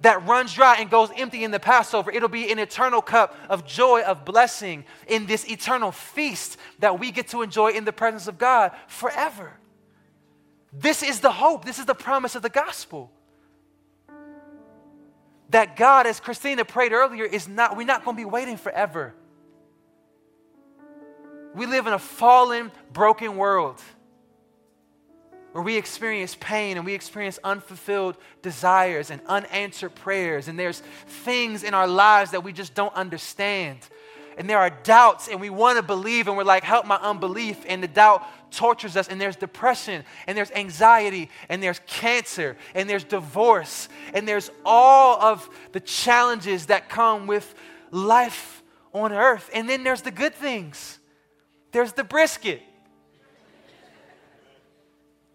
that 0.00 0.24
runs 0.26 0.54
dry 0.54 0.76
and 0.78 0.90
goes 0.90 1.10
empty 1.16 1.44
in 1.44 1.50
the 1.50 1.60
Passover. 1.60 2.10
It'll 2.10 2.28
be 2.28 2.50
an 2.52 2.58
eternal 2.58 3.02
cup 3.02 3.36
of 3.48 3.66
joy, 3.66 4.02
of 4.02 4.24
blessing 4.24 4.84
in 5.06 5.26
this 5.26 5.48
eternal 5.48 5.90
feast 5.90 6.56
that 6.78 6.98
we 6.98 7.10
get 7.10 7.28
to 7.28 7.42
enjoy 7.42 7.72
in 7.72 7.84
the 7.84 7.92
presence 7.92 8.28
of 8.28 8.38
God 8.38 8.72
forever. 8.86 9.52
This 10.72 11.02
is 11.02 11.20
the 11.20 11.32
hope. 11.32 11.64
This 11.64 11.78
is 11.78 11.86
the 11.86 11.94
promise 11.94 12.34
of 12.34 12.42
the 12.42 12.50
gospel 12.50 13.10
that 15.50 15.76
God, 15.76 16.06
as 16.06 16.20
Christina 16.20 16.64
prayed 16.64 16.92
earlier, 16.92 17.24
is 17.24 17.48
not, 17.48 17.76
we're 17.76 17.86
not 17.86 18.04
going 18.04 18.16
to 18.16 18.20
be 18.20 18.26
waiting 18.26 18.56
forever. 18.56 19.14
We 21.54 21.66
live 21.66 21.86
in 21.86 21.94
a 21.94 21.98
fallen, 21.98 22.70
broken 22.92 23.36
world 23.36 23.82
where 25.52 25.62
we 25.62 25.76
experience 25.76 26.36
pain 26.38 26.76
and 26.76 26.84
we 26.84 26.94
experience 26.94 27.38
unfulfilled 27.42 28.16
desires 28.42 29.10
and 29.10 29.20
unanswered 29.26 29.94
prayers, 29.94 30.48
and 30.48 30.58
there's 30.58 30.80
things 31.06 31.62
in 31.62 31.74
our 31.74 31.86
lives 31.86 32.32
that 32.32 32.44
we 32.44 32.52
just 32.52 32.74
don't 32.74 32.94
understand. 32.94 33.78
And 34.36 34.48
there 34.48 34.58
are 34.58 34.70
doubts, 34.70 35.26
and 35.26 35.40
we 35.40 35.50
want 35.50 35.78
to 35.78 35.82
believe, 35.82 36.28
and 36.28 36.36
we're 36.36 36.44
like, 36.44 36.62
help 36.62 36.86
my 36.86 36.94
unbelief. 36.96 37.58
And 37.66 37.82
the 37.82 37.88
doubt 37.88 38.24
tortures 38.52 38.96
us, 38.96 39.08
and 39.08 39.20
there's 39.20 39.34
depression, 39.34 40.04
and 40.28 40.38
there's 40.38 40.52
anxiety, 40.52 41.28
and 41.48 41.60
there's 41.60 41.80
cancer, 41.88 42.56
and 42.72 42.88
there's 42.88 43.02
divorce, 43.02 43.88
and 44.14 44.28
there's 44.28 44.48
all 44.64 45.20
of 45.20 45.50
the 45.72 45.80
challenges 45.80 46.66
that 46.66 46.88
come 46.88 47.26
with 47.26 47.52
life 47.90 48.62
on 48.92 49.12
earth. 49.12 49.50
And 49.52 49.68
then 49.68 49.82
there's 49.82 50.02
the 50.02 50.12
good 50.12 50.34
things 50.34 50.98
there's 51.72 51.92
the 51.92 52.04
brisket, 52.04 52.62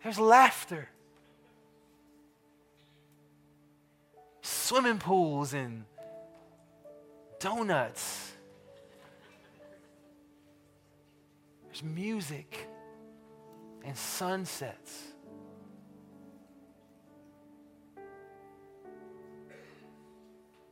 there's 0.04 0.20
laughter, 0.20 0.90
swimming 4.42 5.00
pools, 5.00 5.54
and 5.54 5.86
donuts. 7.40 8.34
There's 11.66 11.84
music 11.84 12.68
and 13.86 13.98
sunsets. 13.98 15.04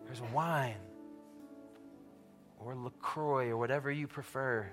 There's 0.05 0.21
wine 0.33 0.75
or 2.59 2.75
LaCroix 2.75 3.47
or 3.47 3.55
whatever 3.55 3.89
you 3.89 4.07
prefer 4.07 4.69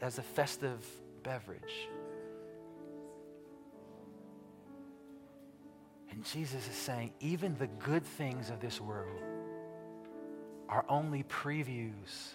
as 0.00 0.18
a 0.18 0.22
festive 0.22 0.84
beverage. 1.22 1.88
And 6.22 6.30
Jesus 6.30 6.68
is 6.68 6.76
saying, 6.76 7.10
even 7.18 7.56
the 7.56 7.66
good 7.66 8.04
things 8.04 8.50
of 8.50 8.60
this 8.60 8.80
world 8.80 9.20
are 10.68 10.84
only 10.88 11.24
previews 11.24 12.34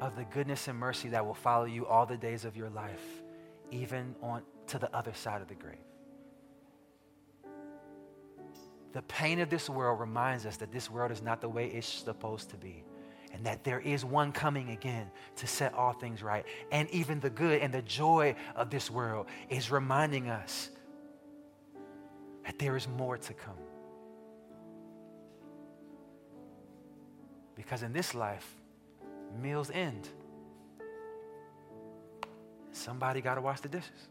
of 0.00 0.16
the 0.16 0.24
goodness 0.24 0.66
and 0.66 0.76
mercy 0.76 1.10
that 1.10 1.24
will 1.24 1.34
follow 1.34 1.64
you 1.64 1.86
all 1.86 2.06
the 2.06 2.16
days 2.16 2.44
of 2.44 2.56
your 2.56 2.70
life, 2.70 3.22
even 3.70 4.16
on 4.20 4.42
to 4.66 4.80
the 4.80 4.92
other 4.92 5.12
side 5.14 5.42
of 5.42 5.46
the 5.46 5.54
grave. 5.54 5.76
The 8.94 9.02
pain 9.02 9.38
of 9.38 9.48
this 9.48 9.70
world 9.70 10.00
reminds 10.00 10.44
us 10.44 10.56
that 10.56 10.72
this 10.72 10.90
world 10.90 11.12
is 11.12 11.22
not 11.22 11.40
the 11.40 11.48
way 11.48 11.68
it's 11.68 11.86
supposed 11.86 12.50
to 12.50 12.56
be. 12.56 12.82
And 13.32 13.46
that 13.46 13.62
there 13.62 13.78
is 13.78 14.04
one 14.04 14.32
coming 14.32 14.70
again 14.70 15.08
to 15.36 15.46
set 15.46 15.72
all 15.74 15.92
things 15.92 16.20
right. 16.20 16.44
And 16.72 16.90
even 16.90 17.20
the 17.20 17.30
good 17.30 17.60
and 17.60 17.72
the 17.72 17.82
joy 17.82 18.34
of 18.56 18.70
this 18.70 18.90
world 18.90 19.26
is 19.50 19.70
reminding 19.70 20.30
us 20.30 20.70
that 22.44 22.58
there 22.58 22.76
is 22.76 22.86
more 22.88 23.16
to 23.16 23.34
come. 23.34 23.56
Because 27.54 27.82
in 27.82 27.92
this 27.92 28.14
life, 28.14 28.48
meals 29.40 29.70
end. 29.70 30.08
Somebody 32.72 33.20
got 33.20 33.36
to 33.36 33.40
wash 33.40 33.60
the 33.60 33.68
dishes. 33.68 34.08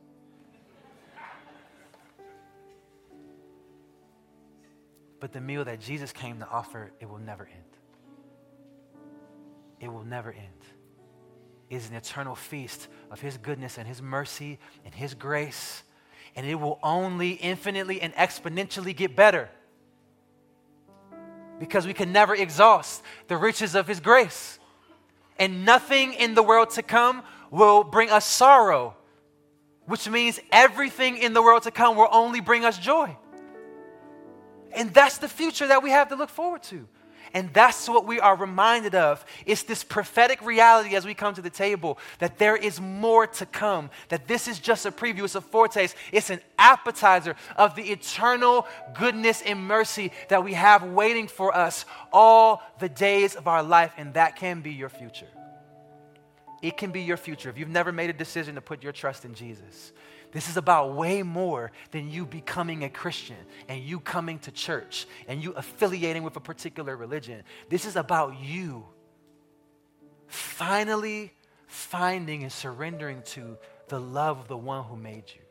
But 5.19 5.31
the 5.31 5.41
meal 5.41 5.63
that 5.65 5.79
Jesus 5.79 6.11
came 6.11 6.39
to 6.39 6.47
offer, 6.49 6.91
it 6.99 7.07
will 7.07 7.19
never 7.19 7.45
end. 7.45 7.63
It 9.79 9.91
will 9.91 10.03
never 10.03 10.31
end. 10.31 10.47
It 11.69 11.75
is 11.75 11.89
an 11.89 11.95
eternal 11.95 12.35
feast 12.35 12.87
of 13.09 13.21
His 13.21 13.37
goodness 13.37 13.77
and 13.77 13.87
His 13.87 14.01
mercy 14.01 14.59
and 14.83 14.93
His 14.93 15.13
grace. 15.13 15.83
And 16.35 16.45
it 16.45 16.55
will 16.55 16.79
only 16.81 17.31
infinitely 17.31 18.01
and 18.01 18.13
exponentially 18.15 18.95
get 18.95 19.15
better 19.15 19.49
because 21.59 21.85
we 21.85 21.93
can 21.93 22.11
never 22.11 22.35
exhaust 22.35 23.03
the 23.27 23.37
riches 23.37 23.75
of 23.75 23.87
His 23.87 23.99
grace 23.99 24.59
and 25.37 25.65
nothing 25.65 26.13
in 26.13 26.35
the 26.35 26.43
world 26.43 26.71
to 26.71 26.83
come 26.83 27.23
will 27.51 27.83
bring 27.83 28.09
us 28.09 28.25
sorrow, 28.25 28.95
which 29.85 30.09
means 30.09 30.39
everything 30.51 31.17
in 31.17 31.33
the 31.33 31.41
world 31.41 31.63
to 31.63 31.71
come 31.71 31.95
will 31.95 32.09
only 32.11 32.39
bring 32.39 32.65
us 32.65 32.77
joy. 32.77 33.15
And 34.75 34.93
that's 34.93 35.19
the 35.19 35.27
future 35.27 35.67
that 35.67 35.83
we 35.83 35.91
have 35.91 36.09
to 36.09 36.15
look 36.15 36.29
forward 36.29 36.63
to. 36.63 36.87
And 37.33 37.53
that's 37.53 37.87
what 37.87 38.05
we 38.05 38.19
are 38.19 38.35
reminded 38.35 38.95
of. 38.95 39.25
It's 39.45 39.63
this 39.63 39.83
prophetic 39.83 40.41
reality 40.41 40.95
as 40.95 41.05
we 41.05 41.13
come 41.13 41.33
to 41.35 41.41
the 41.41 41.49
table 41.49 41.97
that 42.19 42.37
there 42.37 42.55
is 42.55 42.79
more 42.81 43.27
to 43.27 43.45
come, 43.45 43.89
that 44.09 44.27
this 44.27 44.47
is 44.47 44.59
just 44.59 44.85
a 44.85 44.91
preview, 44.91 45.23
it's 45.23 45.35
a 45.35 45.41
foretaste, 45.41 45.95
it's 46.11 46.29
an 46.29 46.41
appetizer 46.59 47.35
of 47.55 47.75
the 47.75 47.83
eternal 47.83 48.67
goodness 48.93 49.41
and 49.41 49.59
mercy 49.67 50.11
that 50.29 50.43
we 50.43 50.53
have 50.53 50.83
waiting 50.83 51.27
for 51.27 51.55
us 51.55 51.85
all 52.11 52.61
the 52.79 52.89
days 52.89 53.35
of 53.35 53.47
our 53.47 53.63
life. 53.63 53.93
And 53.97 54.13
that 54.15 54.35
can 54.35 54.61
be 54.61 54.71
your 54.71 54.89
future. 54.89 55.27
It 56.61 56.77
can 56.77 56.91
be 56.91 57.01
your 57.01 57.17
future 57.17 57.49
if 57.49 57.57
you've 57.57 57.67
never 57.67 57.91
made 57.91 58.09
a 58.09 58.13
decision 58.13 58.55
to 58.55 58.61
put 58.61 58.83
your 58.83 58.93
trust 58.93 59.25
in 59.25 59.33
Jesus. 59.33 59.91
This 60.33 60.49
is 60.49 60.57
about 60.57 60.95
way 60.95 61.21
more 61.21 61.71
than 61.91 62.09
you 62.09 62.25
becoming 62.25 62.83
a 62.83 62.89
Christian 62.89 63.37
and 63.67 63.81
you 63.83 63.99
coming 63.99 64.39
to 64.39 64.51
church 64.51 65.05
and 65.27 65.43
you 65.43 65.51
affiliating 65.51 66.23
with 66.23 66.35
a 66.35 66.39
particular 66.39 66.97
religion. 66.97 67.43
This 67.69 67.85
is 67.85 67.95
about 67.95 68.39
you 68.41 68.83
finally 70.25 71.31
finding 71.67 72.41
and 72.41 72.51
surrendering 72.51 73.21
to 73.21 73.57
the 73.87 73.99
love 73.99 74.39
of 74.39 74.47
the 74.47 74.57
one 74.57 74.83
who 74.83 74.95
made 74.95 75.25
you 75.27 75.41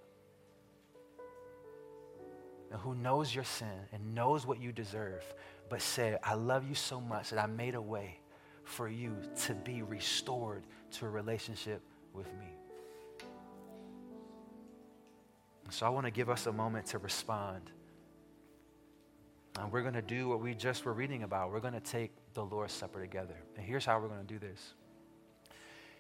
and 2.73 2.81
who 2.81 2.95
knows 2.97 3.33
your 3.33 3.45
sin 3.45 3.69
and 3.93 4.15
knows 4.15 4.47
what 4.47 4.61
you 4.61 4.73
deserve, 4.73 5.23
but 5.69 5.81
said, 5.81 6.19
I 6.25 6.35
love 6.35 6.69
you 6.69 6.75
so 6.75 7.01
much 7.01 7.31
that 7.31 7.39
I 7.39 7.47
made 7.47 7.77
a 7.77 7.83
way 7.83 8.19
for 8.65 8.89
you 8.89 9.17
to 9.45 9.55
be 9.55 9.83
restored 9.83 10.65
to 10.93 11.07
a 11.07 11.09
relationship 11.09 11.83
with 12.13 12.27
me. 12.41 12.47
So 15.73 15.87
I 15.87 15.89
want 15.89 16.07
to 16.07 16.11
give 16.11 16.29
us 16.29 16.47
a 16.47 16.53
moment 16.53 16.87
to 16.87 16.99
respond. 16.99 17.63
And 19.59 19.73
we're 19.73 19.81
going 19.81 19.95
to 19.95 20.03
do 20.03 20.29
what 20.29 20.41
we 20.41 20.55
just 20.55 20.85
were 20.85 20.93
reading 20.93 21.23
about. 21.23 21.51
We're 21.51 21.61
going 21.61 21.73
to 21.73 21.81
take 21.81 22.11
the 22.35 22.45
Lord's 22.45 22.75
Supper 22.75 23.01
together. 23.01 23.35
And 23.57 23.65
here's 23.65 23.87
how 23.87 23.99
we're 23.99 24.09
going 24.09 24.21
to 24.21 24.27
do 24.27 24.39
this. 24.39 24.75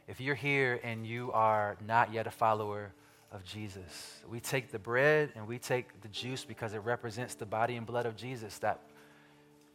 If 0.06 0.20
you're 0.20 0.34
here 0.34 0.78
and 0.82 1.06
you 1.06 1.32
are 1.32 1.78
not 1.86 2.12
yet 2.12 2.26
a 2.26 2.30
follower 2.30 2.92
of 3.30 3.44
Jesus, 3.44 4.20
we 4.28 4.40
take 4.40 4.72
the 4.72 4.78
bread 4.78 5.32
and 5.36 5.48
we 5.48 5.58
take 5.58 6.02
the 6.02 6.08
juice 6.08 6.44
because 6.44 6.74
it 6.74 6.80
represents 6.80 7.34
the 7.34 7.46
body 7.46 7.76
and 7.76 7.86
blood 7.86 8.04
of 8.04 8.14
Jesus 8.14 8.58
that 8.58 8.80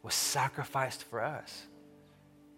was 0.04 0.14
sacrificed 0.14 1.02
for 1.02 1.24
us. 1.24 1.66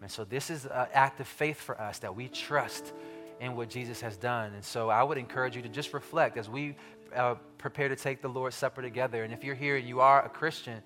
And 0.02 0.10
so 0.10 0.24
this 0.24 0.50
is 0.50 0.66
an 0.66 0.88
act 0.92 1.20
of 1.20 1.26
faith 1.26 1.58
for 1.58 1.80
us 1.80 2.00
that 2.00 2.14
we 2.14 2.28
trust 2.28 2.92
in 3.40 3.56
what 3.56 3.70
Jesus 3.70 4.02
has 4.02 4.18
done. 4.18 4.52
And 4.52 4.64
so 4.64 4.90
I 4.90 5.02
would 5.02 5.16
encourage 5.16 5.56
you 5.56 5.62
to 5.62 5.68
just 5.68 5.94
reflect 5.94 6.36
as 6.36 6.48
we 6.48 6.76
uh, 7.14 7.34
prepare 7.58 7.88
to 7.88 7.96
take 7.96 8.22
the 8.22 8.28
Lord's 8.28 8.56
Supper 8.56 8.82
together. 8.82 9.24
And 9.24 9.32
if 9.32 9.44
you're 9.44 9.54
here 9.54 9.76
and 9.76 9.86
you 9.86 10.00
are 10.00 10.24
a 10.24 10.28
Christian, 10.28 10.82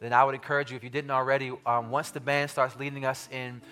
then 0.00 0.12
I 0.12 0.24
would 0.24 0.34
encourage 0.34 0.70
you, 0.70 0.76
if 0.76 0.84
you 0.84 0.90
didn't 0.90 1.10
already, 1.10 1.52
um, 1.64 1.90
once 1.90 2.10
the 2.10 2.20
band 2.20 2.50
starts 2.50 2.76
leading 2.76 3.04
us 3.04 3.28
in 3.30 3.62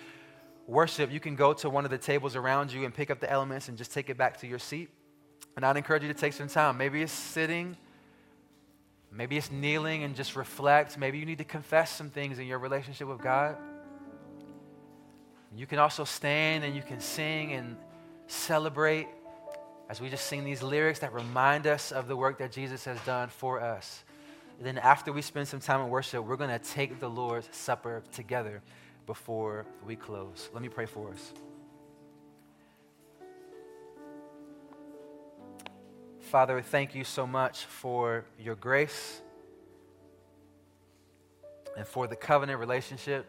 worship, 0.66 1.10
you 1.10 1.18
can 1.18 1.34
go 1.34 1.52
to 1.52 1.68
one 1.68 1.84
of 1.84 1.90
the 1.90 1.98
tables 1.98 2.36
around 2.36 2.72
you 2.72 2.84
and 2.84 2.94
pick 2.94 3.10
up 3.10 3.18
the 3.18 3.30
elements 3.30 3.68
and 3.68 3.76
just 3.76 3.92
take 3.92 4.08
it 4.08 4.16
back 4.16 4.38
to 4.40 4.46
your 4.46 4.58
seat. 4.58 4.90
And 5.56 5.66
I'd 5.66 5.76
encourage 5.76 6.02
you 6.02 6.08
to 6.08 6.18
take 6.18 6.32
some 6.32 6.48
time. 6.48 6.78
Maybe 6.78 7.02
it's 7.02 7.12
sitting, 7.12 7.76
maybe 9.10 9.36
it's 9.36 9.50
kneeling 9.50 10.04
and 10.04 10.14
just 10.14 10.36
reflect. 10.36 10.96
Maybe 10.96 11.18
you 11.18 11.26
need 11.26 11.38
to 11.38 11.44
confess 11.44 11.90
some 11.90 12.10
things 12.10 12.38
in 12.38 12.46
your 12.46 12.58
relationship 12.58 13.08
with 13.08 13.20
God. 13.20 13.56
You 15.56 15.66
can 15.66 15.80
also 15.80 16.04
stand 16.04 16.62
and 16.62 16.76
you 16.76 16.82
can 16.82 17.00
sing 17.00 17.52
and 17.54 17.76
celebrate 18.28 19.08
as 19.90 20.00
we 20.00 20.08
just 20.08 20.26
sing 20.26 20.44
these 20.44 20.62
lyrics 20.62 21.00
that 21.00 21.12
remind 21.12 21.66
us 21.66 21.90
of 21.90 22.06
the 22.06 22.14
work 22.14 22.38
that 22.38 22.52
Jesus 22.52 22.84
has 22.84 22.96
done 23.00 23.28
for 23.28 23.60
us. 23.60 24.04
And 24.58 24.64
then 24.64 24.78
after 24.78 25.12
we 25.12 25.20
spend 25.20 25.48
some 25.48 25.58
time 25.58 25.80
in 25.80 25.88
worship, 25.90 26.24
we're 26.24 26.36
going 26.36 26.56
to 26.56 26.60
take 26.60 27.00
the 27.00 27.10
Lord's 27.10 27.48
Supper 27.50 28.04
together 28.12 28.62
before 29.06 29.66
we 29.84 29.96
close. 29.96 30.48
Let 30.52 30.62
me 30.62 30.68
pray 30.68 30.86
for 30.86 31.10
us. 31.10 31.32
Father, 36.20 36.62
thank 36.62 36.94
you 36.94 37.02
so 37.02 37.26
much 37.26 37.64
for 37.64 38.24
your 38.38 38.54
grace 38.54 39.20
and 41.76 41.84
for 41.84 42.06
the 42.06 42.14
covenant 42.14 42.60
relationship 42.60 43.26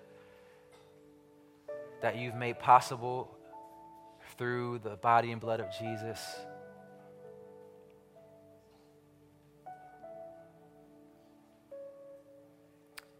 that 2.03 2.17
you've 2.17 2.35
made 2.35 2.59
possible 2.59 3.35
through 4.37 4.79
the 4.83 4.95
body 4.97 5.31
and 5.31 5.41
blood 5.41 5.59
of 5.59 5.67
Jesus. 5.79 6.19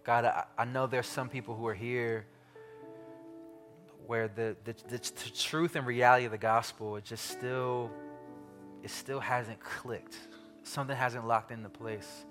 God, 0.04 0.26
I, 0.26 0.44
I 0.58 0.66
know 0.66 0.88
there's 0.88 1.08
some 1.08 1.30
people 1.30 1.56
who 1.56 1.68
are 1.68 1.74
here 1.74 2.26
where 4.08 4.28
the, 4.28 4.56
the, 4.64 4.74
the, 4.90 4.98
the 4.98 5.32
truth 5.38 5.76
and 5.76 5.86
reality 5.86 6.26
of 6.26 6.32
the 6.32 6.38
gospel 6.38 6.98
it 6.98 7.06
just 7.06 7.26
still 7.26 7.92
it 8.84 8.90
still 8.90 9.20
hasn't 9.20 9.60
clicked. 9.60 10.18
Something 10.64 10.98
hasn't 10.98 11.28
locked 11.28 11.52
into 11.52 11.70
place 11.70 12.26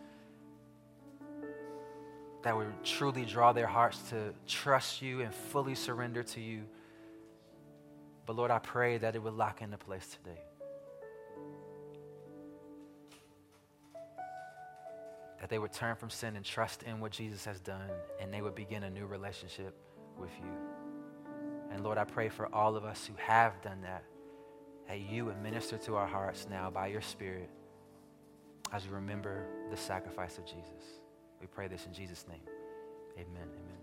that 2.42 2.56
would 2.56 2.72
truly 2.84 3.24
draw 3.24 3.52
their 3.52 3.66
hearts 3.66 4.00
to 4.10 4.34
trust 4.48 5.00
you 5.00 5.20
and 5.20 5.32
fully 5.32 5.74
surrender 5.74 6.22
to 6.22 6.40
you. 6.40 6.62
But 8.26 8.36
lord 8.36 8.50
i 8.50 8.58
pray 8.58 8.98
that 8.98 9.16
it 9.16 9.22
would 9.22 9.34
lock 9.34 9.60
into 9.60 9.76
place 9.76 10.16
today 10.22 10.40
that 15.40 15.48
they 15.48 15.58
would 15.58 15.72
turn 15.72 15.96
from 15.96 16.10
sin 16.10 16.36
and 16.36 16.44
trust 16.44 16.82
in 16.82 17.00
what 17.00 17.12
Jesus 17.12 17.44
has 17.46 17.60
done, 17.60 17.90
and 18.20 18.32
they 18.32 18.42
would 18.42 18.54
begin 18.54 18.84
a 18.84 18.90
new 18.90 19.06
relationship 19.06 19.74
with 20.18 20.30
you. 20.38 20.52
And 21.72 21.82
Lord, 21.82 21.98
I 21.98 22.04
pray 22.04 22.28
for 22.28 22.54
all 22.54 22.76
of 22.76 22.84
us 22.84 23.06
who 23.06 23.14
have 23.16 23.60
done 23.62 23.80
that, 23.82 24.04
that 24.88 25.00
you 25.00 25.24
would 25.24 25.40
minister 25.42 25.78
to 25.78 25.96
our 25.96 26.06
hearts 26.06 26.46
now 26.50 26.70
by 26.70 26.88
your 26.88 27.00
Spirit 27.00 27.48
as 28.72 28.86
we 28.86 28.94
remember 28.94 29.46
the 29.70 29.76
sacrifice 29.76 30.38
of 30.38 30.44
Jesus. 30.44 31.00
We 31.40 31.46
pray 31.46 31.68
this 31.68 31.86
in 31.86 31.94
Jesus' 31.94 32.26
name. 32.28 32.42
Amen. 33.16 33.48
Amen. 33.48 33.79